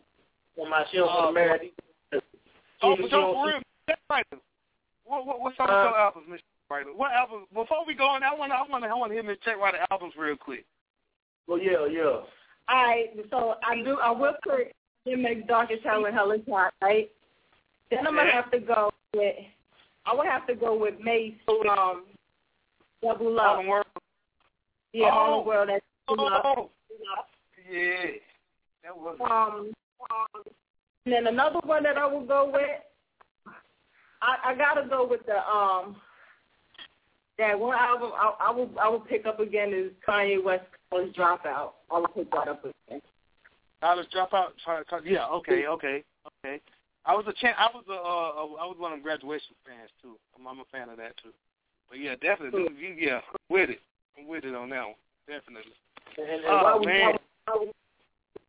For 0.57 0.67
the 0.67 1.33
married. 1.33 1.73
Oh, 2.83 2.97
so 3.11 3.33
for 3.33 3.47
real, 3.47 3.61
what 5.05 5.27
what 5.27 5.41
what's 5.41 5.57
some 5.57 5.71
of 5.71 5.73
your 5.73 5.99
albums, 5.99 6.27
Mr. 6.31 6.41
Writer? 6.71 6.91
What 6.95 7.13
albums? 7.13 7.47
Before 7.55 7.87
we 7.87 7.95
go 7.95 8.07
on, 8.07 8.23
I 8.23 8.35
want 8.35 8.53
I 8.53 8.63
want 8.69 8.85
I 8.85 8.95
want 8.95 9.11
to 9.11 9.15
hear 9.15 9.23
Miss 9.23 9.39
Check 9.45 9.57
write 9.59 9.75
the 9.75 9.93
albums 9.93 10.15
real 10.19 10.37
quick. 10.37 10.65
Well, 11.47 11.59
yeah, 11.59 11.87
yeah. 11.91 12.03
All 12.05 12.27
right, 12.69 13.07
so 13.31 13.55
I 13.65 13.83
do. 13.83 13.99
I 14.03 14.11
will 14.11 14.35
put 14.43 14.73
it 15.07 15.19
makes 15.19 15.47
darkest 15.47 15.85
hell 15.85 16.05
and 16.05 16.15
hell 16.15 16.33
is 16.33 16.41
hot, 16.49 16.75
right? 16.83 17.11
Then 17.91 18.07
I'm 18.07 18.17
gonna 18.17 18.33
have 18.33 18.51
to 18.51 18.59
go 18.59 18.91
with. 19.15 19.37
I 20.05 20.15
would 20.15 20.27
have 20.27 20.47
to 20.49 20.55
go 20.55 20.77
with 20.77 20.95
Mase. 21.01 21.35
Um, 21.49 22.05
Double 23.03 23.33
Love. 23.33 23.47
Harlem 23.47 23.67
World. 23.69 23.87
Yeah, 24.93 25.07
oh. 25.07 25.11
Harlem 25.11 25.47
World. 25.47 25.69
That's 25.69 25.85
oh. 26.09 26.71
Yeah, 27.71 28.05
that 28.85 28.97
was. 28.97 29.17
Um, 29.21 29.73
um, 30.11 30.43
and 31.05 31.15
then 31.15 31.27
another 31.27 31.61
one 31.65 31.83
that 31.83 31.97
I 31.97 32.07
will 32.07 32.25
go 32.25 32.51
with. 32.53 32.63
I, 34.23 34.51
I 34.51 34.55
gotta 34.55 34.89
go 34.89 35.07
with 35.07 35.25
the 35.27 35.39
um. 35.49 35.97
That 37.39 37.59
one 37.59 37.77
album 37.77 38.13
I, 38.15 38.49
I 38.49 38.51
will 38.51 38.71
I 38.81 38.89
will 38.89 39.01
pick 39.01 39.27
up 39.27 39.41
again 39.41 39.73
is 39.75 39.93
Kanye 40.09 40.43
West 40.43 40.65
College 40.91 41.15
Dropout. 41.15 41.73
I 41.91 41.99
will 41.99 42.09
pick 42.09 42.31
that 42.31 42.49
up 42.49 42.65
again. 42.65 43.03
College 43.83 44.07
Dropout. 44.15 44.49
Yeah. 45.05 45.27
Okay. 45.27 45.67
Okay. 45.67 46.03
Okay. 46.45 46.61
I 47.05 47.15
was 47.15 47.27
a 47.29 47.33
chan- 47.35 47.55
I 47.59 47.69
was 47.75 47.85
a 47.89 47.93
uh, 47.93 48.63
I 48.63 48.67
was 48.67 48.77
one 48.79 48.93
of 48.93 48.99
them 48.99 49.03
graduation 49.03 49.55
fans 49.67 49.91
too. 50.03 50.17
I'm, 50.39 50.47
I'm 50.47 50.61
a 50.61 50.65
fan 50.73 50.89
of 50.89 50.97
that 50.97 51.17
too. 51.23 51.33
But 51.89 52.01
yeah, 52.01 52.15
definitely. 52.21 52.67
You, 52.79 52.97
yeah, 52.99 53.21
with 53.49 53.71
it. 53.71 53.81
I'm 54.19 54.27
with 54.27 54.45
it 54.45 54.55
on 54.55 54.71
that 54.71 54.85
one. 54.85 54.95
Definitely. 55.29 55.73
And, 56.19 56.29
and 56.29 56.45
oh, 56.49 56.63
while, 56.63 56.81
we 56.81 56.87
man. 56.87 57.15
talking, 57.47 57.73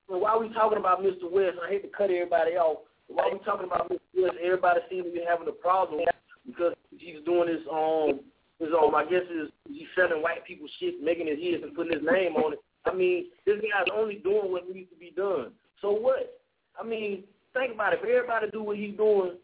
while 0.07 0.39
we 0.39 0.49
talking 0.53 0.77
about 0.77 1.01
Mr. 1.03 1.29
West, 1.29 1.57
I 1.63 1.69
hate 1.69 1.83
to 1.83 1.89
cut 1.89 2.09
everybody 2.09 2.51
off. 2.55 2.85
While 3.07 3.31
we 3.31 3.39
talking 3.39 3.67
about 3.67 3.89
Mr. 3.89 3.99
West, 4.15 4.35
everybody 4.43 4.79
seems 4.89 5.05
to 5.05 5.11
be 5.11 5.23
having 5.27 5.47
a 5.47 5.51
problem 5.51 6.01
because 6.45 6.73
he's 6.97 7.23
doing 7.25 7.49
his 7.49 7.61
um 7.71 8.21
his 8.59 8.69
um 8.71 8.95
I 8.95 9.03
guess 9.03 9.23
is 9.29 9.49
he's 9.67 9.87
selling 9.95 10.21
white 10.21 10.45
people 10.45 10.67
shit, 10.79 11.01
making 11.01 11.27
it 11.27 11.39
his 11.39 11.63
and 11.63 11.75
putting 11.75 11.93
his 11.93 12.03
name 12.03 12.35
on 12.35 12.53
it. 12.53 12.59
I 12.85 12.93
mean, 12.93 13.27
this 13.45 13.57
guy's 13.57 13.91
only 13.93 14.15
doing 14.15 14.51
what 14.51 14.69
needs 14.73 14.89
to 14.91 14.95
be 14.95 15.11
done. 15.15 15.51
So 15.81 15.91
what? 15.91 16.39
I 16.79 16.85
mean, 16.85 17.23
think 17.53 17.73
about 17.73 17.93
it. 17.93 17.99
If 18.01 18.09
everybody 18.09 18.47
do 18.51 18.63
what 18.63 18.77
he's 18.77 18.95
doing, 18.95 19.37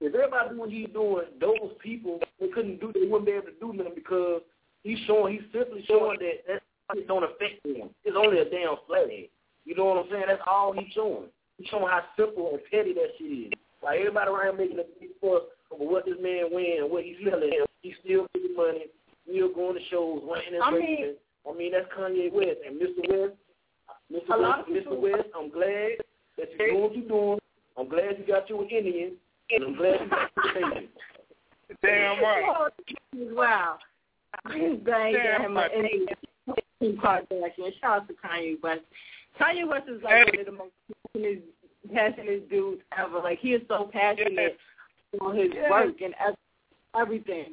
if 0.00 0.14
everybody 0.14 0.50
do 0.50 0.60
what 0.60 0.70
he's 0.70 0.88
doing, 0.92 1.24
those 1.40 1.72
people 1.82 2.20
they 2.40 2.48
couldn't 2.48 2.80
do. 2.80 2.92
They 2.92 3.06
wouldn't 3.06 3.26
be 3.26 3.32
able 3.32 3.46
to 3.46 3.60
do 3.60 3.72
nothing 3.72 3.94
because 3.94 4.42
he's 4.86 4.98
showing. 5.06 5.34
He's 5.34 5.48
simply 5.52 5.84
showing 5.86 6.18
that 6.20 6.60
that 6.94 7.06
don't 7.08 7.24
affect 7.24 7.62
them. 7.64 7.90
It's 8.04 8.16
only 8.16 8.38
a 8.38 8.44
damn 8.48 8.76
flathead. 8.86 9.28
You 9.64 9.74
know 9.74 9.86
what 9.86 9.98
I'm 10.04 10.10
saying? 10.10 10.24
That's 10.28 10.42
all 10.46 10.72
he's 10.72 10.92
showing. 10.94 11.26
He's 11.58 11.66
showing 11.68 11.88
how 11.90 12.02
simple 12.16 12.50
and 12.52 12.60
petty 12.70 12.92
that 12.94 13.10
shit 13.18 13.26
is. 13.48 13.52
Like 13.82 13.98
everybody 14.00 14.30
around 14.30 14.58
making 14.58 14.78
a 14.78 14.84
big 15.00 15.10
fuss 15.20 15.42
over 15.72 15.84
what 15.84 16.04
this 16.06 16.14
man 16.22 16.46
win 16.52 16.82
and 16.86 16.90
what 16.90 17.04
he's 17.04 17.16
selling. 17.28 17.50
Him. 17.52 17.66
He's 17.82 17.94
still 18.04 18.26
making 18.34 18.54
money, 18.56 18.86
still 19.28 19.52
going 19.52 19.74
to 19.74 19.82
shows, 19.90 20.22
ranting 20.24 20.54
and 20.54 20.62
I 20.62 20.70
racing. 20.70 20.94
mean, 20.94 21.14
I 21.48 21.52
mean, 21.58 21.72
that's 21.72 21.86
Kanye 21.96 22.32
West 22.32 22.58
and 22.66 22.80
Mr. 22.80 23.02
West. 23.10 23.34
Mr. 24.12 24.34
A 24.34 24.38
lot 24.40 24.58
West, 24.58 24.68
of 24.70 24.74
people- 24.74 24.96
Mr. 24.96 25.00
West, 25.00 25.28
I'm 25.36 25.50
glad 25.50 25.90
that 26.38 26.48
you're 26.58 26.68
doing 26.70 26.82
what 26.82 26.96
you're 26.96 27.08
doing. 27.08 27.38
I'm 27.78 27.88
glad 27.88 28.18
you 28.18 28.24
got 28.26 28.48
your 28.48 28.62
Indian, 28.70 29.12
and 29.50 29.64
I'm 29.64 29.74
glad 29.76 30.00
you 30.00 30.08
got 30.08 30.30
your. 30.54 30.82
Damn 31.82 32.22
right. 32.22 32.70
Wow. 33.14 33.78
Bang 34.48 35.12
Damn 35.14 35.42
him 35.42 35.54
right. 35.56 35.70
and 35.74 36.56
Kim 36.80 36.96
Kardashian. 36.98 37.72
Shout 37.80 38.02
out 38.02 38.08
to 38.08 38.14
Kanye 38.14 38.60
West. 38.62 38.82
Kanye 39.40 39.66
West 39.68 39.88
is 39.88 40.02
like 40.02 40.26
one 40.26 40.40
of 40.40 40.46
the 40.46 40.52
most 40.52 40.72
passionate, 41.12 41.44
passionate 41.92 42.50
dudes 42.50 42.82
ever. 42.96 43.18
Like 43.18 43.38
he 43.40 43.52
is 43.54 43.62
so 43.68 43.90
passionate 43.92 44.56
on 45.20 45.36
his 45.36 45.48
Yes. 45.54 45.70
work 45.70 46.00
and 46.02 46.14
everything. 46.98 47.52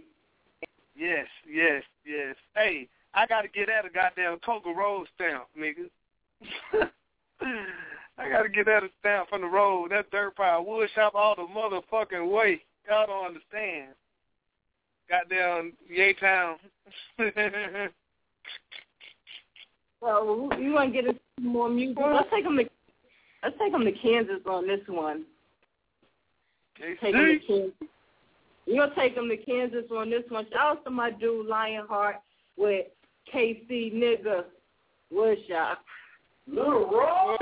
Yes, 0.96 1.28
yes, 1.50 1.84
yes. 2.06 2.36
Hey, 2.56 2.88
I 3.14 3.26
gotta 3.26 3.48
get 3.48 3.68
that 3.68 3.86
a 3.86 3.90
goddamn 3.90 4.40
Coca 4.46 4.70
Road 4.72 5.08
stamp, 5.16 5.46
nigga. 5.58 5.90
I 8.18 8.30
gotta 8.30 8.50
get 8.50 8.66
that 8.68 8.84
stamp 9.00 9.30
from 9.30 9.42
the 9.42 9.48
road. 9.48 9.92
That 9.92 10.12
dirt 10.12 10.36
pile 10.36 10.64
wood 10.64 10.90
shop 10.94 11.14
all 11.16 11.36
the 11.36 11.42
motherfucking 11.44 12.30
way. 12.30 12.62
Y'all 12.88 13.08
don't 13.08 13.26
understand. 13.26 13.94
Goddamn 15.14 15.74
Yay 15.90 16.14
Town. 16.14 16.56
So 20.02 20.50
you 20.60 20.74
want 20.74 20.92
to 20.92 21.02
get 21.02 21.06
into 21.08 21.20
more 21.40 21.70
music? 21.70 21.98
Let's 22.04 22.28
take 22.34 22.46
him 22.46 22.58
to 22.58 22.66
let's 23.44 23.56
take 23.60 23.72
him 23.74 23.86
to 23.86 23.92
Kansas 23.92 24.42
on 24.48 24.68
this 24.68 24.80
one. 24.88 25.26
Take 26.80 27.00
him 27.00 27.40
to 27.40 27.40
Kansas. 27.48 27.72
You're 28.66 28.88
gonna 28.88 28.96
take 29.00 29.16
him 29.16 29.30
to 29.30 29.38
Kansas 29.38 29.86
on 29.96 30.10
this 30.10 30.24
one. 30.30 30.46
Shout 30.52 30.78
out 30.78 30.84
to 30.86 30.90
my 30.90 31.12
dude 31.12 31.46
Lionheart 31.46 32.16
with 32.58 32.88
KC 33.32 33.94
nigga 33.94 34.46
Woodshop. 35.14 35.78
Little 36.48 36.90
Rock. 36.90 37.40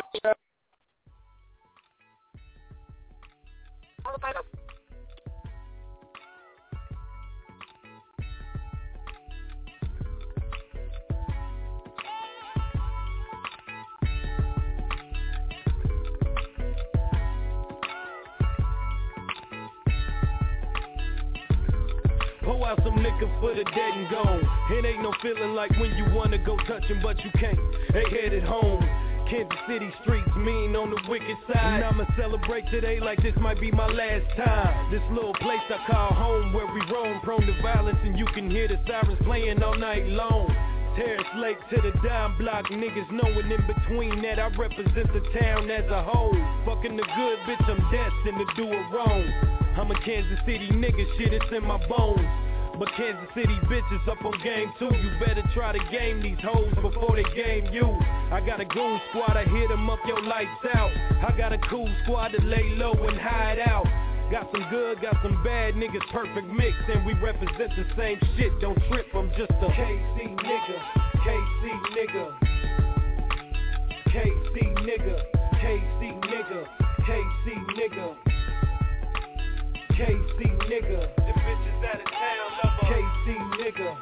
Some 22.83 23.03
liquor 23.03 23.29
for 23.41 23.53
the 23.53 23.65
dead 23.65 23.93
and 23.93 24.09
gone. 24.09 24.47
It 24.71 24.85
ain't 24.85 25.03
no 25.03 25.13
feeling 25.21 25.53
like 25.53 25.71
when 25.71 25.91
you 25.97 26.05
wanna 26.15 26.37
go 26.37 26.55
touch 26.67 26.89
'em, 26.89 27.01
but 27.03 27.21
you 27.23 27.29
can't. 27.31 27.59
They 27.91 28.05
headed 28.09 28.43
home. 28.43 28.81
Kansas 29.27 29.59
City 29.67 29.91
streets 30.01 30.33
mean 30.35 30.75
on 30.75 30.89
the 30.89 31.01
wicked 31.07 31.37
side. 31.47 31.83
And 31.83 31.83
I'ma 31.83 32.05
celebrate 32.17 32.69
today 32.71 32.99
like 32.99 33.21
this 33.21 33.35
might 33.37 33.59
be 33.59 33.71
my 33.71 33.87
last 33.87 34.25
time. 34.37 34.91
This 34.91 35.03
little 35.11 35.33
place 35.33 35.61
I 35.69 35.79
call 35.91 36.13
home 36.13 36.53
where 36.53 36.65
we 36.65 36.81
roam, 36.91 37.19
prone 37.21 37.45
to 37.45 37.61
violence, 37.61 37.99
and 38.03 38.17
you 38.17 38.25
can 38.27 38.49
hear 38.49 38.67
the 38.67 38.79
sirens 38.87 39.19
playing 39.23 39.61
all 39.63 39.75
night 39.75 40.07
long. 40.07 40.55
Terrace 40.95 41.33
Lake 41.35 41.57
to 41.69 41.81
the 41.81 41.91
dime 42.03 42.37
block, 42.37 42.65
niggas 42.67 43.09
knowing 43.11 43.51
in 43.51 43.63
between 43.67 44.21
that 44.23 44.39
I 44.39 44.47
represent 44.47 45.11
the 45.13 45.23
town 45.39 45.69
as 45.71 45.89
a 45.89 46.03
whole. 46.03 46.35
Fucking 46.65 46.97
the 46.97 47.03
good 47.03 47.39
bitch, 47.47 47.69
I'm 47.69 47.79
destined 47.91 48.39
to 48.39 48.55
do 48.55 48.67
it 48.67 48.85
wrong. 48.91 49.23
I'm 49.77 49.91
a 49.91 49.99
Kansas 50.01 50.39
City 50.45 50.67
nigga, 50.71 51.05
shit, 51.17 51.33
it's 51.33 51.51
in 51.51 51.63
my 51.63 51.77
bones. 51.87 52.50
But 52.81 52.89
Kansas 52.97 53.29
City 53.35 53.53
bitches 53.69 54.07
up 54.09 54.25
on 54.25 54.33
game 54.41 54.73
two. 54.79 54.89
You 54.89 55.11
better 55.19 55.43
try 55.53 55.71
to 55.71 55.77
game 55.91 56.19
these 56.19 56.39
hoes 56.41 56.73
before 56.81 57.15
they 57.15 57.21
game 57.35 57.71
you. 57.71 57.85
I 57.85 58.41
got 58.43 58.59
a 58.59 58.65
goon 58.65 58.99
squad, 59.11 59.37
I 59.37 59.43
hit 59.43 59.69
them 59.69 59.87
up, 59.87 59.99
your 60.07 60.19
lights 60.23 60.49
out. 60.73 60.89
I 61.21 61.31
got 61.37 61.53
a 61.53 61.59
cool 61.69 61.87
squad 62.01 62.29
to 62.29 62.41
lay 62.41 62.73
low 62.77 62.93
and 62.93 63.19
hide 63.19 63.59
out. 63.59 63.85
Got 64.31 64.49
some 64.51 64.65
good, 64.71 64.99
got 64.99 65.15
some 65.21 65.43
bad 65.43 65.75
niggas, 65.75 66.01
perfect 66.11 66.47
mix, 66.47 66.75
and 66.91 67.05
we 67.05 67.13
represent 67.21 67.69
the 67.77 67.85
same 67.95 68.17
shit. 68.35 68.51
Don't 68.61 68.79
trip, 68.89 69.05
I'm 69.13 69.29
just 69.37 69.51
a 69.51 69.69
KC 69.77 70.35
nigga, 70.41 70.77
KC 71.21 71.63
nigga, 71.93 72.33
KC 74.09 74.57
nigga, 74.89 75.21
KC 75.61 76.19
nigga, 76.25 76.65
KC 77.05 77.45
nigga, 77.77 78.15
KC 79.91 80.39
nigga. 80.65 81.15
The 81.15 81.33
bitches 81.45 81.85
out 81.85 81.99
of 82.01 82.07
town 82.07 82.50
KC 82.61 83.25
nigga. 83.59 83.97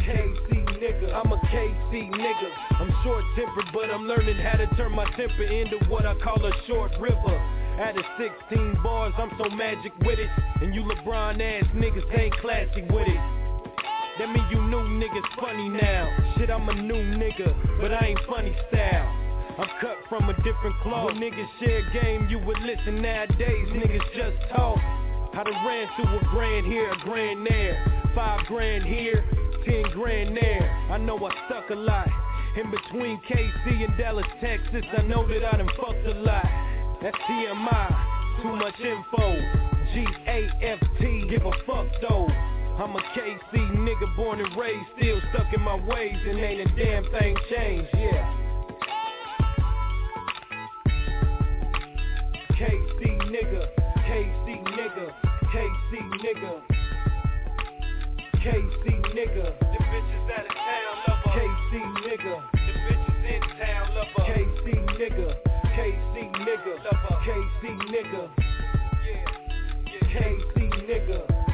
KC 0.00 0.50
nigga, 0.80 1.14
I'm 1.14 1.32
a 1.32 1.36
KC 1.36 2.10
nigga. 2.10 2.50
I'm 2.80 2.92
short 3.04 3.24
tempered, 3.36 3.66
but 3.72 3.90
I'm 3.90 4.06
learning 4.06 4.36
how 4.38 4.56
to 4.56 4.66
turn 4.76 4.92
my 4.92 5.04
temper 5.16 5.44
into 5.44 5.76
what 5.88 6.06
I 6.06 6.14
call 6.20 6.44
a 6.44 6.52
short 6.66 6.92
river. 7.00 7.36
Out 7.80 7.96
of 7.96 8.04
16 8.48 8.82
bars, 8.82 9.14
I'm 9.16 9.30
so 9.38 9.48
magic 9.50 9.92
with 10.00 10.18
it. 10.18 10.28
And 10.60 10.74
you 10.74 10.82
LeBron 10.82 11.40
ass 11.40 11.64
niggas 11.74 12.18
ain't 12.18 12.36
classic 12.38 12.84
with 12.90 13.08
it. 13.08 13.20
That 14.18 14.28
mean 14.28 14.44
you 14.50 14.60
new 14.62 15.00
niggas 15.00 15.40
funny 15.40 15.68
now. 15.68 16.34
Shit, 16.36 16.50
I'm 16.50 16.68
a 16.68 16.74
new 16.74 17.16
nigga, 17.16 17.80
but 17.80 17.92
I 17.92 18.08
ain't 18.08 18.20
funny 18.28 18.54
style. 18.68 19.19
I'm 19.60 19.68
cut 19.78 19.98
from 20.08 20.30
a 20.30 20.34
different 20.42 20.74
cloth. 20.82 21.04
When 21.04 21.16
niggas 21.16 21.48
share 21.60 21.82
game, 21.92 22.28
you 22.30 22.38
would 22.38 22.58
listen 22.60 23.02
nowadays. 23.02 23.68
Niggas 23.68 24.14
just 24.16 24.50
talk. 24.56 24.78
I 24.78 25.42
done 25.44 25.66
ran 25.66 25.86
through 25.96 26.16
a 26.16 26.24
grand 26.30 26.64
here, 26.64 26.90
a 26.90 26.96
grand 27.00 27.46
there. 27.46 27.76
Five 28.14 28.46
grand 28.46 28.84
here, 28.84 29.22
ten 29.66 29.82
grand 29.92 30.34
there. 30.34 30.70
I 30.90 30.96
know 30.96 31.18
I 31.18 31.30
stuck 31.46 31.68
a 31.68 31.74
lot. 31.74 32.08
In 32.56 32.70
between 32.70 33.20
KC 33.28 33.84
and 33.84 33.98
Dallas, 33.98 34.24
Texas, 34.40 34.82
I 34.96 35.02
know 35.02 35.28
that 35.28 35.44
I 35.44 35.58
done 35.58 35.68
fucked 35.76 36.06
a 36.06 36.14
lot. 36.14 36.46
That's 37.02 37.16
TMI, 37.28 38.42
too 38.42 38.56
much 38.56 38.80
info. 38.80 39.36
G-A-F-T, 39.92 41.26
give 41.28 41.44
a 41.44 41.52
fuck 41.66 41.86
though. 42.00 42.28
I'm 42.80 42.96
a 42.96 43.02
KC 43.14 43.76
nigga 43.76 44.16
born 44.16 44.40
and 44.40 44.56
raised, 44.56 44.86
still 44.96 45.20
stuck 45.34 45.52
in 45.52 45.60
my 45.60 45.74
ways, 45.74 46.16
and 46.26 46.38
ain't 46.38 46.60
a 46.62 46.76
damn 46.76 47.04
thing 47.10 47.36
changed, 47.50 47.90
yeah. 47.92 48.49
KC 52.60 53.00
nigga, 53.32 53.68
KC 54.04 54.46
nigga, 54.76 55.14
KC 55.48 55.92
nigga. 56.20 56.60
KC 58.34 58.84
nigga. 59.16 59.46
The 59.60 59.78
bitches 59.88 60.28
out 60.36 60.44
of 60.44 60.52
town 60.52 60.94
love 61.08 61.18
her. 61.24 61.40
KC 61.40 61.72
nigga. 62.04 62.42
The 62.52 62.72
bitches 62.84 63.34
in 63.34 63.40
town 63.56 63.94
love 63.94 64.08
her. 64.14 64.24
KC 64.24 64.64
nigga. 65.00 65.36
KC 65.72 66.32
nigga. 66.44 66.84
Love 66.84 67.00
her. 67.08 67.16
KC 67.24 67.62
nigga. 67.88 68.28
Yeah. 69.06 69.24
yeah. 69.86 70.20
KC 70.20 70.70
nigga. 70.84 71.49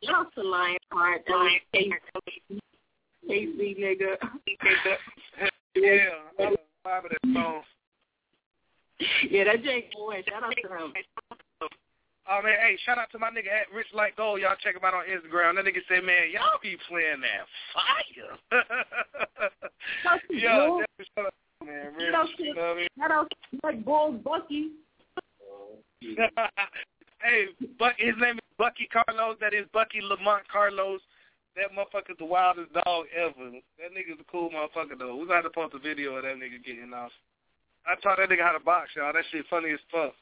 Y'all 0.00 0.26
to 0.34 0.42
Lion 0.42 0.78
Heart, 0.90 1.22
Lion 1.28 1.60
KC, 1.74 1.92
KC 3.28 3.78
nigga. 3.78 4.16
Yeah, 5.74 6.20
I 6.38 6.42
love 6.44 6.58
that 6.84 7.32
song. 7.32 7.62
Yeah, 9.30 9.44
that 9.44 9.64
Jake 9.64 9.90
boy. 9.94 10.22
Shout 10.28 10.44
out 10.44 10.52
to 10.54 10.68
him. 10.68 10.92
Oh 12.28 12.40
man, 12.42 12.54
hey, 12.60 12.76
shout 12.84 12.98
out 12.98 13.10
to 13.12 13.18
my 13.18 13.30
nigga 13.30 13.48
at 13.48 13.74
Rich 13.74 13.86
Like 13.94 14.16
Gold. 14.16 14.40
Y'all 14.42 14.54
check 14.62 14.76
him 14.76 14.84
out 14.84 14.92
on 14.92 15.04
Instagram. 15.04 15.56
That 15.56 15.64
nigga 15.64 15.80
say, 15.88 16.00
man, 16.04 16.30
y'all 16.30 16.60
be 16.62 16.76
playing 16.88 17.22
that 17.22 17.48
fire. 17.72 18.36
Yo, 20.30 20.82
that's 20.98 21.08
shout 21.16 21.26
out, 21.26 21.66
man, 21.66 21.94
Rich. 21.96 22.12
Shout 22.12 22.14
out 22.14 22.28
You 22.38 22.54
know 22.54 22.60
what 22.62 22.70
I 22.70 22.74
mean? 22.76 22.88
shout 22.98 23.10
out 23.10 23.30
to 23.30 23.60
like 23.64 23.84
Bull 23.84 24.12
Bucky. 24.12 24.72
hey, 27.22 27.46
Buck, 27.78 27.94
his 27.98 28.14
name 28.20 28.36
is 28.36 28.50
Bucky 28.58 28.88
Carlos. 28.92 29.36
That 29.40 29.54
is 29.54 29.66
Bucky 29.72 30.00
Lamont 30.02 30.44
Carlos. 30.50 31.00
That 31.56 31.70
motherfucker's 31.76 32.18
the 32.18 32.24
wildest 32.24 32.72
dog 32.72 33.06
ever. 33.14 33.50
That 33.78 33.92
nigga's 33.92 34.20
a 34.20 34.30
cool 34.30 34.50
motherfucker 34.50 34.98
though. 34.98 35.16
We 35.16 35.26
got 35.26 35.42
to 35.42 35.50
post 35.50 35.74
a 35.74 35.78
video 35.78 36.16
of 36.16 36.22
that 36.22 36.36
nigga 36.36 36.64
getting 36.64 36.92
off. 36.94 37.12
I 37.86 37.94
taught 38.00 38.18
that 38.18 38.30
nigga 38.30 38.42
how 38.42 38.52
to 38.52 38.64
box, 38.64 38.90
y'all. 38.96 39.12
That 39.12 39.24
shit 39.30 39.44
funny 39.50 39.70
as 39.70 39.80
fuck. 39.90 40.14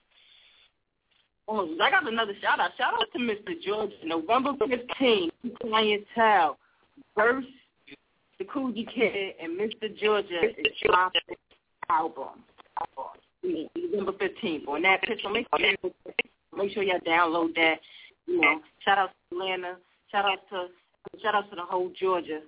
Oh, 1.47 1.68
I 1.81 1.91
got 1.91 2.07
another 2.07 2.35
shout 2.41 2.61
out. 2.61 2.70
Shout 2.78 2.95
out 2.95 3.07
to 3.12 3.18
Mr. 3.18 3.61
George. 3.64 3.91
November 4.05 4.53
15th, 4.53 5.31
clientele 5.61 6.59
verse 7.16 7.45
the 8.39 8.45
Coogee 8.47 8.89
Kid 8.93 9.35
and 9.41 9.59
Mr. 9.61 9.95
Georgia 10.01 10.41
is 10.59 10.66
dropping 10.83 11.20
album. 11.91 12.43
November 13.43 14.12
15th. 14.12 14.68
On 14.68 14.82
that 14.82 15.03
picture, 15.03 15.30
make 15.30 15.47
sure, 15.59 15.91
make 16.57 16.72
sure 16.72 16.82
y'all 16.82 17.01
download 17.07 17.55
that. 17.55 17.76
You 18.26 18.41
know, 18.41 18.61
shout 18.84 18.99
out 18.99 19.11
to 19.11 19.36
Atlanta. 19.36 19.76
Shout 20.11 20.24
out 20.24 20.38
to 20.51 20.68
shout 21.22 21.34
out 21.34 21.49
to 21.51 21.57
the 21.57 21.62
whole 21.62 21.91
Georgia. 21.99 22.41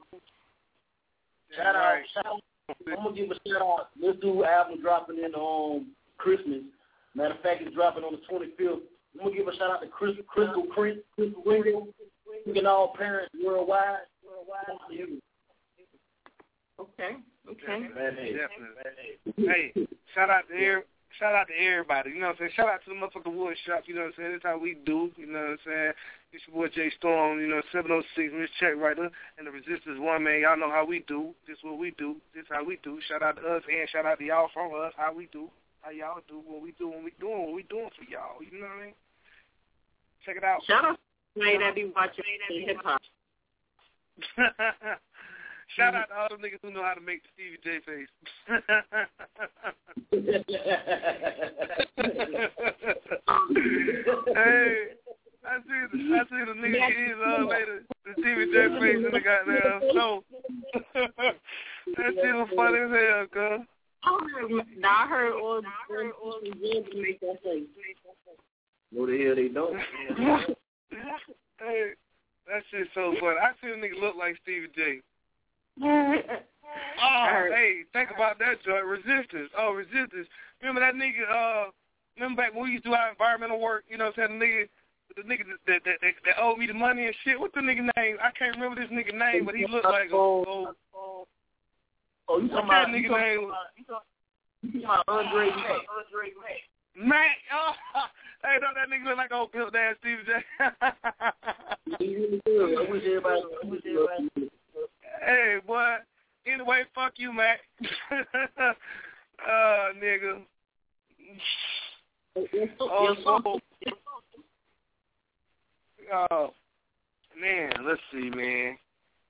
Shout 1.56 1.76
out, 1.76 1.98
shout 2.14 2.26
out. 2.26 2.40
I'm 2.68 3.04
gonna 3.04 3.16
give 3.16 3.30
a 3.30 3.34
shout 3.48 3.62
out. 3.62 3.88
This 4.00 4.16
new 4.22 4.44
album 4.44 4.80
dropping 4.80 5.18
in 5.18 5.34
um 5.34 5.92
Christmas. 6.18 6.62
Matter 7.14 7.34
of 7.34 7.40
fact, 7.40 7.62
it's 7.62 7.74
dropping 7.74 8.04
on 8.04 8.12
the 8.12 8.20
25th. 8.32 8.80
I'm 9.14 9.24
gonna 9.24 9.36
give 9.36 9.48
a 9.48 9.56
shout 9.56 9.70
out 9.70 9.82
to 9.82 9.88
Chris, 9.88 10.14
Crystal 10.28 10.64
Chris, 10.72 10.96
Crystal 11.14 11.42
Wingo, 11.44 11.88
and 12.46 12.66
all 12.66 12.94
parents 12.96 13.34
worldwide. 13.44 14.06
Worldwide. 14.24 15.20
Okay. 16.80 17.16
Okay. 17.52 17.88
Definitely. 17.88 19.46
Hey, 19.48 19.72
shout 20.14 20.30
out 20.30 20.48
to 20.48 20.54
every, 20.54 20.82
shout 21.18 21.34
out 21.34 21.46
to 21.48 21.54
everybody. 21.54 22.10
You 22.10 22.20
know 22.20 22.32
what 22.32 22.40
I'm 22.40 22.48
saying? 22.48 22.56
Shout 22.56 22.68
out 22.68 22.80
to 22.84 22.90
the 22.90 22.96
motherfucking 22.96 23.36
wood 23.36 23.56
shop. 23.66 23.84
You 23.86 23.94
know 23.94 24.08
what 24.08 24.16
I'm 24.16 24.18
saying? 24.18 24.32
That's 24.32 24.44
how 24.44 24.58
we 24.58 24.76
do. 24.86 25.10
You 25.16 25.26
know 25.26 25.40
what 25.40 25.60
I'm 25.60 25.64
saying? 25.66 25.92
It's 26.32 26.44
your 26.48 26.56
boy 26.56 26.72
Jay 26.72 26.90
Storm. 26.96 27.40
You 27.40 27.48
know, 27.48 27.62
706 27.72 28.32
Miss 28.32 28.50
Check 28.58 28.76
Writer 28.76 29.10
and 29.38 29.46
the 29.46 29.52
Resistance 29.52 30.00
One 30.00 30.24
Man. 30.24 30.40
Y'all 30.40 30.56
know 30.56 30.70
how 30.70 30.84
we 30.84 31.04
do. 31.06 31.34
This 31.46 31.58
what 31.62 31.78
we 31.78 31.92
do. 31.98 32.16
This 32.34 32.48
how 32.48 32.64
we 32.64 32.78
do. 32.82 32.98
Shout 33.08 33.22
out 33.22 33.36
to 33.36 33.42
us 33.42 33.62
and 33.68 33.88
shout 33.90 34.06
out 34.06 34.18
to 34.18 34.24
y'all 34.24 34.48
from 34.54 34.72
us. 34.72 34.92
How 34.96 35.12
we 35.12 35.28
do. 35.32 35.48
How 35.82 35.90
y'all 35.90 36.22
do 36.28 36.40
what 36.46 36.62
we 36.62 36.72
do 36.78 36.88
when 36.88 37.04
we 37.04 37.12
doing 37.20 37.42
what 37.46 37.54
we 37.54 37.64
doing 37.64 37.90
for 37.98 38.08
y'all. 38.08 38.40
You 38.40 38.60
know 38.60 38.66
what 38.66 38.80
I 38.80 38.84
mean? 38.86 38.94
Check 40.24 40.36
it 40.36 40.44
out. 40.44 40.62
Shout 40.64 40.84
out 40.84 40.98
to 41.36 41.42
everybody 41.42 41.58
that 41.58 41.74
be 41.74 41.92
watching 41.94 42.24
hip 42.48 42.76
hop. 42.84 43.02
Shout 45.76 45.94
out 45.94 46.08
to 46.08 46.14
all 46.14 46.28
them 46.28 46.40
niggas 46.40 46.60
who 46.62 46.70
know 46.70 46.82
how 46.82 46.94
to 46.94 47.00
make 47.00 47.22
the 47.22 47.28
Stevie 47.34 47.58
J 47.64 47.80
face. 47.86 48.08
hey, 54.34 54.92
I 55.44 55.58
see 55.64 55.80
the 55.90 55.98
I 56.14 56.24
see 56.28 56.44
the 56.44 56.54
nigga 56.60 56.80
his 57.08 57.16
uh 57.24 57.44
later 57.48 57.82
the 58.04 58.12
Stevie 58.20 58.52
J 58.52 58.56
face 58.80 59.00
in 59.06 59.12
the 59.12 59.20
goddamn 59.20 59.80
show. 59.94 60.24
that 60.94 62.12
shit 62.14 62.34
was 62.34 62.48
funny 62.54 62.78
as 62.78 62.90
hell, 62.90 63.26
cuz. 63.32 63.66
Now 64.78 65.04
I 65.04 65.06
heard 65.08 65.32
all 65.32 65.62
the 65.62 65.68
all 66.22 66.38
the 66.42 66.50
good 66.50 66.90
to 66.90 66.96
make 67.00 67.20
that 67.20 67.42
face. 67.42 67.68
No, 68.90 69.06
the 69.06 69.24
hell 69.24 69.36
they 69.36 69.48
don't. 69.48 69.76
hey, 71.60 71.92
that 72.46 72.62
shit's 72.70 72.90
so 72.94 73.14
funny. 73.20 73.38
I 73.40 73.52
see 73.62 73.72
a 73.72 73.76
nigga 73.76 73.98
look 74.00 74.16
like 74.16 74.36
Stevie 74.42 74.68
J. 74.76 75.00
Oh, 75.80 77.48
hey, 77.50 77.82
think 77.92 78.10
about 78.14 78.38
that 78.38 78.62
joint. 78.64 78.84
Resistance. 78.84 79.50
Oh, 79.58 79.72
resistance. 79.72 80.28
Remember 80.60 80.80
that 80.80 80.94
nigga, 80.94 81.26
uh, 81.28 81.70
remember 82.16 82.42
back 82.42 82.54
when 82.54 82.64
we 82.64 82.70
used 82.70 82.84
to 82.84 82.90
do 82.90 82.94
our 82.94 83.10
environmental 83.10 83.60
work, 83.60 83.84
you 83.88 83.98
know 83.98 84.06
what 84.06 84.18
I'm 84.18 84.28
saying? 84.28 84.38
The 84.38 84.44
nigga, 84.46 84.68
the 85.16 85.22
nigga 85.22 85.44
that, 85.66 85.80
that, 85.84 85.98
that, 86.00 86.14
that 86.24 86.40
owed 86.40 86.58
me 86.58 86.66
the 86.66 86.74
money 86.74 87.06
and 87.06 87.14
shit. 87.24 87.38
What's 87.38 87.54
the 87.54 87.60
nigga 87.60 87.88
name? 87.96 88.16
I 88.22 88.30
can't 88.38 88.54
remember 88.56 88.80
this 88.80 88.90
nigga 88.90 89.12
name, 89.18 89.44
but 89.44 89.54
he 89.54 89.66
looked 89.66 89.84
like 89.84 90.10
a, 90.10 90.14
oh, 90.14 90.74
oh, 90.94 91.26
oh, 92.28 92.38
you 92.38 92.48
talking 92.48 92.64
about, 92.64 92.88
nigga 92.88 93.02
you 93.02 93.08
talking 93.08 93.26
name? 93.26 93.44
about, 93.44 93.68
you 93.76 93.84
talking, 93.84 94.08
you 94.62 94.82
talking 94.82 95.02
about 95.06 95.26
Andre 95.26 95.46
Mack. 95.50 95.82
Andre 95.90 96.30
Mack. 96.40 96.60
Mac, 96.94 97.36
oh, 97.52 97.72
Hey, 98.44 98.58
don't 98.60 98.74
that 98.74 98.90
nigga 98.90 99.06
look 99.06 99.16
like 99.18 99.32
old 99.32 99.52
built 99.52 99.74
ass 99.76 99.94
Steve 100.00 100.18
J? 100.26 100.32
I 100.60 100.80
wish 102.90 103.02
everybody. 103.06 103.40
I 103.62 103.66
wish 103.66 103.82
everybody. 103.86 104.50
Hey, 105.24 105.58
boy. 105.66 105.96
Anyway, 106.46 106.82
fuck 106.94 107.12
you, 107.16 107.32
Mac. 107.32 107.60
uh, 108.10 108.72
nigga. 110.02 110.42
Oh, 112.80 113.14
so, 113.24 113.60
oh, 116.12 116.50
man, 117.40 117.72
let's 117.86 118.00
see, 118.12 118.30
man. 118.30 118.76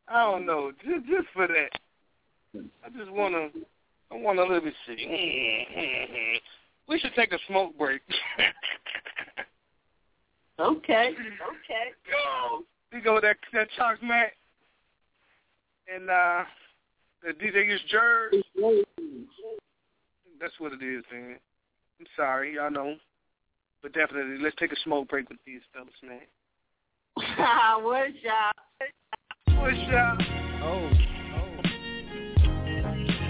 I 0.09 0.30
don't 0.30 0.47
know. 0.47 0.72
Just, 0.84 1.07
just 1.07 1.28
for 1.34 1.47
that, 1.47 1.70
I 2.84 2.88
just 2.97 3.11
wanna, 3.11 3.49
I 4.11 4.16
wanna 4.16 4.43
let 4.43 4.64
me 4.64 4.72
see. 4.86 6.38
We 6.88 6.99
should 6.99 7.14
take 7.14 7.32
a 7.32 7.38
smoke 7.47 7.78
break. 7.78 8.03
okay. 10.61 11.14
Okay. 11.14 11.86
Go. 12.11 12.64
We 12.93 13.01
go 13.01 13.14
with 13.14 13.22
that 13.22 13.36
that 13.53 13.68
Chalk 13.76 14.03
Mac 14.03 14.34
and 15.95 16.09
uh 16.11 16.45
the 17.22 17.32
DJ 17.32 17.72
is 17.72 17.80
Jerz. 17.93 18.43
That's 20.40 20.55
what 20.59 20.72
it 20.72 20.82
is, 20.82 21.05
man. 21.12 21.36
I'm 22.01 22.07
sorry, 22.16 22.55
y'all 22.55 22.70
know. 22.70 22.97
But 23.80 23.93
definitely, 23.93 24.38
let's 24.43 24.57
take 24.59 24.72
a 24.72 24.76
smoke 24.82 25.09
break 25.09 25.28
with 25.28 25.38
these 25.47 25.61
fellas, 25.72 25.90
man. 26.03 26.20
What's 27.84 28.12
up? 28.26 28.57
What's 29.57 29.76
up? 29.95 30.18
Oh. 30.64 30.90
oh. 31.36 31.61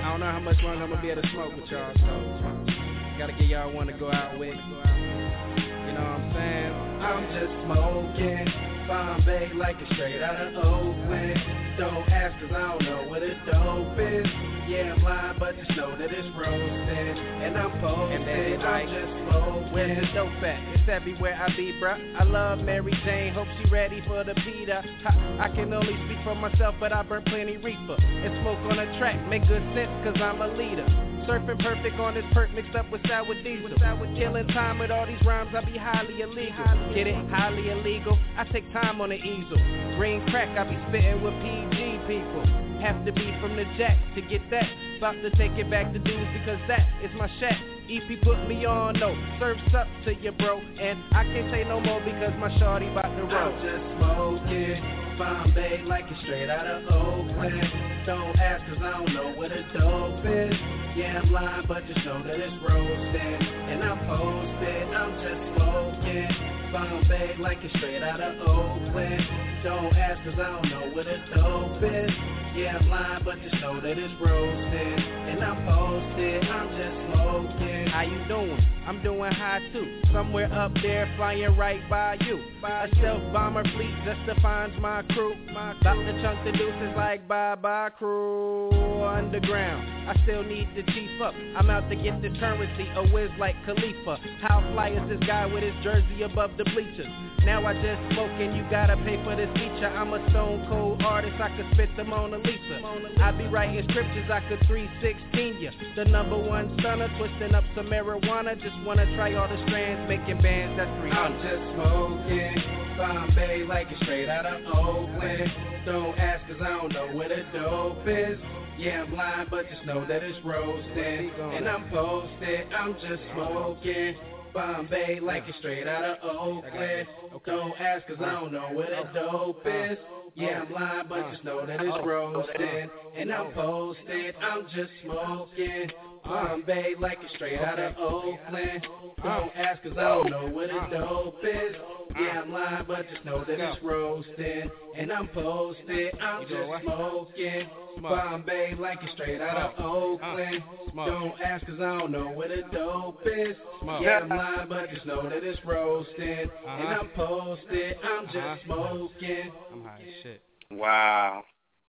I 0.01 0.11
don't 0.11 0.21
know 0.21 0.31
how 0.31 0.41
much 0.41 0.57
longer 0.63 0.85
I'm 0.85 0.91
gonna 0.91 1.03
be 1.03 1.11
able 1.11 1.23
to 1.23 1.29
smoke 1.33 1.55
with 1.55 1.71
y'all, 1.71 1.93
so 1.95 2.73
gotta 3.19 3.33
get 3.33 3.49
y'all 3.49 3.73
one 3.73 3.89
to 3.89 3.93
go 3.93 4.11
out 4.11 4.39
with. 4.39 4.55
You 4.55 5.93
know 5.93 6.01
what 6.01 6.17
I'm 6.17 6.33
saying? 6.35 6.73
I'm 7.03 7.25
just 7.35 7.53
smoking. 7.67 8.73
Bombay 8.89 9.53
like 9.55 9.77
it's 9.81 9.93
straight 9.93 10.23
out 10.23 10.37
of 10.37 10.65
Oakland. 10.65 11.62
Don't 11.79 12.09
ask 12.11 12.39
cause 12.39 12.53
I 12.55 12.69
don't 12.69 12.85
know 12.85 13.05
what 13.09 13.23
a 13.23 13.35
dope 13.47 13.99
is. 13.99 14.27
Yeah, 14.69 14.95
I'm 14.95 15.03
lying, 15.03 15.39
but 15.39 15.57
just 15.57 15.71
know 15.77 15.97
that 15.97 16.11
it's 16.13 16.29
roasting. 16.37 17.19
And 17.43 17.57
I'm 17.57 17.71
posting, 17.81 18.23
and 18.23 18.61
then 18.61 18.61
I'm 18.61 18.87
just 18.89 19.33
smoking. 19.33 19.73
Where's 19.73 20.07
the 20.07 20.13
dope 20.13 20.43
at? 20.45 20.61
It's 20.75 20.89
everywhere 20.89 21.35
I 21.35 21.49
be, 21.57 21.73
bruh. 21.81 21.97
I 22.21 22.25
love 22.25 22.61
Mary 22.61 22.93
Jane, 23.05 23.33
hope 23.33 23.49
she 23.59 23.69
ready 23.71 24.03
for 24.07 24.23
the 24.23 24.35
Peter. 24.45 24.83
I, 25.07 25.49
I 25.49 25.49
can 25.49 25.73
only 25.73 25.95
speak 26.07 26.23
for 26.25 26.35
myself, 26.35 26.75
but 26.79 26.93
I 26.93 27.03
burn 27.03 27.23
plenty 27.25 27.57
reefer. 27.57 27.97
And 27.99 28.43
smoke 28.43 28.59
on 28.71 28.79
a 28.79 28.99
track, 28.99 29.17
make 29.29 29.49
good 29.49 29.63
sense 29.75 29.91
cause 30.05 30.21
I'm 30.21 30.43
a 30.43 30.49
leader. 30.49 31.12
Surfing 31.27 31.63
perfect 31.63 32.01
on 32.01 32.15
this 32.15 32.25
perk 32.33 32.53
mixed 32.53 32.75
up 32.75 32.91
with 32.91 33.01
sour 33.07 33.35
diesel. 33.43 33.71
Killing 34.17 34.47
time 34.49 34.79
with 34.79 34.91
all 34.91 35.07
these 35.07 35.21
rhymes, 35.25 35.55
I 35.55 35.65
be 35.65 35.79
highly 35.79 36.21
illegal. 36.21 36.65
Get 36.95 37.07
it? 37.07 37.15
Highly 37.31 37.71
illegal. 37.71 38.19
I 38.37 38.45
take 38.45 38.71
time 38.73 39.01
on 39.01 39.11
the 39.11 39.17
easel. 39.17 39.57
Green 39.97 40.25
crack, 40.31 40.57
I 40.59 40.69
be 40.69 40.77
spitting 40.89 41.23
with 41.23 41.35
PG 41.43 41.99
people. 42.07 42.45
Have 42.83 43.05
to 43.07 43.13
be 43.13 43.33
from 43.41 43.55
the 43.55 43.65
jack 43.79 43.97
to 44.17 44.23
get 44.23 44.43
that. 44.51 44.67
About 44.99 45.15
to 45.23 45.31
take 45.37 45.53
it 45.53 45.71
back 45.71 45.93
to 45.93 45.99
dudes 46.01 46.31
because 46.35 46.59
that 46.67 46.83
is 47.03 47.11
my 47.17 47.31
shack. 47.39 47.59
EP 47.89 48.21
put 48.23 48.49
me 48.49 48.65
on, 48.65 48.99
no, 48.99 49.15
serves 49.39 49.63
up 49.75 49.87
to 50.05 50.15
you, 50.15 50.33
bro. 50.33 50.59
And 50.59 50.99
I 51.13 51.25
can't 51.25 51.51
say 51.53 51.65
no 51.65 51.81
more 51.81 52.01
because 52.01 52.33
my 52.39 52.51
shorty 52.59 52.89
bout 52.91 53.15
to 53.15 53.23
roll. 53.23 53.31
I'm 53.31 53.63
just 53.63 53.85
smoking. 53.99 55.03
Bombay 55.19 55.85
like 55.87 56.07
it's 56.11 56.21
straight 56.23 56.51
out 56.51 56.67
of 56.67 56.85
Oakland. 56.91 57.92
Don't 58.07 58.37
ask 58.41 58.65
cause 58.67 58.83
I 58.83 58.91
don't 58.99 59.15
know 59.15 59.33
what 59.39 59.53
a 59.53 59.63
dope 59.79 60.27
is. 60.27 60.55
Yeah, 60.97 61.21
I'm 61.23 61.31
lying, 61.31 61.65
but 61.69 61.87
just 61.87 62.05
know 62.05 62.21
that 62.25 62.35
it's 62.35 62.55
roasting. 62.69 63.39
And 63.71 63.85
I'm 63.85 63.99
posted, 64.11 64.89
I'm 64.91 65.13
just 65.23 65.41
smoking. 65.55 66.53
Bombay 66.73 67.37
like 67.39 67.59
it's 67.63 67.73
straight 67.77 68.03
out 68.03 68.21
of 68.21 68.41
Oakland. 68.41 69.23
Don't 69.63 69.95
ask 69.95 70.19
cause 70.25 70.35
I 70.35 70.51
don't 70.51 70.69
know 70.69 70.91
what 70.97 71.07
a 71.07 71.19
dope 71.37 71.83
is. 71.85 72.11
Yeah, 72.57 72.79
I'm 72.81 72.89
lying, 72.91 73.25
but 73.25 73.41
just 73.41 73.55
know 73.63 73.81
that 73.81 73.97
it's 73.97 74.15
roasting. 74.21 74.99
And 75.31 75.45
I'm 75.45 75.63
posted, 75.65 76.43
I'm 76.43 76.69
just 76.75 77.15
smoking. 77.15 77.87
How 77.87 78.03
you 78.03 78.19
doing? 78.27 78.59
I'm 78.87 79.01
doing 79.03 79.31
high 79.33 79.61
too. 79.73 80.03
Somewhere 80.13 80.53
up 80.53 80.73
there, 80.83 81.13
flying 81.17 81.57
right 81.57 81.89
by 81.89 82.19
you. 82.27 82.43
By 82.61 82.87
a 82.87 82.89
stealth 82.97 83.33
bomber 83.33 83.63
fleet 83.63 83.95
just 84.05 84.27
defines 84.27 84.75
my 84.81 85.03
crew. 85.11 85.37
My 85.53 85.79
about 85.79 85.95
to 85.95 86.23
chunk 86.23 86.45
the 86.45 86.53
deuces 86.53 86.97
like 86.97 87.29
bye 87.29 87.55
bye 87.55 87.91
crew. 87.99 88.71
Underground, 89.03 90.09
I 90.09 90.15
still 90.23 90.43
need 90.43 90.69
to 90.75 90.83
chief 90.95 91.21
up. 91.21 91.35
I'm 91.57 91.71
out 91.71 91.89
to 91.91 91.97
get 91.97 92.23
the 92.23 92.31
currency, 92.39 92.89
a 92.97 93.07
whiz 93.13 93.31
like 93.39 93.57
Khalifa. 93.65 94.19
How 94.41 94.61
fly 94.73 94.91
is 94.91 95.09
this 95.09 95.21
guy 95.27 95.47
with 95.47 95.63
his 95.63 95.75
jersey 95.83 96.23
above 96.23 96.51
the 96.57 96.65
bleachers? 96.65 97.07
Now 97.45 97.67
I 97.67 97.75
just 97.75 98.01
smoke 98.15 98.31
and 98.39 98.57
you 98.57 98.65
gotta 98.71 98.97
pay 99.05 99.23
for 99.25 99.35
this 99.35 99.51
feature. 99.55 99.89
I'm 99.89 100.15
a 100.15 100.23
stone 100.31 100.67
cold 100.69 101.03
artist, 101.03 101.35
I 101.41 101.55
could 101.57 101.67
spit 101.75 101.91
the 101.97 102.05
Mona 102.05 102.39
Lisa. 102.39 102.79
I 103.21 103.33
be 103.33 103.47
writing 103.47 103.83
scriptures, 103.91 104.31
I 104.31 104.41
could 104.49 104.65
316 104.67 105.61
ya. 105.61 105.71
The 105.97 106.05
number 106.05 106.39
one 106.39 106.75
stunner, 106.79 107.11
twisting 107.19 107.55
up 107.55 107.65
some 107.75 107.87
marijuana. 107.87 108.55
Just 108.61 108.79
wanna 108.87 109.07
try 109.17 109.35
all 109.35 109.49
the 109.49 109.61
strands, 109.67 110.09
making 110.09 110.41
bands, 110.41 110.79
that's 110.79 110.91
300. 111.01 111.19
I'm 111.19 111.35
just 111.43 111.63
smoking. 111.75 112.83
Bombay 112.97 113.65
like 113.65 113.89
it's 113.91 114.01
straight 114.03 114.29
out 114.29 114.47
of 114.47 114.63
Oakland. 114.67 115.51
Don't 115.85 116.17
ask 116.19 116.47
cause 116.47 116.61
I 116.63 116.69
don't 116.69 116.93
know 116.93 117.09
where 117.17 117.29
the 117.29 117.43
dope 117.53 117.82
is. 118.07 118.39
Yeah, 118.79 119.03
I'm 119.03 119.11
blind, 119.11 119.49
but 119.51 119.69
just 119.69 119.85
know 119.85 120.07
that 120.07 120.23
it's 120.23 120.39
roasting. 120.45 121.31
And 121.55 121.69
I'm 121.69 121.89
posted, 121.91 122.73
I'm 122.73 122.95
just 122.95 123.23
smoking. 123.35 124.17
Bombay 124.55 125.19
like 125.21 125.45
it's 125.49 125.59
straight 125.59 125.87
out 125.87 126.05
of 126.05 126.19
Oakland. 126.23 127.09
Don't 127.47 127.81
ask 127.81 128.07
cause 128.07 128.19
I 128.21 128.33
don't 128.33 128.53
know 128.53 128.69
where 128.75 128.89
the 128.89 129.19
dope 129.19 129.67
is. 129.67 129.99
Yeah, 130.35 130.63
I'm 130.63 130.73
lying, 130.73 131.07
but 131.09 131.31
just 131.31 131.45
know 131.45 131.65
that 131.67 131.81
it's 131.81 132.07
roasting. 132.07 132.91
And 133.17 133.33
I'm 133.33 133.53
posted, 133.53 134.35
I'm 134.43 134.65
just 134.75 134.91
smoking. 135.03 135.91
Bombay 136.25 136.95
like 137.01 137.19
it's 137.23 137.35
straight 137.35 137.61
out 137.61 137.79
of 137.79 137.97
Oakland. 137.99 138.87
Don't 139.23 139.57
ask 139.57 139.83
cause 139.83 139.93
I 139.97 140.03
don't 140.03 140.31
know 140.31 140.49
what 140.49 140.69
the 140.69 140.97
dope 140.97 141.39
is. 141.45 141.77
Yeah, 142.19 142.43
I'm 142.43 142.53
lying, 142.53 142.85
but 142.87 143.09
just 143.11 143.25
know 143.25 143.45
that 143.45 143.61
it's 143.61 143.83
roasting. 143.83 144.71
And 144.97 145.11
uh-huh. 145.11 145.23
I'm 145.23 145.29
posted, 145.29 146.19
I'm 146.21 146.43
just 146.43 146.85
smoking. 146.85 147.67
Bombay 148.01 148.75
like 148.79 148.99
it's 149.03 149.13
straight 149.13 149.41
out 149.41 149.75
of 149.79 149.85
Oakland. 149.85 150.63
Don't 150.95 151.35
ask 151.45 151.67
cause 151.67 151.79
I 151.79 151.99
don't 151.99 152.11
know 152.11 152.31
what 152.31 152.49
the 152.49 152.63
dope 152.73 153.21
is. 153.27 153.57
Yeah, 154.01 154.21
I'm 154.23 154.29
lying, 154.29 154.69
but 154.69 154.91
just 154.91 155.07
know 155.07 155.29
that 155.29 155.45
it's 155.45 155.61
roasting. 155.65 156.51
And 156.67 156.89
I'm 156.89 157.09
posted, 157.15 157.97
I'm 158.03 158.27
just 158.27 158.65
smoking. 158.65 159.53
I'm 159.73 159.83
high 159.85 160.01
as 160.01 160.23
shit. 160.23 160.43
Wow. 160.71 161.45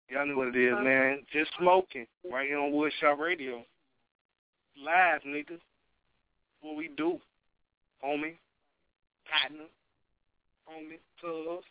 Y'all 0.10 0.26
know 0.26 0.36
what 0.36 0.50
it 0.50 0.58
is, 0.58 0.74
man. 0.82 1.20
Just 1.32 1.52
smoking 1.60 2.06
right 2.30 2.48
here 2.48 2.60
on 2.60 2.72
Woodshop 2.72 3.18
Radio. 3.20 3.64
Live, 4.84 5.22
nigga. 5.26 5.60
What 6.62 6.76
we 6.76 6.90
do, 6.98 7.20
homie. 8.04 8.38
Partner. 9.30 9.66
Homie. 10.70 11.00
Cuz. 11.22 11.64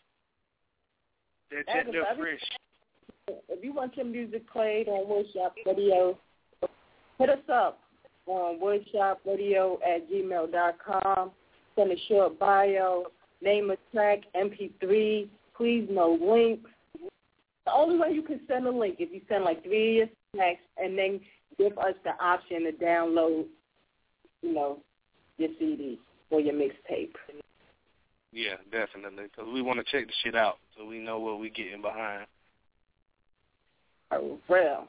That, 1.51 1.67
that, 1.67 1.87
that 1.93 2.17
fresh. 2.17 2.41
If 3.49 3.65
you 3.65 3.73
want 3.73 3.97
your 3.97 4.07
music 4.07 4.51
played 4.51 4.89
on 4.89 5.07
Woodshop 5.07 5.53
Radio, 5.67 6.19
hit 7.19 7.31
us 7.31 7.39
up 7.53 7.81
on 8.27 8.61
woodshopradio 8.61 9.79
at 9.83 10.09
gmail.com. 10.11 11.31
Send 11.77 11.93
a 11.93 11.97
short 12.09 12.39
bio, 12.39 13.05
name 13.43 13.71
a 13.71 13.77
track, 13.93 14.21
MP3, 14.35 15.29
please 15.57 15.89
no 15.91 16.19
links. 16.21 16.71
The 17.67 17.73
only 17.73 17.99
way 17.99 18.13
you 18.13 18.23
can 18.23 18.41
send 18.49 18.67
a 18.67 18.71
link 18.71 18.97
if 18.99 19.13
you 19.13 19.21
send 19.29 19.45
like 19.45 19.63
three 19.63 20.01
of 20.03 20.09
your 20.09 20.43
tracks 20.43 20.61
and 20.77 20.97
then 20.97 21.21
give 21.59 21.77
us 21.79 21.95
the 22.05 22.13
option 22.23 22.65
to 22.65 22.73
download, 22.73 23.47
you 24.43 24.55
know, 24.55 24.79
your 25.39 25.51
CD 25.59 25.99
or 26.31 26.41
your 26.41 26.55
mixtape. 26.55 27.13
Yeah, 28.33 28.57
definitely, 28.71 29.25
because 29.25 29.53
we 29.53 29.63
want 29.63 29.79
to 29.79 29.85
check 29.91 30.07
the 30.07 30.13
shit 30.23 30.37
out 30.37 30.59
so 30.77 30.85
we 30.85 30.99
know 30.99 31.19
what 31.19 31.41
we're 31.41 31.51
getting 31.51 31.83
behind. 31.83 32.27
Oh, 34.13 34.39
real. 34.49 34.87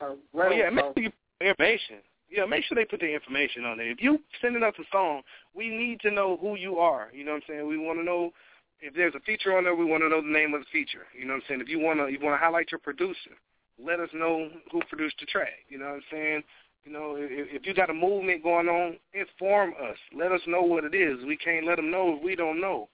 Oh, 0.00 0.16
real. 0.32 0.48
Oh, 0.48 0.50
yeah, 0.50 0.70
make 0.70 0.84
sure 0.84 1.02
you 1.02 1.10
put 1.38 1.46
information. 1.46 1.96
Yeah, 2.28 2.46
make 2.46 2.64
sure 2.64 2.74
they 2.74 2.84
put 2.84 3.00
the 3.00 3.12
information 3.12 3.64
on 3.64 3.76
there. 3.76 3.90
If 3.90 4.00
you 4.00 4.18
sending 4.40 4.62
us 4.62 4.74
a 4.80 4.84
song, 4.90 5.22
we 5.54 5.68
need 5.68 6.00
to 6.00 6.10
know 6.10 6.38
who 6.40 6.56
you 6.56 6.78
are. 6.78 7.08
You 7.12 7.24
know 7.24 7.32
what 7.32 7.42
I'm 7.48 7.54
saying? 7.54 7.68
We 7.68 7.78
want 7.78 7.98
to 7.98 8.04
know 8.04 8.32
if 8.80 8.94
there's 8.94 9.14
a 9.14 9.20
feature 9.20 9.56
on 9.56 9.64
there. 9.64 9.76
We 9.76 9.84
want 9.84 10.02
to 10.02 10.08
know 10.08 10.22
the 10.22 10.28
name 10.28 10.54
of 10.54 10.60
the 10.60 10.66
feature. 10.72 11.06
You 11.16 11.26
know 11.26 11.34
what 11.34 11.42
I'm 11.42 11.48
saying? 11.48 11.60
If 11.60 11.68
you 11.68 11.78
want 11.78 12.00
to, 12.00 12.08
you 12.10 12.18
want 12.20 12.34
to 12.34 12.44
highlight 12.44 12.72
your 12.72 12.80
producer. 12.80 13.36
Let 13.78 14.00
us 14.00 14.08
know 14.14 14.48
who 14.72 14.80
produced 14.88 15.16
the 15.20 15.26
track. 15.26 15.66
You 15.68 15.78
know 15.78 15.86
what 15.86 15.94
I'm 15.94 16.02
saying? 16.10 16.42
You 16.84 16.92
know, 16.92 17.14
if, 17.16 17.48
if 17.62 17.66
you 17.66 17.74
got 17.74 17.90
a 17.90 17.94
movement 17.94 18.42
going 18.42 18.68
on, 18.68 18.96
inform 19.14 19.70
us. 19.70 19.96
Let 20.16 20.32
us 20.32 20.40
know 20.46 20.62
what 20.62 20.84
it 20.84 20.94
is. 20.94 21.24
We 21.26 21.36
can't 21.36 21.66
let 21.66 21.76
them 21.76 21.90
know 21.90 22.16
if 22.16 22.24
we 22.24 22.34
don't 22.34 22.60
know. 22.60 22.88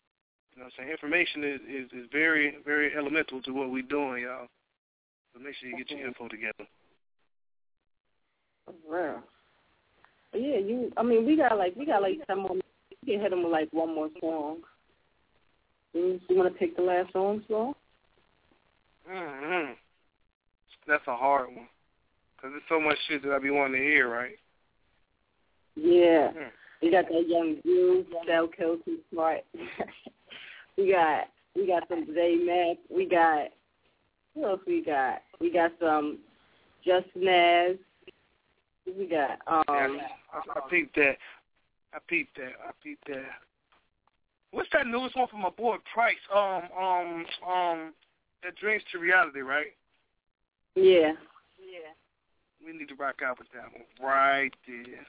You 0.55 0.61
know 0.61 0.65
what 0.67 0.73
I'm 0.79 0.85
saying? 0.85 0.91
Information 0.91 1.45
is, 1.45 1.61
is, 1.61 1.93
is 1.93 2.09
very, 2.13 2.57
very 2.67 2.95
elemental 2.95 3.41
to 3.43 3.53
what 3.53 3.71
we're 3.71 3.83
doing, 3.83 4.25
y'all. 4.25 4.49
So 5.33 5.41
make 5.41 5.55
sure 5.57 5.71
you 5.71 5.79
get 5.79 5.91
your 5.91 6.07
info 6.07 6.29
together. 6.29 6.67
But 10.33 10.43
yeah, 10.43 10.59
you. 10.59 10.93
I 10.97 11.03
mean, 11.03 11.25
we 11.25 11.37
got 11.37 11.57
like 11.57 11.75
we 11.75 11.87
got 11.87 12.03
like 12.03 12.19
some 12.27 12.41
more 12.41 12.55
we 12.55 13.13
can 13.13 13.21
hit 13.21 13.31
them 13.31 13.43
with 13.43 13.53
like 13.53 13.69
one 13.73 13.95
more 13.95 14.11
song. 14.21 14.59
You, 15.95 16.21
you 16.29 16.37
want 16.37 16.53
to 16.53 16.59
pick 16.59 16.77
the 16.77 16.83
last 16.83 17.13
song, 17.13 17.43
Slow? 17.47 17.75
Mm-hmm. 19.11 19.73
That's 20.87 21.07
a 21.07 21.17
hard 21.17 21.49
one. 21.49 21.69
Because 22.39 22.53
there's 22.53 22.63
so 22.69 22.81
much 22.81 22.97
shit 23.09 23.23
that 23.25 23.33
I 23.33 23.39
be 23.41 23.51
wanting 23.51 23.81
to 23.81 23.87
hear, 23.87 24.09
right? 24.09 24.37
Yeah. 25.75 26.31
Hmm. 26.31 26.49
We 26.81 26.93
got 26.93 27.07
that 27.09 27.29
young 27.29 27.57
Cell 28.27 28.49
Kill 28.49 28.79
Too 28.85 28.99
Smart. 29.13 29.41
we 30.77 30.93
got 30.93 31.25
we 31.57 31.67
got 31.67 31.89
some 31.89 32.07
J 32.07 32.37
Mac. 32.45 32.77
We 32.89 33.09
got 33.09 33.49
who 34.35 34.45
else 34.47 34.61
we 34.67 34.85
got? 34.85 35.23
We 35.41 35.53
got 35.53 35.73
some 35.81 36.19
Just 36.85 37.09
Naz. 37.17 37.77
We 38.87 39.07
got 39.07 39.39
um 39.49 39.65
Yeah, 39.69 39.89
I, 40.33 40.59
I 40.59 40.71
peeped 40.71 40.95
that. 40.97 41.17
I 41.93 41.99
peeped 42.07 42.37
that. 42.37 42.53
I 42.65 42.71
peeped 42.83 43.09
that. 43.09 43.25
What's 44.53 44.69
that 44.73 44.87
newest 44.87 45.17
one 45.17 45.29
from 45.29 45.43
my 45.43 45.51
boy 45.51 45.77
Price? 45.93 46.17
Um, 46.35 46.63
um, 46.79 47.27
um, 47.47 47.93
that 48.43 48.57
Dreams 48.57 48.83
to 48.93 48.99
Reality, 48.99 49.41
right? 49.41 49.75
Yeah. 50.75 51.13
We 52.65 52.77
need 52.77 52.89
to 52.89 52.95
rock 52.95 53.17
out 53.25 53.39
with 53.39 53.49
that 53.55 53.73
one 53.73 53.85
right 54.01 54.53
there. 54.67 55.07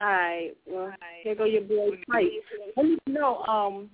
All 0.00 0.08
right. 0.08 0.50
Well, 0.66 0.92
here 1.22 1.34
go 1.34 1.44
your 1.44 1.62
boy 1.62 1.98
Price. 2.08 2.28
Let 2.76 2.86
me 2.86 2.98
know. 3.06 3.44
Um, 3.44 3.90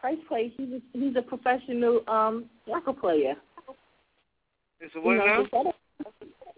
Price 0.00 0.18
plays. 0.28 0.52
He's 0.56 0.68
a, 0.68 0.98
he's 0.98 1.16
a 1.16 1.22
professional 1.22 2.00
um 2.08 2.46
soccer 2.68 2.92
player. 2.92 3.34
It's 4.80 4.94
a 4.96 5.00
what 5.00 5.12
You 5.12 5.18
know, 5.18 5.46
now? 5.52 5.72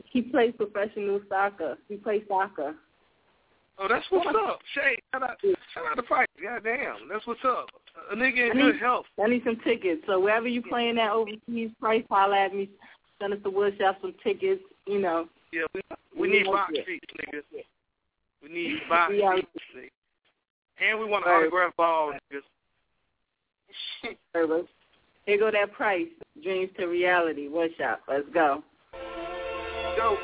He 0.05 0.22
plays 0.22 0.55
professional 0.57 1.20
soccer. 1.28 1.76
He 1.89 1.97
plays 1.97 2.22
soccer. 2.28 2.74
Oh, 3.78 3.89
that's 3.89 4.07
what's 4.09 4.28
up. 4.28 4.61
Shay, 4.74 4.97
shout 5.12 5.22
out, 5.22 5.37
shout 5.74 5.84
out 5.91 5.97
to 5.97 6.03
Price. 6.03 6.28
Goddamn, 6.43 7.09
that's 7.12 7.26
what's 7.26 7.45
up. 7.45 7.66
A 8.11 8.16
nigga 8.16 8.51
in 8.51 8.57
good 8.57 8.78
health. 8.78 9.05
I 9.22 9.28
need 9.28 9.43
some 9.45 9.59
tickets. 9.64 10.03
So 10.07 10.18
wherever 10.18 10.49
you 10.49 10.62
playing 10.62 10.99
at 10.99 11.11
overseas, 11.11 11.70
Price, 11.80 12.05
holla 12.09 12.47
at 12.47 12.55
me. 12.55 12.70
Send 13.20 13.34
us 13.34 13.41
the 13.43 13.51
woodshop 13.51 14.01
some 14.01 14.14
tickets. 14.24 14.62
You 14.87 15.01
know. 15.01 15.28
Yeah, 15.53 15.62
we, 15.74 15.80
we 16.14 16.28
We 16.28 16.39
need 16.39 16.47
want 16.47 16.68
box 16.68 16.72
it. 16.78 16.87
seats, 16.87 17.07
nigga. 17.34 17.64
We 18.43 18.49
need 18.49 18.78
box 18.89 19.11
We 19.11 19.22
out. 19.24 19.37
seats, 19.37 19.64
nigga. 19.76 19.91
And 20.91 20.99
we 21.01 21.07
want 21.07 21.24
an 21.26 21.32
Right. 21.32 21.41
autograph 21.43 21.74
ball, 21.76 22.12
niggas. 22.12 22.43
Service. 24.32 24.66
Here 25.24 25.39
go 25.39 25.51
that 25.51 25.72
Price. 25.72 26.07
Dreams 26.43 26.70
to 26.78 26.87
reality. 26.87 27.49
Woodshop. 27.49 27.99
Let's 28.09 28.28
go. 28.32 28.62
Go. 29.97 30.16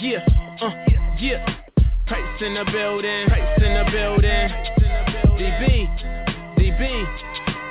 Yeah, 0.00 0.24
uh, 0.62 0.70
yeah. 1.18 1.59
Price 2.10 2.42
in 2.42 2.54
the 2.54 2.64
building, 2.72 3.28
price 3.28 3.62
in 3.62 3.72
the 3.72 3.84
building. 3.92 4.50
DB, 5.38 5.86
DB, 6.58 7.06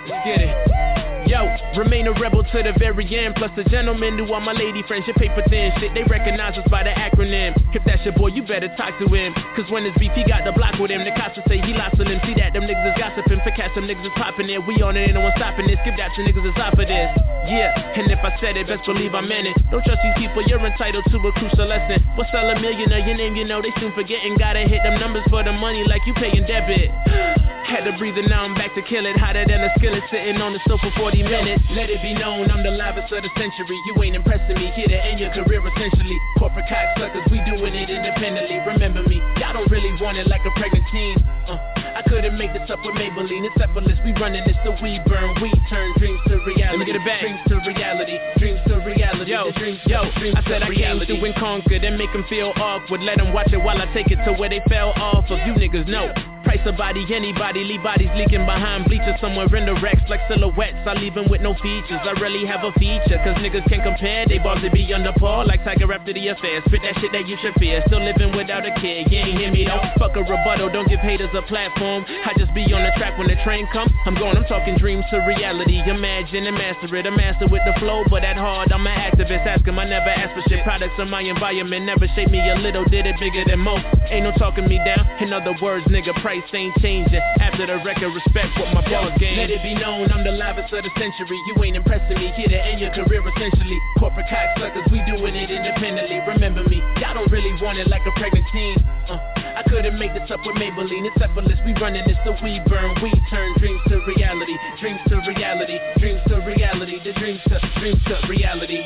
let's 0.08 0.26
get 0.26 0.40
it. 0.40 0.99
Yo, 1.30 1.45
remain 1.77 2.09
a 2.09 2.13
rebel 2.17 2.41
to 2.41 2.57
the 2.65 2.73
very 2.82 3.05
end. 3.13 3.38
Plus 3.38 3.53
a 3.53 3.63
gentleman 3.69 4.17
to 4.17 4.25
all 4.34 4.41
my 4.41 4.51
lady 4.51 4.82
friends. 4.89 5.05
Your 5.05 5.13
paper 5.13 5.45
thin 5.45 5.69
shit, 5.77 5.93
they 5.93 6.01
recognize 6.09 6.57
us 6.57 6.65
by 6.73 6.82
the 6.82 6.89
acronym. 6.89 7.53
If 7.69 7.86
that's 7.86 8.01
your 8.01 8.17
boy, 8.17 8.34
you 8.34 8.41
better 8.41 8.65
talk 8.73 8.97
to 8.97 9.05
him. 9.05 9.38
Cause 9.53 9.69
when 9.69 9.86
it's 9.86 9.93
beef, 10.01 10.09
he 10.17 10.25
got 10.25 10.41
the 10.41 10.57
block 10.57 10.82
with 10.82 10.89
him. 10.89 11.05
The 11.05 11.13
cops 11.13 11.38
will 11.38 11.45
say 11.45 11.61
he 11.61 11.69
lost 11.77 12.01
to 12.01 12.03
them. 12.03 12.17
See 12.25 12.34
that 12.41 12.57
them 12.57 12.65
niggas 12.65 12.82
is 12.82 12.97
gossiping. 12.97 13.45
For 13.45 13.53
cats, 13.53 13.77
them 13.77 13.86
niggas 13.86 14.09
is 14.09 14.15
popping 14.17 14.49
it. 14.49 14.57
We 14.65 14.82
on 14.82 14.97
it, 14.97 15.05
ain't 15.05 15.13
no 15.13 15.21
one 15.21 15.34
stopping 15.38 15.69
this. 15.69 15.77
Skip 15.86 16.01
that, 16.01 16.09
to 16.17 16.25
niggas 16.25 16.49
is 16.49 16.57
off 16.57 16.73
of 16.73 16.89
this. 16.89 17.09
Yeah, 17.45 17.77
and 17.77 18.09
if 18.09 18.21
I 18.25 18.34
said 18.41 18.57
it, 18.57 18.65
best 18.65 18.86
believe 18.89 19.13
I 19.13 19.21
meant 19.21 19.53
it. 19.53 19.57
Don't 19.69 19.86
trust 19.86 20.01
these 20.01 20.17
people, 20.17 20.41
you're 20.49 20.61
entitled 20.61 21.05
to 21.13 21.17
a 21.17 21.32
crucial 21.34 21.65
lesson. 21.69 22.01
What's 22.17 22.30
we'll 22.34 22.45
a 22.45 22.57
millionaire? 22.57 23.05
Your 23.05 23.17
name, 23.17 23.38
you 23.38 23.45
know, 23.45 23.61
they 23.61 23.73
soon 23.77 23.93
forgetting. 23.93 24.38
Gotta 24.38 24.65
hit 24.65 24.82
them 24.82 24.99
numbers 24.99 25.25
for 25.30 25.45
the 25.45 25.53
money 25.53 25.86
like 25.86 26.01
you 26.05 26.13
paying 26.13 26.45
debit. 26.45 26.89
Had 27.69 27.86
to 27.86 27.93
breathe 27.97 28.17
it, 28.17 28.25
now 28.30 28.45
I'm 28.45 28.55
back 28.55 28.73
to 28.73 28.82
kill 28.82 29.05
it. 29.05 29.17
Hotter 29.17 29.45
than 29.45 29.61
a 29.61 29.69
skillet 29.77 30.01
sitting 30.09 30.41
on 30.41 30.53
the 30.53 30.59
sofa 30.65 30.89
40 30.97 31.18
90 31.24 31.43
minutes. 31.43 31.63
Let 31.72 31.89
it 31.89 32.01
be 32.01 32.13
known, 32.13 32.49
I'm 32.51 32.63
the 32.63 32.72
livest 32.72 33.11
of 33.11 33.24
the 33.24 33.32
century. 33.36 33.78
You 33.88 34.03
ain't 34.03 34.15
impressing 34.15 34.55
me, 34.55 34.72
here 34.76 34.88
to 34.88 34.99
end 35.05 35.20
your 35.20 35.32
career 35.32 35.59
essentially. 35.59 36.17
Corporate 36.38 36.65
cocksuckers, 36.65 37.30
we 37.32 37.43
doing 37.43 37.76
it 37.76 37.89
independently. 37.89 38.59
Remember 38.65 39.03
me, 39.03 39.17
y'all 39.39 39.53
don't 39.53 39.70
really 39.72 39.91
want 40.01 40.17
it 40.17 40.28
like 40.28 40.41
a 40.45 40.51
pregnant 40.55 40.86
teen. 40.91 41.17
Uh, 41.47 41.57
I 41.95 42.03
couldn't 42.07 42.38
make 42.38 42.53
this 42.53 42.70
up 42.70 42.80
with 42.86 42.95
Maybelline. 42.95 43.43
It's 43.43 43.59
effortless, 43.59 43.97
we 44.05 44.13
running 44.13 44.43
this 44.45 44.55
till 44.63 44.78
we 44.82 44.99
burn. 45.07 45.36
We 45.41 45.51
turn 45.70 45.91
dreams 45.97 46.20
to 46.28 46.39
reality. 46.45 46.78
Look 46.80 46.89
at 46.89 46.97
the 46.99 47.05
back. 47.05 47.22
Dreams 47.22 47.41
to 47.49 47.55
reality. 47.67 48.15
Dreams 48.38 48.59
to 48.67 48.76
reality. 48.80 49.32
Yo, 49.32 49.51
dreams, 49.51 49.80
yo, 49.86 50.07
dreams 50.20 50.38
I 50.39 50.43
said 50.47 50.63
I 50.63 50.67
reality. 50.70 51.13
came 51.13 51.22
to 51.22 51.26
and 51.28 51.36
conquered 51.36 51.84
and 51.84 51.97
make 51.97 52.11
them 52.13 52.26
feel 52.30 52.53
awkward. 52.55 53.01
Let 53.01 53.17
them 53.17 53.34
watch 53.34 53.51
it 53.51 53.59
while 53.61 53.82
I 53.82 53.91
take 53.93 54.11
it 54.11 54.20
to 54.26 54.34
where 54.39 54.49
they 54.49 54.61
fell 54.70 54.93
off 54.95 55.26
of. 55.30 55.39
You 55.45 55.53
niggas 55.53 55.88
know. 55.88 56.13
Price 56.50 56.66
a 56.66 56.74
body, 56.74 57.06
anybody, 57.14 57.64
leave 57.64 57.84
bodies 57.84 58.10
leaking 58.18 58.43
behind 58.50 58.86
bleachers 58.86 59.14
somewhere 59.22 59.45
in 59.54 59.70
the 59.70 59.76
wrecks 59.86 60.02
like 60.10 60.20
silhouettes. 60.28 60.82
I 60.82 60.97
leave 60.97 61.16
'em 61.16 61.30
with 61.30 61.41
no 61.41 61.54
features. 61.54 62.02
I 62.02 62.18
really 62.18 62.43
have 62.50 62.64
a 62.64 62.72
feature, 62.82 63.22
cause 63.22 63.38
niggas 63.38 63.70
can't 63.70 63.84
compare. 63.84 64.26
They 64.26 64.39
balls 64.39 64.60
to 64.62 64.72
be 64.72 64.91
under 64.91 65.14
par 65.14 65.45
like 65.45 65.64
Tiger 65.64 65.93
after 65.93 66.12
the 66.12 66.30
affair. 66.30 66.64
Spit 66.66 66.82
that 66.82 66.97
shit 67.00 67.12
that 67.12 67.28
you 67.28 67.38
should 67.38 67.54
fear. 67.62 67.84
Still 67.86 68.00
living 68.02 68.32
without 68.36 68.66
a 68.66 68.72
kid, 68.82 69.12
you 69.12 69.20
ain't 69.20 69.38
hear 69.38 69.52
me 69.52 69.64
though. 69.66 69.80
Fuck 70.00 70.16
a 70.16 70.24
rebuttal, 70.24 70.70
don't 70.70 70.89
give 70.89 71.02
haters 71.02 71.30
a 71.36 71.43
platform. 71.43 72.04
I 72.26 72.34
just 72.34 72.52
be 72.56 72.66
on 72.74 72.82
the 72.82 72.93
track 72.97 73.20
when 73.20 73.28
the 73.28 73.36
train 73.45 73.68
come. 73.68 73.93
I'm 74.08 74.16
going, 74.16 74.36
I'm 74.36 74.45
talking 74.45 74.76
dreams 74.78 75.06
to 75.12 75.18
reality. 75.28 75.84
Imagine 75.86 76.47
and 76.47 76.58
master 76.58 76.95
it. 76.95 77.06
A 77.06 77.12
master 77.12 77.45
with 77.45 77.62
the 77.66 77.74
flow, 77.80 78.06
but 78.10 78.24
at 78.24 78.38
hard, 78.38 78.72
I'm 78.72 78.88
an 78.88 78.97
activist. 78.97 79.45
Ask 79.45 79.68
'em, 79.68 79.78
I 79.78 79.84
never 79.86 80.10
ask 80.10 80.34
for 80.34 80.41
shit. 80.50 80.64
Products 80.64 80.97
of 80.97 81.10
my 81.10 81.22
environment 81.22 81.86
never 81.86 82.08
shaped 82.16 82.32
me 82.32 82.41
a 82.50 82.56
little, 82.56 82.86
did 82.86 83.06
it 83.06 83.20
bigger 83.20 83.45
than 83.45 83.60
most. 83.60 83.86
Ain't 84.10 84.24
no 84.24 84.32
talking 84.32 84.68
me 84.68 84.80
down. 84.84 85.06
In 85.20 85.32
other 85.32 85.54
words, 85.62 85.86
nigga, 85.86 86.20
price 86.24 86.39
ain't 86.54 86.76
changing. 86.82 87.22
After 87.40 87.66
the 87.68 87.82
record, 87.84 88.12
respect 88.14 88.56
what 88.60 88.74
my 88.74 88.84
boss 88.86 89.14
game. 89.20 89.38
Let 89.38 89.50
it 89.50 89.64
be 89.64 89.76
known, 89.76 90.12
I'm 90.12 90.24
the 90.24 90.32
livest 90.32 90.74
of 90.74 90.84
the 90.84 90.94
century. 90.96 91.38
You 91.48 91.64
ain't 91.64 91.76
impressing 91.76 92.18
me, 92.18 92.32
here 92.36 92.48
to 92.48 92.60
end 92.60 92.80
your 92.80 92.92
career 92.92 93.22
essentially. 93.22 93.80
Corporate 94.00 94.28
cocksuckers, 94.28 94.88
we 94.92 95.04
doing 95.06 95.36
it 95.36 95.52
independently. 95.52 96.20
Remember 96.28 96.64
me, 96.68 96.80
y'all 97.02 97.14
don't 97.14 97.32
really 97.32 97.54
want 97.62 97.78
it 97.78 97.88
like 97.88 98.04
a 98.08 98.14
pregnant 98.20 98.46
teen. 98.52 98.78
Uh, 99.10 99.20
I 99.60 99.64
couldn't 99.68 99.98
make 99.98 100.14
this 100.14 100.30
up 100.32 100.40
with 100.46 100.56
Maybelline. 100.56 101.06
It's 101.06 101.22
effortless, 101.22 101.60
we 101.66 101.74
running 101.82 102.06
this 102.08 102.18
so 102.24 102.36
we 102.44 102.62
burn. 102.68 102.96
We 103.02 103.12
turn 103.30 103.54
dreams 103.60 103.82
to 103.90 104.00
reality, 104.08 104.56
dreams 104.80 105.00
to 105.10 105.20
reality, 105.28 105.78
dreams 106.00 106.22
to 106.28 106.36
reality, 106.46 106.98
the 107.04 107.14
dreams 107.14 107.42
to 107.50 107.60
dreams 107.80 108.02
to 108.08 108.16
reality. 108.28 108.84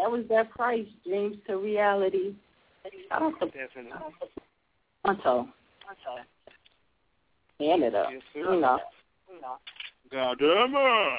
That 0.00 0.10
was 0.10 0.24
that 0.30 0.50
Price. 0.50 0.86
Dreams 1.06 1.36
to 1.46 1.56
reality. 1.58 2.34
Shout 3.08 3.22
out 3.22 3.38
to 3.40 3.46
Definitely. 3.46 3.92
Tonto. 5.04 5.48
Canada. 7.58 8.06
Yes, 8.10 8.22
You 8.34 8.44
sir. 8.44 8.60
know. 8.60 8.78
Goddamn 10.10 10.74
it. 10.74 11.18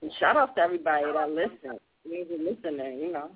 And 0.00 0.12
shout 0.18 0.36
out 0.36 0.54
to 0.56 0.62
everybody 0.62 1.04
that 1.12 1.30
listens. 1.30 1.80
You 2.04 2.24
listening, 2.30 2.98
you 2.98 3.12
know. 3.12 3.30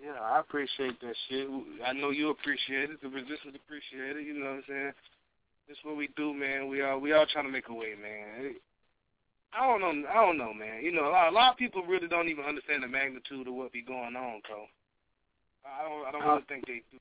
Yeah, 0.00 0.20
I 0.20 0.40
appreciate 0.40 1.00
that 1.00 1.14
shit. 1.28 1.48
I 1.84 1.92
know 1.92 2.10
you 2.10 2.30
appreciate 2.30 2.90
it. 2.90 3.02
The 3.02 3.08
resistance 3.08 3.56
appreciate 3.56 4.16
it. 4.16 4.26
You 4.26 4.34
know 4.34 4.46
what 4.46 4.52
I'm 4.56 4.62
saying? 4.68 4.92
That's 5.68 5.80
what 5.84 5.96
we 5.96 6.08
do, 6.16 6.34
man. 6.34 6.68
We 6.68 6.82
all 6.82 6.98
we 6.98 7.12
all 7.12 7.26
trying 7.32 7.46
to 7.46 7.50
make 7.50 7.68
a 7.68 7.74
way, 7.74 7.94
man. 8.00 8.54
I 9.54 9.66
don't 9.66 9.80
know. 9.80 10.08
I 10.08 10.14
don't 10.14 10.38
know, 10.38 10.54
man. 10.54 10.82
You 10.82 10.92
know, 10.92 11.08
a 11.08 11.10
lot, 11.10 11.32
a 11.32 11.34
lot 11.34 11.52
of 11.52 11.58
people 11.58 11.82
really 11.84 12.08
don't 12.08 12.28
even 12.28 12.44
understand 12.44 12.82
the 12.82 12.88
magnitude 12.88 13.46
of 13.46 13.54
what 13.54 13.72
be 13.72 13.82
going 13.82 14.16
on, 14.16 14.40
Cole. 14.48 14.66
I 15.64 15.88
don't. 15.88 16.06
I 16.06 16.10
don't 16.12 16.28
really 16.28 16.44
think 16.48 16.66
they 16.66 16.82
do. 16.90 16.98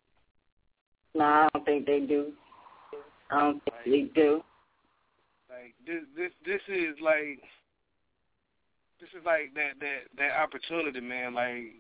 No, 1.16 1.26
I 1.26 1.50
don't 1.54 1.66
think 1.66 1.86
they 1.86 2.00
do. 2.00 2.34
I 3.32 3.40
don't 3.40 3.64
think 3.64 3.76
they 3.86 4.22
do. 4.22 4.44
Like 5.50 5.76
this, 5.86 6.04
this, 6.16 6.32
this 6.46 6.62
is 6.68 6.96
like, 7.02 7.40
this 9.00 9.10
is 9.18 9.26
like 9.26 9.54
that 9.56 9.80
that 9.80 10.00
that 10.18 10.40
opportunity, 10.40 11.00
man. 11.00 11.34
Like, 11.34 11.76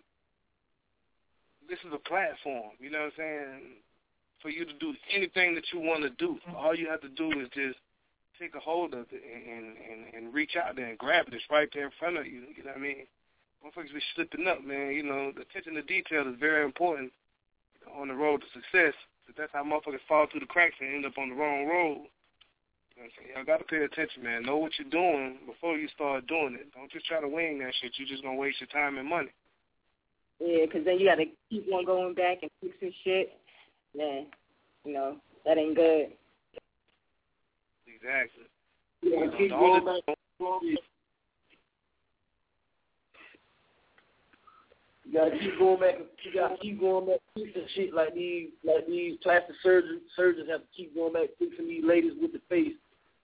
this 1.69 1.80
is 1.80 1.93
a 1.93 2.09
platform. 2.09 2.72
You 2.80 2.91
know 2.91 2.99
what 2.99 3.05
I'm 3.05 3.11
saying? 3.17 3.61
for 4.41 4.49
you 4.49 4.65
to 4.65 4.74
do 4.74 4.93
anything 5.13 5.55
that 5.55 5.63
you 5.74 5.80
want 5.80 6.03
to 6.03 6.09
do. 6.11 6.38
All 6.57 6.76
you 6.76 6.89
have 6.89 7.01
to 7.01 7.09
do 7.09 7.30
is 7.39 7.47
just 7.53 7.78
take 8.42 8.56
a 8.56 8.60
hold 8.60 8.94
of 8.94 9.06
it 9.12 9.22
and 9.22 9.78
and 9.78 10.14
and 10.14 10.34
reach 10.34 10.58
out 10.58 10.76
there 10.76 10.88
and 10.88 10.98
grab 10.98 11.28
it. 11.28 11.34
It's 11.34 11.46
right 11.52 11.70
there 11.74 11.86
in 11.86 11.92
front 12.00 12.18
of 12.18 12.26
you. 12.26 12.42
You 12.58 12.64
know 12.66 12.74
what 12.74 12.78
I 12.78 12.82
mean? 12.82 13.06
Motherfuckers 13.62 13.94
be 13.94 14.02
slipping 14.16 14.48
up, 14.48 14.66
man. 14.66 14.92
You 14.92 15.04
know, 15.04 15.30
attention 15.30 15.76
to 15.76 15.84
detail 15.84 16.28
is 16.28 16.39
very 16.39 16.66
important 16.66 17.12
on 17.96 18.08
the 18.08 18.16
road 18.16 18.42
to 18.42 18.48
success. 18.54 18.98
But 19.28 19.38
that's 19.38 19.54
how 19.54 19.64
motherfuckers 19.64 20.02
fall 20.08 20.26
through 20.32 20.42
the 20.42 20.48
cracks 20.48 20.76
and 20.82 20.94
end 20.94 21.06
up 21.06 21.18
on 21.18 21.30
the 21.30 21.36
wrong 21.36 21.68
road. 21.68 22.08
You 22.98 23.04
know 23.04 23.36
Y'all 23.36 23.46
got 23.46 23.60
to 23.60 23.64
pay 23.64 23.84
attention, 23.84 24.24
man. 24.24 24.44
Know 24.44 24.58
what 24.58 24.74
you're 24.80 24.89
doing 24.89 25.38
before 25.46 25.78
you 25.78 25.88
start 25.89 26.28
doing 26.28 26.58
it. 26.60 26.74
Don't 26.74 26.92
just 26.92 27.06
try 27.06 27.22
to 27.22 27.28
wing 27.28 27.60
that 27.60 27.74
shit. 27.80 27.94
You're 27.98 28.08
just 28.08 28.24
to 28.24 28.34
waste 28.34 28.60
your 28.60 28.68
time 28.68 28.98
and 28.98 29.08
money. 29.08 29.32
Yeah, 30.39 30.66
because 30.66 30.84
then 30.86 31.00
you 31.00 31.06
got 31.06 31.16
to 31.16 31.26
keep 31.50 31.72
on 31.72 31.86
going 31.86 32.16
back 32.16 32.39
and 32.42 32.50
fixing 32.60 32.94
shit. 33.04 33.38
Man, 33.96 34.26
you 34.84 34.94
know, 34.94 35.18
that 35.46 35.58
ain't 35.58 35.76
good. 35.76 36.08
Exactly. 38.02 38.43
Yeah, 39.04 39.38
keep 39.38 39.49
going 39.52 39.86
back. 39.86 40.18
You 45.06 45.14
gotta 45.14 45.38
keep 45.39 45.60
going 45.60 45.80
back. 45.80 45.95
You 46.24 46.34
gotta 46.34 46.58
keep 46.62 46.80
going 46.80 47.08
back 47.08 47.20
fixing 47.36 47.66
shit 47.76 47.93
like 47.93 48.14
these, 48.16 48.49
like 48.64 48.88
these 48.88 49.18
plastic 49.22 49.56
surgeons. 49.62 50.02
Surgeons 50.16 50.49
have 50.49 50.62
to 50.62 50.68
keep 50.76 50.95
going 50.95 51.14
back 51.14 51.30
fixing 51.38 51.68
these 51.68 51.84
ladies 51.84 52.14
with 52.22 52.32
the 52.34 52.41
face, 52.49 52.74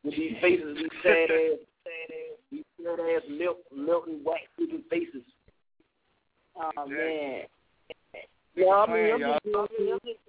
with 0.03 0.15
these 0.15 0.33
faces, 0.41 0.77
these 0.77 0.89
sad 1.01 1.31
ass, 1.31 1.59
sad 1.83 2.09
ass, 2.11 2.37
these 2.51 2.65
sad 2.83 2.99
ass 2.99 3.21
melt, 3.29 3.57
melting 3.75 4.21
wax 4.23 4.41
looking 4.59 4.83
faces. 4.89 5.23
Oh 6.55 6.87
man. 6.87 7.43
Yeah, 8.55 8.65
I 8.73 8.93
mean, 8.93 9.13
I'm 9.13 9.19
just, 9.19 9.45
I, 9.45 9.67
mean, 9.79 9.93
I'm 9.93 9.99
just, 10.03 10.19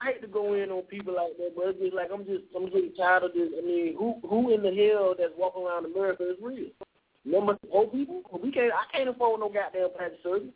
I 0.00 0.12
hate 0.12 0.20
to 0.22 0.28
go 0.28 0.54
in 0.54 0.70
on 0.70 0.82
people 0.82 1.14
like 1.14 1.36
that, 1.38 1.52
but 1.56 1.68
it's 1.68 1.80
just 1.80 1.94
like 1.94 2.10
I'm 2.12 2.24
just, 2.26 2.44
I'm 2.54 2.66
getting 2.66 2.92
tired 2.96 3.22
of 3.24 3.32
this. 3.32 3.48
I 3.56 3.64
mean, 3.64 3.94
who, 3.96 4.16
who 4.28 4.52
in 4.52 4.62
the 4.62 4.74
hell 4.74 5.14
that's 5.18 5.32
walking 5.38 5.64
around 5.64 5.86
America 5.86 6.28
is 6.28 6.36
real? 6.42 6.68
Number 7.24 7.56
four 7.70 7.86
people? 7.88 8.22
We 8.42 8.52
can't, 8.52 8.72
I 8.72 8.96
can't 8.96 9.08
afford 9.08 9.40
no 9.40 9.48
goddamn 9.48 9.88
plastic 9.96 10.20
surgery. 10.22 10.52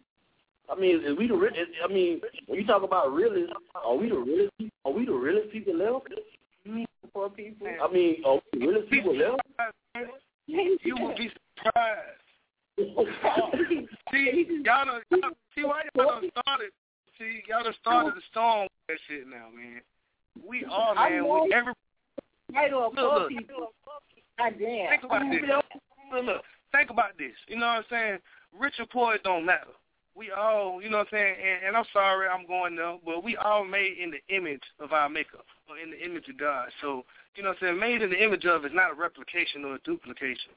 I 0.70 0.78
mean, 0.78 1.00
is 1.04 1.16
we 1.18 1.26
the 1.26 1.34
real? 1.34 1.52
is- 1.52 1.66
I 1.82 1.92
mean, 1.92 2.20
when 2.46 2.60
you 2.60 2.66
talk 2.66 2.82
about 2.82 3.12
realist, 3.12 3.52
are 3.74 3.96
we 3.96 4.08
the 4.08 4.18
realest? 4.18 4.52
Are 4.84 4.92
we 4.92 5.04
the 5.04 5.12
realest 5.12 5.50
people 5.50 5.74
left? 5.76 6.08
Poor 7.12 7.28
people. 7.30 7.66
I 7.66 7.92
mean, 7.92 8.22
are 8.24 8.40
we 8.52 8.60
the 8.60 8.66
realest 8.66 8.90
people 8.90 9.16
left? 9.16 9.40
You 10.44 10.94
will 10.96 11.16
be 11.16 11.30
surprised. 11.56 12.20
see, 14.12 14.46
y'all 14.64 14.84
done, 14.86 15.00
y'all, 15.10 15.30
see 15.54 15.64
why 15.64 15.82
y'all 15.94 16.20
done 16.20 16.30
started. 16.40 16.70
See, 17.18 17.42
y'all 17.48 17.64
done 17.64 17.74
started 17.80 18.14
the 18.14 18.22
storm 18.30 18.62
with 18.62 18.72
that 18.90 18.98
shit 19.08 19.26
now, 19.28 19.48
man. 19.54 19.80
We 20.46 20.64
I 20.64 21.10
man. 21.10 21.24
We, 21.24 21.52
every 21.54 21.72
look, 22.70 22.94
look, 22.94 23.28
people. 23.28 23.72
Think 24.38 25.04
about 25.04 25.22
this. 25.30 25.42
Look, 26.12 26.24
look, 26.24 26.42
think 26.72 26.90
about 26.90 27.18
this. 27.18 27.32
You 27.46 27.56
know 27.56 27.66
what 27.66 27.72
I'm 27.78 27.84
saying? 27.90 28.18
Rich 28.58 28.74
or 28.80 28.86
poor, 28.86 29.14
it 29.14 29.22
don't 29.22 29.46
matter. 29.46 29.70
We 30.16 30.32
all, 30.32 30.82
you 30.82 30.90
know 30.90 30.98
what 30.98 31.08
I'm 31.12 31.18
saying? 31.18 31.34
And, 31.38 31.68
and 31.68 31.76
I'm 31.76 31.84
sorry 31.92 32.26
I'm 32.26 32.46
going 32.46 32.74
there, 32.74 32.98
but 33.04 33.22
we 33.22 33.36
all 33.36 33.64
made 33.64 33.96
in 33.98 34.10
the 34.10 34.34
image 34.34 34.62
of 34.80 34.92
our 34.92 35.08
maker, 35.08 35.38
or 35.68 35.78
in 35.78 35.92
the 35.92 36.04
image 36.04 36.28
of 36.28 36.36
God. 36.36 36.68
So, 36.80 37.04
you 37.36 37.44
know 37.44 37.50
what 37.50 37.58
I'm 37.62 37.78
saying? 37.78 37.78
Made 37.78 38.02
in 38.02 38.10
the 38.10 38.22
image 38.22 38.44
of 38.44 38.64
is 38.64 38.72
not 38.74 38.92
a 38.92 38.94
replication 38.94 39.64
or 39.64 39.76
a 39.76 39.78
duplication. 39.80 40.50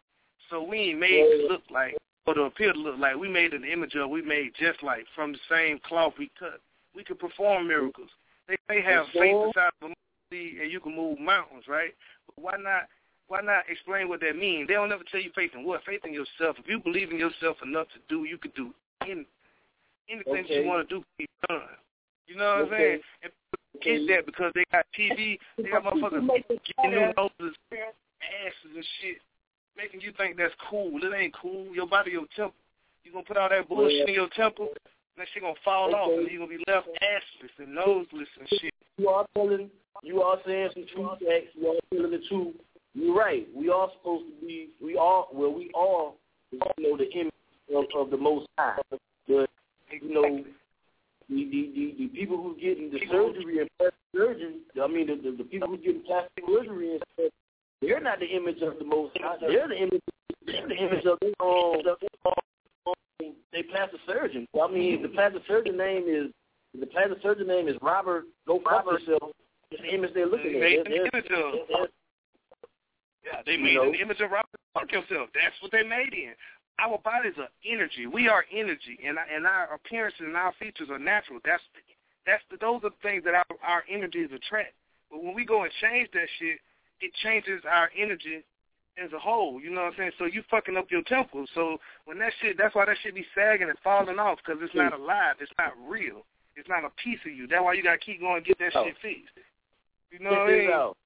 So 0.50 0.64
we 0.64 0.78
ain't 0.80 1.00
made 1.00 1.24
to 1.24 1.48
look 1.50 1.62
like, 1.72 1.96
or 2.26 2.34
to 2.34 2.42
appear 2.42 2.74
to 2.74 2.80
look 2.80 2.98
like. 2.98 3.16
We 3.16 3.30
made 3.30 3.54
in 3.54 3.62
the 3.62 3.72
image 3.72 3.96
of, 3.96 4.10
we 4.10 4.22
made 4.24 4.54
just 4.60 4.82
like, 4.82 5.06
from 5.14 5.34
the 5.34 5.40
same 5.50 5.80
cloth 5.88 6.14
we 6.18 6.32
cut. 6.40 6.60
We 6.96 7.04
could 7.04 7.20
perform 7.20 7.68
miracles. 7.68 8.10
They, 8.48 8.58
may 8.70 8.82
have 8.82 9.06
faith 9.14 9.36
inside 9.36 9.72
of 9.82 9.92
a 9.92 9.94
sea 10.32 10.58
and 10.62 10.72
you 10.72 10.80
can 10.80 10.96
move 10.96 11.20
mountains, 11.20 11.66
right? 11.68 11.94
But 12.28 12.44
why 12.44 12.54
not 12.58 12.88
why 13.28 13.42
not 13.42 13.64
explain 13.70 14.10
what 14.10 14.20
that 14.20 14.36
means? 14.36 14.68
They 14.68 14.74
don't 14.74 14.92
ever 14.92 15.04
tell 15.10 15.22
you 15.22 15.32
faith 15.34 15.52
in 15.56 15.64
what? 15.64 15.84
Faith 15.86 16.02
in 16.06 16.14
yourself. 16.14 16.58
If 16.60 16.68
you 16.68 16.80
believe 16.80 17.12
in 17.12 17.18
yourself 17.18 17.58
enough 17.64 17.88
to 17.90 18.00
do, 18.10 18.26
you 18.26 18.38
could 18.38 18.54
do 18.54 18.74
any, 19.02 19.26
anything 20.10 20.46
Okay. 20.46 20.62
you 20.62 20.68
want 20.68 20.88
to 20.88 20.96
do 20.96 21.00
can 21.02 21.16
be 21.18 21.28
done. 21.48 21.62
You 22.28 22.36
know 22.36 22.64
what 22.64 22.74
I'm 22.74 22.80
saying? 22.80 23.02
And 23.24 23.32
people 23.82 24.08
get 24.08 24.16
that 24.16 24.26
because 24.26 24.52
they 24.56 24.64
got 24.72 24.86
TV, 24.98 25.40
they 25.58 25.70
got 25.70 25.84
motherfuckers 25.84 26.28
getting 26.48 26.92
new 26.92 27.14
noses, 27.18 27.56
asses 27.72 28.76
and 28.76 28.86
shit, 29.02 29.18
making 29.78 30.02
you 30.02 30.12
think 30.18 30.38
that's 30.38 30.54
cool. 30.70 31.00
It 31.02 31.14
ain't 31.16 31.34
cool. 31.34 31.74
Your 31.74 31.88
body, 31.88 32.12
your 32.12 32.26
temple. 32.36 32.56
You 33.04 33.12
gonna 33.12 33.26
put 33.26 33.38
all 33.38 33.50
that 33.50 33.68
bullshit 33.68 34.08
in 34.08 34.16
your 34.16 34.30
temple, 34.30 34.70
that 35.18 35.28
shit 35.34 35.44
gonna 35.44 35.54
fall 35.64 35.94
off, 35.96 36.10
and 36.12 36.32
you 36.32 36.40
gonna 36.40 36.50
be 36.50 36.64
left 36.68 36.88
assless 36.88 37.64
and 37.64 37.76
noseless 37.76 38.28
and 38.40 38.50
shit. 38.60 38.74
You 38.98 39.10
are 39.10 39.26
telling, 39.36 39.70
you 40.02 40.22
are 40.22 40.38
saying 40.46 40.70
some 40.74 40.86
true 40.94 41.10
facts. 41.12 41.54
You 41.56 41.68
are 41.68 41.76
telling 41.94 42.12
the 42.12 42.22
truth. 42.30 42.56
You're 42.94 43.16
right. 43.16 43.48
We 43.56 43.70
are 43.70 43.90
supposed 43.98 44.26
to 44.26 44.46
be. 44.46 44.70
We 44.82 44.98
are. 44.98 45.26
Well, 45.32 45.54
we 45.54 45.72
are. 45.76 46.12
You 46.52 46.60
know 46.80 46.98
the 46.98 47.10
image 47.12 47.34
of, 47.74 47.86
of 47.96 48.12
the 48.12 48.18
Most 48.18 48.48
High. 48.58 48.78
But 48.90 49.00
you 49.28 50.14
know, 50.14 50.44
the 51.30 51.46
the, 51.46 51.72
the, 51.76 51.96
the 52.00 52.08
people 52.10 52.38
who 52.38 52.56
getting 52.56 52.92
the 52.92 53.00
surgery 53.12 53.60
and 53.60 53.70
plastic 53.78 53.98
surgery. 54.16 54.56
I 54.82 54.88
mean, 54.88 55.08
the, 55.08 55.32
the 55.32 55.38
the 55.38 55.44
people 55.44 55.70
who 55.70 55.78
getting 55.78 56.04
plastic 56.06 56.44
surgery 56.48 56.92
and 56.92 57.04
stuff. 57.14 57.32
They're 57.82 58.00
not 58.00 58.20
the 58.20 58.28
image 58.28 58.62
of 58.62 58.80
the 58.80 58.86
Most 58.86 59.18
High. 59.20 59.38
They're 59.42 59.68
the 59.68 59.76
image. 59.76 60.02
They're 60.46 60.68
the 60.68 60.76
image 60.76 61.06
of 61.06 61.20
their 61.20 61.34
own. 61.40 61.84
They 63.52 63.64
plastic 63.64 64.00
surgeon. 64.08 64.48
Well, 64.54 64.68
I 64.68 64.72
mean, 64.72 65.02
the 65.02 65.10
plastic 65.10 65.44
surgeon 65.48 65.78
name 65.78 66.04
is 66.08 66.32
the 66.80 66.86
plastic 66.88 67.20
surgeon 67.22 67.48
name 67.48 67.68
is 67.68 67.76
Robert. 67.82 68.26
Go 68.48 68.60
fuck 68.64 68.86
yourself. 68.86 69.32
It's 69.72 69.82
the 69.82 69.94
image 69.94 70.12
they're 70.14 70.26
looking 70.28 70.60
They 70.60 70.78
at. 70.80 70.86
made 70.90 70.94
They're- 70.94 71.04
the 71.06 71.12
they're- 71.12 71.22
image 71.22 71.32
of. 71.62 71.68
they're- 71.68 71.88
Yeah, 73.26 73.42
they 73.46 73.58
made 73.58 73.76
know? 73.76 73.90
an 73.90 73.96
image 73.96 74.20
of 74.22 74.32
Robert. 74.32 74.60
Fuck 74.74 74.92
yourself. 74.92 75.30
That's 75.34 75.56
what 75.62 75.72
they 75.72 75.84
made 75.84 76.14
in. 76.14 76.34
Our 76.80 76.98
bodies 76.98 77.38
are 77.38 77.50
energy. 77.66 78.08
We 78.08 78.28
are 78.28 78.46
energy, 78.52 79.00
and 79.06 79.18
and 79.20 79.46
our 79.48 79.74
appearances 79.74 80.22
and 80.22 80.36
our 80.36 80.52
features 80.54 80.90
are 80.90 81.00
natural. 81.00 81.40
That's 81.46 81.64
that's 82.26 82.44
the, 82.50 82.58
those 82.58 82.84
are 82.84 82.90
the 82.90 82.96
things 83.04 83.24
that 83.26 83.36
our 83.36 83.46
our 83.62 83.84
energies 83.88 84.30
attract. 84.34 84.74
But 85.12 85.24
when 85.24 85.36
we 85.36 85.46
go 85.46 85.64
and 85.64 85.72
change 85.82 86.10
that 86.12 86.28
shit, 86.40 86.60
it 87.02 87.14
changes 87.22 87.64
our 87.70 87.92
energy 87.96 88.44
as 89.04 89.12
a 89.14 89.20
whole. 89.20 89.60
You 89.62 89.70
know 89.72 89.82
what 89.82 89.94
I'm 89.94 89.98
saying? 89.98 90.12
So 90.20 90.26
you 90.26 90.44
fucking 90.52 90.78
up 90.78 90.92
your 90.92 91.02
temple. 91.04 91.46
So 91.56 91.78
when 92.06 92.20
that 92.20 92.34
shit, 92.42 92.58
that's 92.58 92.76
why 92.76 92.86
that 92.86 92.98
shit 93.04 93.16
be 93.16 93.26
sagging 93.36 93.70
and 93.70 93.78
falling 93.84 94.20
off 94.20 94.40
because 94.46 94.62
it's 94.64 94.76
not 94.76 94.94
alive. 94.94 95.36
It's 95.40 95.52
not 95.58 95.74
real. 95.88 96.26
It's 96.56 96.70
not 96.70 96.86
a 96.86 96.90
piece 97.04 97.20
of 97.26 97.32
you. 97.34 97.48
That's 97.48 97.64
why 97.64 97.74
you 97.74 97.84
gotta 97.84 97.98
keep 97.98 98.20
going 98.20 98.38
and 98.38 98.46
get 98.46 98.60
that 98.60 98.76
Oh. 98.76 98.86
shit 98.86 98.98
fixed. 99.02 99.34
You 100.12 100.20
know 100.20 100.30
what 100.32 100.40
I 100.42 100.48
mean? 100.52 100.70
out. 100.70 100.98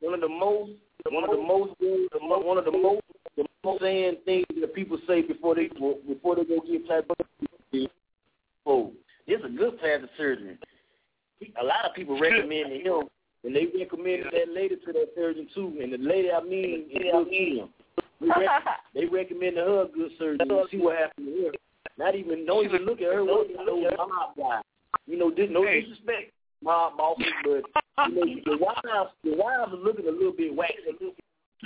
One 0.00 0.14
of 0.14 0.20
the 0.20 0.28
most, 0.28 0.72
one 1.10 1.24
of 1.24 1.30
the 1.30 1.42
most, 1.42 1.72
the 1.80 2.20
mo- 2.20 2.38
one 2.40 2.58
of 2.58 2.64
the 2.64 2.70
most, 2.70 3.02
the 3.36 3.44
most 3.64 3.80
saying 3.80 4.16
things 4.24 4.44
that 4.60 4.74
people 4.74 4.98
say 5.06 5.22
before 5.22 5.54
they 5.54 5.68
before 6.06 6.36
they 6.36 6.44
go 6.44 6.60
get 6.60 6.86
plastic. 6.86 7.90
Oh, 8.66 8.92
it's 9.26 9.44
a 9.44 9.48
good 9.48 9.78
plastic 9.80 10.10
surgery. 10.16 10.58
A 11.60 11.64
lot 11.64 11.84
of 11.84 11.94
people 11.94 12.18
recommend 12.20 12.72
him, 12.72 13.08
and 13.44 13.54
they 13.54 13.66
recommended 13.78 14.26
that 14.32 14.52
lady 14.54 14.76
to 14.76 14.92
that 14.92 15.08
surgeon 15.14 15.48
too. 15.54 15.78
And 15.82 15.92
the 15.92 15.98
lady 15.98 16.30
I 16.30 16.42
mean 16.42 16.86
is 16.90 17.02
good 17.12 17.28
Kim. 17.30 17.68
They 18.22 18.28
rec- 18.28 18.62
They 18.94 19.04
recommended 19.06 19.64
her 19.64 19.82
a 19.82 19.88
good 19.88 20.12
surgery. 20.16 20.46
You 20.48 20.66
see 20.70 20.78
what 20.78 20.96
happened 20.96 21.26
to 21.26 21.46
her. 21.46 21.52
Not 21.98 22.14
even 22.14 22.46
don't 22.46 22.64
even 22.64 22.86
look 22.86 23.00
at 23.00 23.12
her. 23.12 23.22
Look 23.22 23.50
at 23.50 23.66
no 23.66 23.80
mob 23.80 24.36
guy. 24.36 24.60
You 25.06 25.18
know, 25.18 25.30
dis- 25.30 25.50
no 25.50 25.64
disrespect, 25.64 26.32
mob 26.62 26.96
bosses, 26.96 27.26
but 27.42 27.62
you 28.08 28.36
know, 28.36 28.42
the 28.46 28.58
wives, 28.58 29.10
the 29.24 29.34
wives 29.34 29.72
are 29.72 29.76
looking 29.76 30.06
a 30.06 30.10
little 30.10 30.32
bit 30.32 30.54
waxy 30.54 30.76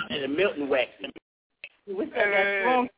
and 0.08 0.22
the 0.22 0.28
melting 0.28 0.68
waxy. 0.68 1.12
What's 1.86 2.10
that? 2.12 2.24
That's 2.24 2.64
wrong. 2.66 2.88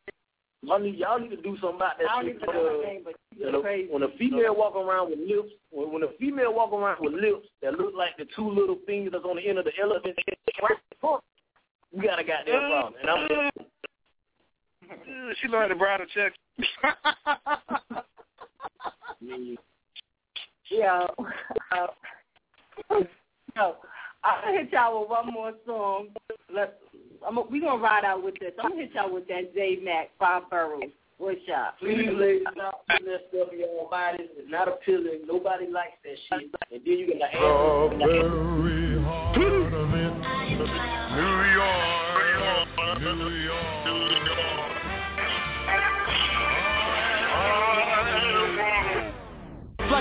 Y'all 0.63 0.79
need, 0.79 0.97
y'all 0.97 1.19
need 1.19 1.31
to 1.31 1.37
do 1.37 1.57
something 1.61 1.77
about 1.77 1.99
that. 1.99 2.11
I 2.11 2.23
don't 2.23 2.33
shit. 2.33 2.43
even 2.43 2.55
know 2.55 2.81
her 2.81 2.87
name, 2.87 3.03
but 3.05 3.15
she's 3.28 3.28
When 3.41 3.55
a, 3.55 3.87
when 3.93 4.03
a 4.03 4.09
female 4.19 4.57
walk 4.57 4.75
around 4.75 5.11
with 5.11 5.21
lips, 5.21 5.53
when, 5.71 5.93
when 5.93 6.03
a 6.03 6.09
female 6.19 6.53
walk 6.55 6.73
around 6.73 6.99
with 7.01 7.15
lips 7.15 7.47
that 7.63 7.75
look 7.75 7.95
like 7.97 8.17
the 8.17 8.27
two 8.35 8.49
little 8.49 8.79
fingers 8.87 9.13
that's 9.13 9.25
on 9.25 9.37
the 9.37 9.49
end 9.49 9.59
of 9.59 9.65
the 9.65 9.73
elephant, 9.81 10.19
you 11.93 12.03
got 12.03 12.19
a 12.19 12.25
goddamn 12.25 12.71
problem. 12.71 12.95
And 13.01 13.11
I'm 13.11 13.51
Uh, 14.91 15.35
She 15.41 15.49
learned 15.49 15.71
the 15.71 15.77
bride 15.77 16.01
a 16.01 16.07
check. 16.07 16.33
Yeah. 20.71 21.07
Uh, 21.73 21.87
yo, 23.57 23.77
I'll 24.25 24.53
hit 24.53 24.71
y'all 24.73 25.01
with 25.01 25.11
one 25.11 25.33
more 25.33 25.53
song. 25.67 26.09
Let's. 26.55 26.73
I'm 27.27 27.39
we 27.51 27.61
gonna 27.61 27.83
ride 27.83 28.05
out 28.05 28.23
with 28.23 28.35
this. 28.39 28.53
I'm 28.63 28.71
gonna 28.73 28.83
hit 28.83 28.95
y'all 28.95 29.13
with 29.13 29.27
that 29.29 29.55
J 29.55 29.79
Mac 29.83 30.11
Five 30.19 30.49
Boroughs. 30.51 30.91
What's 31.19 31.41
up? 31.53 31.79
Please, 31.81 32.09
ladies, 32.15 32.47
stop 32.55 32.87
putting 32.89 33.07
that 33.07 33.27
stuff 33.29 33.49
in 33.53 33.59
your 33.59 33.91
bodies. 33.91 34.29
It's 34.37 34.49
not 34.49 34.69
appealing. 34.69 35.27
Nobody 35.27 35.67
likes 35.67 35.99
that 36.05 36.17
shit. 36.31 36.49
And 36.71 36.81
then 36.87 36.99
you 36.99 37.09
got 37.19 37.27
to 37.27 37.37
Strawberry 37.37 39.03
heart 39.03 39.75
of 39.75 39.95
it. 39.95 40.15
New 41.19 41.43
York, 41.59 42.69
New 42.95 43.35
York. 43.35 43.69
Flesh 44.29 44.58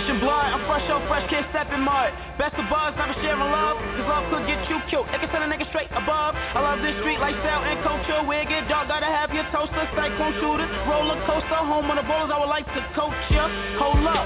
and 0.08 0.24
blood, 0.24 0.56
I'm 0.56 0.64
my 0.64 0.80
show 0.88 1.04
fresh, 1.12 1.28
can't 1.28 1.44
step 1.52 1.68
in 1.76 1.84
mud. 1.84 2.16
Best 2.40 2.56
of 2.56 2.68
buzz, 2.72 2.96
never 2.96 3.12
sharing 3.20 3.44
love. 3.52 3.76
Cause 3.76 4.08
love 4.08 4.24
could 4.32 4.48
get 4.48 4.64
you 4.72 4.80
killed. 4.88 5.08
It 5.12 5.20
can 5.20 5.28
send 5.36 5.44
a 5.44 5.50
nigga 5.52 5.68
straight 5.68 5.92
above. 5.92 6.32
I 6.36 6.64
love 6.64 6.80
this 6.80 6.96
street 7.04 7.20
lifestyle 7.20 7.64
and 7.68 7.76
culture. 7.84 8.24
It 8.24 8.48
get 8.48 8.72
dark, 8.72 8.88
gotta 8.88 9.12
have 9.12 9.36
your 9.36 9.44
toaster. 9.52 9.84
Cyclone 9.96 10.36
shooters, 10.40 10.72
roller 10.88 11.20
coaster. 11.28 11.60
Home 11.60 11.92
on 11.92 12.00
the 12.00 12.08
bowlers, 12.08 12.32
I 12.32 12.40
would 12.40 12.52
like 12.52 12.68
to 12.72 12.82
coach 12.96 13.20
ya. 13.28 13.52
Hold 13.84 14.08
up. 14.08 14.24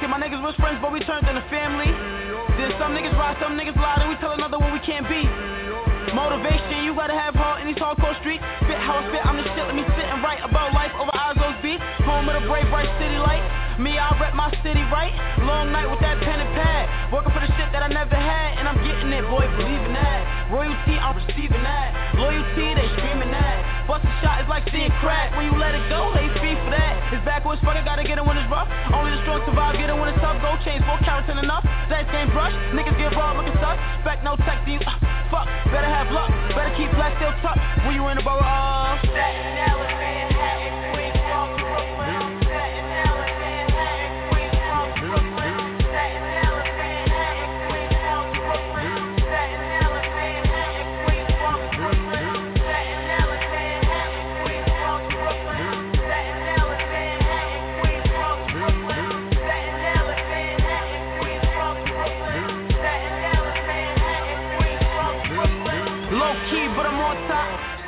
See, 0.00 0.08
my 0.12 0.20
niggas 0.20 0.44
was 0.44 0.52
friends, 0.60 0.82
but 0.84 0.92
we 0.92 1.00
turned 1.08 1.24
into 1.24 1.40
family. 1.48 1.88
Then 2.60 2.76
some 2.76 2.92
niggas 2.92 3.16
ride, 3.16 3.40
some 3.40 3.56
niggas 3.56 3.76
lie, 3.80 3.96
then 4.04 4.12
we 4.12 4.16
tell 4.20 4.36
another 4.36 4.60
what 4.60 4.76
we 4.76 4.80
can't 4.84 5.08
be. 5.08 5.24
Motivation, 6.12 6.84
you 6.84 6.92
gotta 6.94 7.16
have 7.16 7.34
heart 7.34 7.64
in 7.64 7.66
these 7.66 7.80
hardcore 7.80 8.14
streets. 8.20 8.44
Spit 8.62 8.78
how 8.78 9.00
I 9.00 9.08
spit, 9.08 9.24
I'm 9.24 9.40
the 9.40 9.46
shit, 9.56 9.64
let 9.66 9.74
me 9.74 9.82
sit 9.96 10.06
and 10.06 10.22
write 10.22 10.44
about 10.44 10.76
life 10.76 10.92
over 11.00 11.10
Ozzo's 11.10 11.58
beat. 11.64 11.80
Home 12.06 12.28
of 12.28 12.36
the 12.36 12.46
brave, 12.46 12.68
bright 12.68 12.90
city 13.00 13.18
light. 13.18 13.63
Me, 13.74 13.98
I 13.98 14.14
rep 14.22 14.38
my 14.38 14.54
city, 14.62 14.86
right? 14.86 15.10
Long 15.42 15.74
night 15.74 15.90
with 15.90 15.98
that 15.98 16.22
pen 16.22 16.38
and 16.38 16.52
pad. 16.54 17.10
Working 17.10 17.34
for 17.34 17.42
the 17.42 17.50
shit 17.58 17.74
that 17.74 17.82
I 17.82 17.90
never 17.90 18.14
had, 18.14 18.62
and 18.62 18.70
I'm 18.70 18.78
getting 18.86 19.10
it, 19.10 19.26
boy, 19.26 19.42
believe 19.58 19.82
in 19.82 19.94
that. 19.98 20.46
Royalty, 20.54 20.94
I'm 20.94 21.18
receiving 21.18 21.58
that. 21.66 22.14
Loyalty, 22.14 22.70
they 22.78 22.86
screaming 22.94 23.34
that. 23.34 23.86
Bust 23.90 24.06
a 24.06 24.12
shot 24.22 24.38
is 24.38 24.48
like 24.48 24.62
seeing 24.70 24.94
crack. 25.02 25.34
When 25.34 25.50
you 25.50 25.58
let 25.58 25.74
it 25.74 25.82
go, 25.90 26.14
they 26.14 26.30
speak 26.38 26.54
for 26.62 26.70
that. 26.70 27.02
It's 27.10 27.24
backwards, 27.26 27.58
fuck 27.66 27.74
it, 27.74 27.82
gotta 27.82 28.06
get 28.06 28.14
it 28.14 28.22
when 28.22 28.38
it's 28.38 28.46
rough. 28.46 28.70
Only 28.94 29.10
the 29.10 29.20
strong 29.26 29.42
survive, 29.42 29.74
get 29.74 29.90
it 29.90 29.98
when 29.98 30.06
it's 30.06 30.22
tough. 30.22 30.38
Gold 30.38 30.62
chains, 30.62 30.86
four 30.86 31.02
carats 31.02 31.26
and 31.26 31.42
enough. 31.42 31.66
That 31.90 32.06
game 32.14 32.30
brush, 32.30 32.54
niggas 32.78 32.94
get 32.94 33.10
raw 33.18 33.34
looking 33.34 33.58
sus. 33.58 33.74
Spec 34.06 34.22
no 34.22 34.38
tech, 34.46 34.62
you, 34.70 34.78
uh, 34.86 34.94
fuck. 35.34 35.50
Better 35.74 35.90
have 35.90 36.14
luck, 36.14 36.30
better 36.54 36.70
keep 36.78 36.94
black 36.94 37.18
still 37.18 37.34
tucked. 37.42 37.58
When 37.82 37.98
you 37.98 38.06
in 38.06 38.22
the 38.22 38.24
borough 38.24 39.02
Staten 39.02 39.66
Island, 39.66 40.93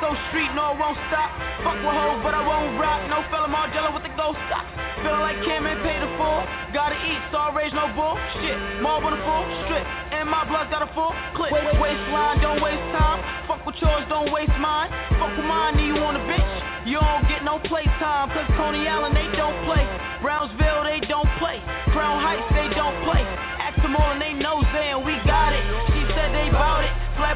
So 0.07 0.15
street, 0.31 0.47
no, 0.55 0.71
I 0.71 0.79
won't 0.79 0.95
stop. 1.11 1.35
Fuck 1.67 1.83
with 1.83 1.91
hoes, 1.91 2.23
but 2.23 2.31
I 2.31 2.39
won't 2.39 2.79
rock. 2.79 3.03
No 3.11 3.27
fella 3.27 3.51
Margiela 3.51 3.91
with 3.91 4.07
the 4.07 4.13
ghost 4.15 4.39
stocks. 4.47 4.71
Feeling 5.03 5.19
like 5.19 5.35
Cam 5.43 5.67
and 5.67 5.83
paid 5.83 5.99
the 5.99 6.07
full. 6.15 6.47
Gotta 6.71 6.95
eat, 6.95 7.19
so 7.27 7.43
I 7.43 7.51
raise 7.51 7.75
no 7.75 7.91
bull. 7.91 8.15
Shit, 8.39 8.55
mob 8.79 9.03
on 9.03 9.11
the 9.11 9.19
full 9.27 9.43
strip. 9.67 9.83
And 10.15 10.31
my 10.31 10.47
blood 10.47 10.71
got 10.71 10.79
a 10.79 10.87
full 10.95 11.11
clip. 11.35 11.51
Wait, 11.51 11.75
Waistline, 11.75 12.39
don't 12.39 12.63
waste 12.63 12.87
time. 12.95 13.19
Fuck 13.51 13.67
with 13.67 13.75
yours, 13.83 14.07
don't 14.07 14.31
waste 14.31 14.55
mine. 14.63 14.87
Fuck 15.19 15.35
with 15.35 15.43
mine, 15.43 15.75
you 15.75 15.99
on 15.99 16.15
a 16.15 16.23
bitch. 16.23 16.55
You 16.87 17.03
don't 17.03 17.27
get 17.27 17.43
no 17.43 17.59
playtime. 17.67 18.31
Cause 18.31 18.47
Coney 18.55 18.87
Island, 18.87 19.11
they 19.11 19.27
don't 19.35 19.59
play. 19.67 19.83
Brownsville, 20.23 20.87
they 20.87 21.03
don't 21.03 21.27
play. 21.35 21.59
Crown 21.91 22.23
Heights, 22.23 22.47
they 22.55 22.71
don't 22.71 22.95
play. 23.03 23.27
Ask 23.59 23.75
them 23.83 23.99
all 23.99 24.15
and 24.15 24.23
they 24.23 24.31
know 24.31 24.63
and 24.63 25.03
we 25.03 25.19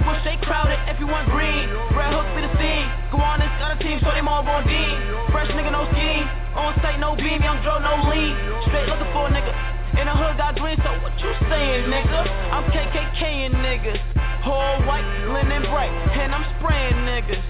it. 0.01 0.05
Flatbush, 0.05 0.23
they 0.25 0.37
crowded. 0.45 0.79
Want 1.01 1.27
green, 1.33 1.65
red 1.97 2.13
hook 2.13 2.29
be 2.37 2.45
the 2.45 2.51
scene. 2.61 2.87
Go 3.09 3.17
on, 3.19 3.41
it's 3.41 3.51
a 3.57 3.73
team, 3.81 3.99
so 4.05 4.13
they 4.13 4.21
mob 4.21 4.47
on 4.47 4.63
Dean. 4.69 4.95
Fresh 5.33 5.49
nigga, 5.57 5.73
no 5.73 5.83
scheme. 5.91 6.29
On 6.53 6.71
site, 6.79 7.01
no 7.01 7.17
beam. 7.17 7.41
Young 7.41 7.57
Joe, 7.65 7.81
no 7.81 8.05
lean. 8.05 8.37
Straight 8.69 8.85
looking 8.85 9.09
for 9.11 9.25
a 9.27 9.31
nigga. 9.33 9.51
In 9.97 10.05
the 10.05 10.13
hood, 10.13 10.37
got 10.37 10.55
green, 10.55 10.77
so 10.85 10.93
what 11.01 11.11
you 11.19 11.33
saying, 11.49 11.89
nigga? 11.89 12.21
I'm 12.53 12.69
KKKing 12.69 13.59
niggas. 13.59 13.99
Whole 14.45 14.85
white, 14.85 15.03
linen 15.35 15.65
bright. 15.67 15.91
And 16.15 16.31
I'm 16.31 16.45
spraying 16.61 17.01
niggas. 17.01 17.43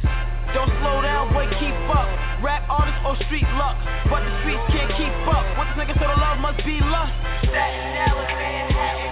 Don't 0.56 0.72
slow 0.80 1.04
down, 1.04 1.36
boy, 1.36 1.46
keep 1.60 1.76
up. 1.92 2.08
Rap 2.42 2.64
artist 2.72 2.98
or 3.06 3.20
street 3.28 3.46
luck. 3.60 3.78
But 4.10 4.24
the 4.26 4.32
streets 4.42 4.64
can't 4.74 4.90
keep 4.96 5.14
up. 5.28 5.44
What 5.60 5.70
this 5.70 5.86
nigga 5.86 5.94
said, 6.00 6.08
the 6.08 6.18
love 6.18 6.40
must 6.40 6.64
be 6.66 6.80
lust. 6.82 7.14
Staten 7.46 8.00
Island, 8.00 9.11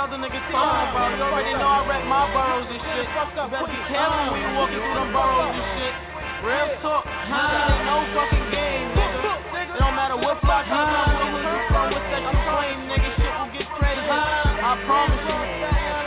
other 0.00 0.16
niggas 0.16 0.40
talking 0.48 0.96
about. 0.96 1.12
You 1.12 1.28
already 1.28 1.52
know 1.60 1.68
I 1.68 1.84
rep 1.84 2.00
my 2.08 2.24
boroughs 2.32 2.72
and 2.72 2.80
shit. 2.80 3.04
You 3.04 3.20
better 3.52 3.68
be 3.68 3.76
careful 3.92 4.32
when 4.32 4.40
you 4.40 4.48
walking 4.56 4.80
through 4.80 4.96
them 4.96 5.12
boroughs 5.12 5.60
and 5.60 5.68
shit. 5.76 5.92
Real 6.40 6.72
talk, 6.80 7.04
huh? 7.04 7.36
ain't 7.68 7.84
no 7.84 8.00
fucking 8.16 8.48
game, 8.48 8.96
nigga. 8.96 9.44
It 9.60 9.76
don't 9.76 9.92
matter 9.92 10.16
what 10.16 10.40
block 10.40 10.64
you 10.64 10.72
from, 10.72 11.36
where 11.36 11.44
you 11.44 11.60
from, 11.68 11.92
what 11.92 12.00
section 12.08 12.32
you 12.32 12.48
claim, 12.48 12.88
nigga. 12.88 13.12
Shit 13.12 13.28
will 13.28 13.52
get 13.52 13.68
crazy. 13.76 14.08
I 14.08 14.72
promise 14.88 15.20
you. 15.20 15.36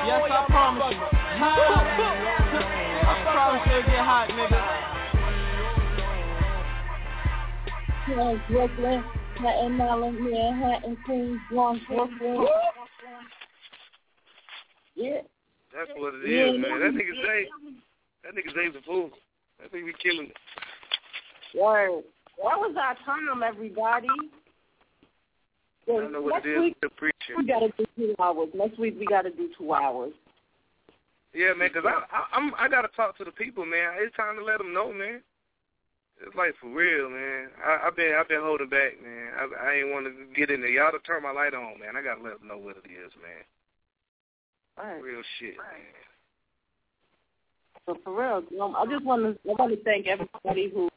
Yes, 0.10 0.26
I 0.26 0.41
promise 0.50 0.89
you. 0.89 0.98
I 2.98 3.30
promise 3.30 3.62
you 3.70 3.78
it'll 3.78 3.94
get 3.94 4.02
hot, 4.02 4.34
nigga. 4.34 4.58
Brooklyn, 8.50 9.06
Manhattan, 9.39 9.82
Island, 9.82 10.18
Manhattan, 10.20 10.98
Queens, 11.06 11.39
Bronx, 11.50 11.86
Brooklyn. 11.88 12.48
Yeah. 14.96 15.22
That's 15.74 15.89
what 15.96 16.14
it 16.16 16.30
is, 16.30 16.30
Yeah, 16.30 16.52
man. 16.58 16.80
That 16.80 16.94
nigga 16.94 17.16
Zay, 17.26 17.48
that 18.24 18.36
nigga 18.36 18.54
Zay's 18.54 18.76
a 18.78 18.82
fool. 18.86 19.10
That 19.60 19.72
nigga 19.74 19.88
be 19.88 19.94
killing 20.02 20.30
it. 20.30 20.38
Word. 21.60 22.04
That 22.38 22.58
was 22.58 22.76
our 22.78 22.96
time, 23.06 23.44
everybody. 23.44 24.08
I 25.88 25.91
don't 25.91 26.12
know 26.12 26.22
what 26.22 26.46
it 26.46 26.50
is. 26.50 26.60
week, 26.60 26.78
appreciate. 26.84 27.38
we 27.38 27.46
gotta 27.46 27.70
do 27.78 27.86
two 27.98 28.16
hours. 28.20 28.50
Next 28.54 28.80
week 28.80 28.96
we 29.00 29.06
gotta 29.06 29.30
do 29.32 29.50
two 29.58 29.74
hours. 29.74 30.14
Yeah, 31.34 31.54
man, 31.54 31.70
'cause 31.74 31.84
I, 31.86 32.04
I 32.16 32.26
I'm 32.34 32.54
I 32.56 32.68
gotta 32.70 32.89
talk 32.96 33.18
to 33.18 33.24
the 33.26 33.32
people, 33.32 33.66
man. 33.66 33.98
It's 33.98 34.16
time 34.16 34.38
to 34.38 34.44
let 34.44 34.60
them 34.60 34.74
know, 34.74 34.94
man. 34.94 35.22
It's 36.26 36.36
like 36.36 36.56
for 36.62 36.70
real, 36.70 37.10
man. 37.10 37.50
I, 37.66 37.88
I've 37.88 37.96
been 37.96 38.14
I've 38.14 38.30
been 38.30 38.41
holding 38.41 38.70
back, 38.70 39.02
man. 39.04 39.34
I, 39.36 39.68
I 39.68 39.74
ain't 39.76 39.91
want 39.91 40.06
to 40.06 40.14
get 40.36 40.52
in 40.52 40.62
there. 40.62 40.70
Y'all 40.70 40.91
to 40.91 41.00
turn 41.00 41.24
my 41.24 41.32
light 41.32 41.54
on, 41.54 41.80
man. 41.80 41.98
I 41.98 42.02
gotta 42.02 42.22
let 42.22 42.39
them 42.39 42.48
know 42.48 42.58
what 42.58 42.78
it 42.78 42.88
is, 42.89 43.12
man. 43.22 43.44
Right. 44.78 45.02
Real 45.04 45.22
shit, 45.40 45.56
man. 45.58 45.66
So 47.86 47.98
for 48.04 48.20
real, 48.20 48.44
um, 48.62 48.76
I 48.76 48.86
just 48.86 49.04
want 49.06 49.24
to 49.24 49.50
I 49.50 49.54
want 49.54 49.72
to 49.72 49.84
thank 49.84 50.08
everybody 50.08 50.72
who 50.74 50.90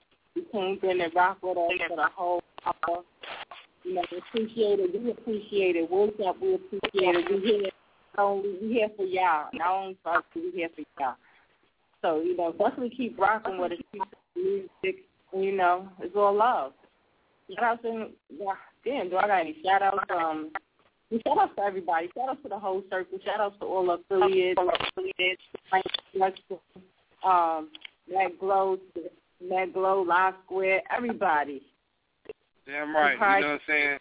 came 0.52 0.78
in 0.82 1.00
and 1.00 1.12
rocked 1.14 1.42
with 1.42 1.58
us 1.58 1.70
for 1.88 1.96
the 1.96 2.08
whole 2.14 2.42
hour. 2.64 3.02
You 3.82 3.94
know, 3.94 4.02
we 4.10 4.18
appreciate 4.18 4.80
it. 4.80 5.02
We 5.02 5.10
appreciate 5.10 5.76
it. 5.76 5.90
What's 5.90 6.18
up? 6.26 6.40
We 6.40 6.54
appreciate 6.54 7.16
it. 7.16 7.30
We 7.30 7.40
here 7.40 7.70
only 8.18 8.56
we 8.62 8.72
here 8.74 8.88
for 8.96 9.04
y'all. 9.04 9.48
Not 9.52 9.70
only 9.70 9.96
for 10.02 10.18
us, 10.18 10.24
we 10.34 10.50
here 10.54 10.68
for 10.74 10.82
y'all. 11.00 11.16
So 12.02 12.20
you 12.20 12.36
know, 12.36 12.52
definitely 12.52 12.90
keep 12.90 13.18
rocking 13.18 13.58
with 13.58 13.72
us. 13.72 13.78
Music. 14.36 15.04
You 15.36 15.52
know, 15.52 15.88
it's 16.00 16.14
all 16.16 16.34
love. 16.34 16.72
Shout 17.54 17.64
out 17.64 17.82
to 17.82 18.08
yeah, 18.30 18.54
damn. 18.84 19.10
Do 19.10 19.16
I 19.16 19.26
got 19.26 19.40
any 19.40 19.56
shout 19.64 19.82
outs? 19.82 19.98
Um, 20.10 20.50
shout 21.12 21.38
outs 21.38 21.52
to 21.56 21.62
everybody. 21.62 22.08
Shout 22.16 22.28
outs 22.28 22.42
to 22.42 22.48
the 22.48 22.58
whole 22.58 22.82
circle. 22.90 23.18
Shout 23.24 23.40
outs 23.40 23.56
to 23.60 23.66
all 23.66 23.90
affiliates. 23.90 24.60
affiliates. 24.60 25.42
Um, 27.24 27.70
Matt 28.10 28.38
Glow, 28.38 28.78
Matt 29.42 29.72
Glow, 29.72 30.02
Live 30.02 30.34
Square, 30.44 30.82
everybody. 30.94 31.62
Damn 32.66 32.94
right. 32.94 33.12
You 33.12 33.18
know 33.18 33.52
what 33.52 33.54
I'm 33.54 33.60
saying? 33.66 33.98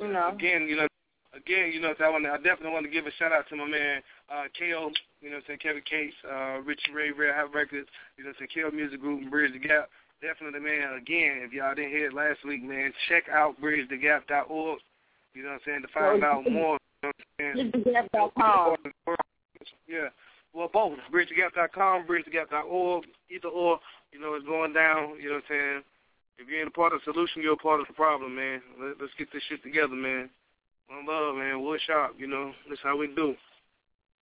You 0.00 0.08
know. 0.12 0.30
Again, 0.34 0.68
you 0.68 0.76
know, 0.76 0.88
again, 1.34 1.72
you 1.72 1.80
know, 1.80 1.94
I 1.98 2.08
want 2.10 2.26
I 2.26 2.36
definitely 2.36 2.72
want 2.72 2.84
to 2.84 2.92
give 2.92 3.06
a 3.06 3.12
shout 3.12 3.32
out 3.32 3.48
to 3.48 3.56
my 3.56 3.66
man 3.66 4.02
uh, 4.30 4.44
KO. 4.58 4.90
You 5.20 5.30
know, 5.30 5.36
what 5.36 5.36
I'm 5.36 5.42
saying 5.46 5.58
Kevin 5.62 5.82
Case, 5.88 6.12
uh, 6.28 6.60
Richie 6.60 6.92
Ray, 6.92 7.12
Red 7.12 7.34
Hot 7.34 7.54
Records. 7.54 7.88
You 8.18 8.24
know, 8.24 8.30
what 8.30 8.36
I'm 8.40 8.48
saying 8.52 8.70
KO 8.70 8.76
Music 8.76 9.00
Group 9.00 9.22
and 9.22 9.30
Bridge 9.30 9.52
the 9.52 9.58
Gap. 9.58 9.88
Definitely, 10.20 10.60
man. 10.60 10.94
Again, 10.94 11.40
if 11.44 11.52
y'all 11.52 11.74
didn't 11.74 11.90
hear 11.90 12.06
it 12.06 12.14
last 12.14 12.44
week, 12.44 12.62
man, 12.62 12.92
check 13.08 13.24
out 13.32 13.60
bridgethegap.org. 13.60 14.78
You 15.34 15.42
know 15.42 15.50
what 15.50 15.54
I'm 15.54 15.60
saying 15.66 15.82
to 15.82 15.88
find 15.88 16.24
out 16.24 16.44
more. 16.50 16.78
You 17.02 17.10
know 17.10 17.12
what 17.12 17.16
I'm 17.40 17.56
saying? 17.56 17.72
Yeah. 19.88 20.08
Well, 20.54 20.70
both. 20.72 20.98
BridgeTheGap.com, 21.12 22.06
BridgeTheGap.org, 22.06 23.04
either 23.30 23.48
or. 23.48 23.80
You 24.12 24.20
know, 24.20 24.34
it's 24.34 24.46
going 24.46 24.72
down. 24.72 25.18
You 25.20 25.30
know 25.30 25.34
what 25.34 25.44
I'm 25.50 25.50
saying? 25.50 25.82
If 26.38 26.48
you 26.48 26.58
ain't 26.58 26.68
a 26.68 26.70
part 26.70 26.92
of 26.92 27.00
the 27.04 27.12
solution, 27.12 27.42
you're 27.42 27.54
a 27.54 27.56
part 27.56 27.80
of 27.80 27.86
the 27.88 27.92
problem, 27.92 28.36
man. 28.36 28.60
Let, 28.80 29.00
us 29.00 29.10
get 29.18 29.32
this 29.32 29.42
shit 29.48 29.62
together, 29.62 29.94
man. 29.94 30.30
One 30.88 31.06
love, 31.06 31.34
man. 31.36 31.56
Woodshop, 31.56 32.10
you 32.18 32.28
know. 32.28 32.52
That's 32.68 32.80
how 32.82 32.96
we 32.96 33.08
do. 33.08 33.34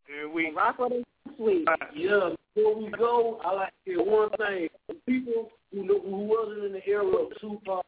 Here 0.06 0.28
we. 0.28 0.50
Rock 0.50 0.78
with 0.78 0.92
it, 0.92 1.06
sweet. 1.36 1.68
Yeah. 1.94 2.30
Before 2.54 2.76
we 2.76 2.90
go, 2.90 3.40
I 3.44 3.54
like 3.54 3.72
to 3.86 3.90
say 3.90 3.96
one 3.96 4.30
thing. 4.30 4.68
The 4.88 4.94
people 5.06 5.50
who 5.72 5.86
who 5.86 6.16
wasn't 6.24 6.64
in 6.66 6.72
the 6.72 6.86
era 6.86 7.06
of 7.06 7.32
Tupac 7.40 7.84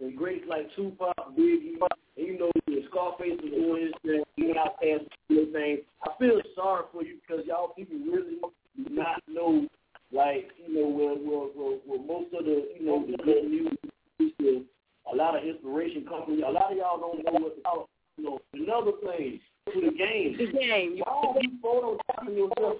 and 0.00 0.16
greats 0.16 0.44
like 0.48 0.68
Tupac, 0.74 1.14
Biggie, 1.38 1.76
and 1.80 2.26
you 2.26 2.38
know, 2.38 2.50
Scarface 2.90 3.38
was 3.42 3.52
doing 3.52 3.82
his 3.84 3.92
thing, 4.02 4.22
he 4.36 4.46
went 4.46 4.58
out 4.58 4.80
past 4.80 5.04
the 5.28 5.48
thing. 5.52 5.78
I 6.02 6.10
feel 6.18 6.40
sorry 6.54 6.84
for 6.92 7.04
you 7.04 7.16
because 7.20 7.44
y'all 7.46 7.68
people 7.76 7.96
really 8.10 8.38
do 8.76 8.94
not 8.94 9.22
know, 9.28 9.66
like, 10.12 10.50
you 10.66 10.74
know, 10.74 10.88
where, 10.88 11.14
where, 11.14 11.48
where, 11.54 11.78
where 11.86 12.06
most 12.06 12.34
of 12.34 12.44
the, 12.44 12.68
you 12.78 12.86
know, 12.86 13.06
the 13.06 13.16
good 13.22 13.50
music, 13.50 14.66
a 15.10 15.16
lot 15.16 15.36
of 15.36 15.44
inspiration 15.44 16.04
companies, 16.06 16.42
a 16.46 16.50
lot 16.50 16.72
of 16.72 16.78
y'all 16.78 16.98
don't 16.98 17.24
know 17.24 17.40
what 17.40 17.88
you 18.16 18.24
know, 18.24 18.38
another 18.54 18.92
thing, 19.02 19.40
to 19.72 19.80
the 19.80 19.96
game. 19.96 20.36
The 20.36 20.58
game. 20.58 20.96
Y'all 20.96 21.36
be 21.40 21.48
photoshopping 21.62 22.36
yourself, 22.36 22.78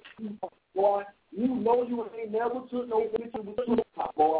boy. 0.75 1.03
You 1.31 1.47
know 1.47 1.87
you 1.87 2.05
ain't 2.19 2.31
never 2.31 2.61
took 2.69 2.89
no 2.89 3.05
picture 3.05 3.41
with 3.41 3.55
Tupac, 3.55 4.15
boy. 4.15 4.39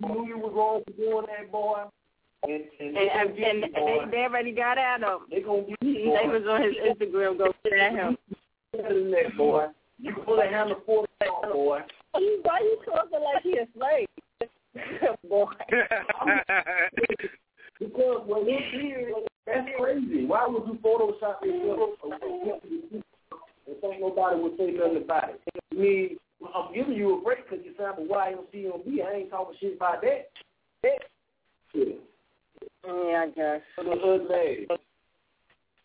You 0.00 0.08
knew 0.08 0.26
you 0.26 0.38
was 0.38 0.52
wrong 0.54 0.82
for 0.84 0.92
doing 0.92 1.26
that, 1.26 1.50
boy. 1.50 1.84
And 2.48 2.64
and, 2.80 2.96
and, 2.96 2.96
and, 2.96 3.38
and 3.38 3.62
they, 3.74 3.98
they 4.10 4.22
already 4.24 4.52
got 4.52 4.78
at 4.78 5.00
him. 5.00 5.18
They 5.30 5.42
gonna 5.42 5.62
get 5.62 5.76
They 5.82 6.26
was 6.26 6.44
on 6.48 6.62
his 6.62 6.74
Instagram. 6.80 7.36
Go 7.36 7.52
get 7.62 7.72
at 7.74 7.92
him. 7.92 8.16
that 8.72 9.36
boy. 9.36 9.66
You 9.98 10.14
pull 10.24 10.40
a 10.40 10.46
hand 10.46 10.70
of 10.70 10.78
forty 10.86 11.12
boy. 11.52 11.80
Why 12.12 12.58
you, 12.60 12.78
talking 12.86 13.20
like 13.20 13.42
he 13.42 13.58
a 13.58 13.66
slave? 13.76 14.08
boy. 15.28 15.52
because 17.78 18.22
when 18.26 18.46
we 18.46 18.64
here, 18.72 19.12
that's 19.46 19.68
crazy. 19.78 20.24
Why 20.24 20.46
would 20.46 20.66
you 20.66 20.78
Photoshop 20.82 21.44
yourself 21.44 21.90
and 22.02 23.80
think 23.80 24.00
nobody 24.00 24.40
would 24.40 24.56
say 24.56 24.70
nothing 24.70 25.02
about 25.02 25.30
it? 25.30 25.40
I 25.54 25.74
mean, 25.74 26.16
I'm 26.54 26.72
giving 26.72 26.94
you 26.94 27.18
a 27.18 27.22
break 27.22 27.48
because 27.48 27.64
you 27.64 27.74
sound 27.78 27.98
a 27.98 28.02
YMCMB. 28.10 29.04
I 29.04 29.16
ain't 29.16 29.30
talking 29.30 29.56
shit 29.60 29.76
about 29.76 30.00
that. 30.00 30.30
that 30.82 30.98
shit. 31.72 31.88
Yeah, 31.88 31.94
I 32.86 33.30
guess. 33.34 33.60
For 33.74 33.84
the 33.84 33.96
hood 33.96 34.26
lady. 34.30 34.66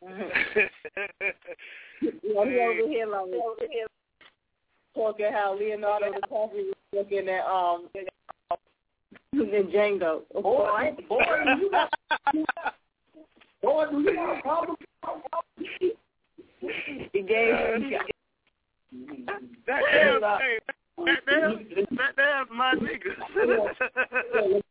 yeah, 2.02 2.12
he 2.22 2.34
over 2.36 2.88
here 2.90 3.08
like 3.08 3.22
over 3.22 3.66
here 3.72 3.88
talking 4.94 5.32
how 5.32 5.58
Leonardo 5.58 6.12
DiCaprio 6.12 6.52
was 6.52 6.74
looking 6.94 7.30
at 7.30 7.46
um 7.46 7.88
in 9.34 9.68
Django. 9.72 10.22
Boy, 10.34 10.96
boy, 11.08 11.24
you 11.60 11.72
got 11.72 11.90
boy, 13.62 13.86
do 13.92 14.02
you 14.02 14.16
have 14.18 14.38
a 14.38 14.42
problem? 14.42 14.76
He 17.14 17.22
gave 17.22 17.56
him. 17.56 17.94
That 19.66 19.82
damn, 19.92 20.22
hey, 20.22 20.60
that 20.98 21.26
damn, 21.26 21.66
that 21.98 22.16
damn 22.16 22.56
my 22.56 22.76
nigga. 22.76 24.62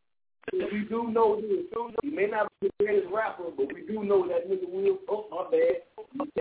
We 0.52 0.86
do 0.88 1.10
know 1.10 1.40
this. 1.40 1.66
He 2.02 2.10
may 2.10 2.26
not 2.26 2.50
be 2.60 2.68
the 2.68 2.84
greatest 2.84 3.12
rapper, 3.12 3.44
but 3.56 3.72
we 3.72 3.82
do 3.86 4.04
know 4.04 4.26
that 4.28 4.50
nigga 4.50 4.68
will. 4.68 4.98
Oh, 5.08 5.26
my 5.30 5.50
bad. 5.50 5.82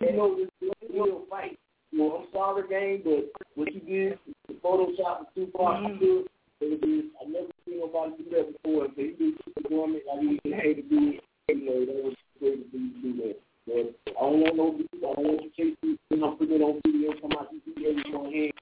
We 0.01 0.17
know 0.17 0.35
this 0.35 0.71
will 0.89 1.23
fight. 1.29 1.57
Well, 1.93 2.23
I'm 2.23 2.27
sorry, 2.33 2.67
game, 2.69 3.01
but 3.03 3.31
what 3.55 3.73
you 3.73 3.81
did, 3.81 4.19
the 4.47 4.53
Photoshop 4.55 5.19
was 5.19 5.27
too 5.35 5.49
far. 5.53 5.75
I 5.75 5.97
could. 5.99 6.25
I 6.61 7.25
never 7.25 7.47
seen 7.65 7.79
nobody 7.79 8.23
do 8.23 8.29
that 8.31 8.63
before. 8.63 8.87
So 8.87 8.93
he 8.95 9.11
did 9.17 9.33
it 9.33 10.05
like 10.07 10.39
he 10.43 10.51
had 10.51 10.75
to 10.75 10.81
do 10.83 11.13
it. 11.13 11.23
You 11.49 11.65
know, 11.65 11.85
that 11.85 12.03
was 12.03 12.15
great 12.39 12.71
to 12.71 12.77
do 12.77 13.17
that. 13.17 13.39
But 13.67 14.13
I 14.17 14.21
don't 14.21 14.41
want 14.41 14.55
no 14.57 14.71
beef. 14.71 14.87
I 14.95 15.13
don't 15.15 15.25
want 15.25 15.41
you 15.57 15.75
chasing. 15.81 16.23
I'm 16.23 16.37
putting 16.37 16.55
it 16.55 16.61
on 16.61 16.79
video. 16.85 17.13
Come 17.19 17.31
out, 17.39 17.49
you 17.51 17.61
see 17.65 17.87
everything 17.89 18.15
on 18.15 18.31
hand. 18.31 18.53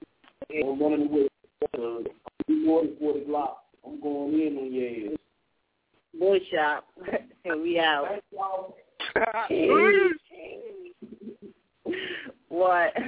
I'm 0.50 0.80
running 0.82 1.08
away. 1.08 1.28
Uh, 1.74 2.08
before 2.48 2.82
the 2.82 2.96
40 2.98 3.20
Glock, 3.28 3.54
I'm 3.86 4.00
going 4.00 4.32
in 4.34 4.56
on 4.58 4.72
your 4.72 5.12
ass. 5.12 5.18
Boy 6.18 6.38
shop. 6.52 6.86
and 7.44 7.62
we 7.62 7.78
out. 7.78 8.22
what? 12.48 12.92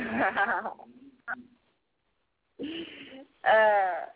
uh 3.44 4.06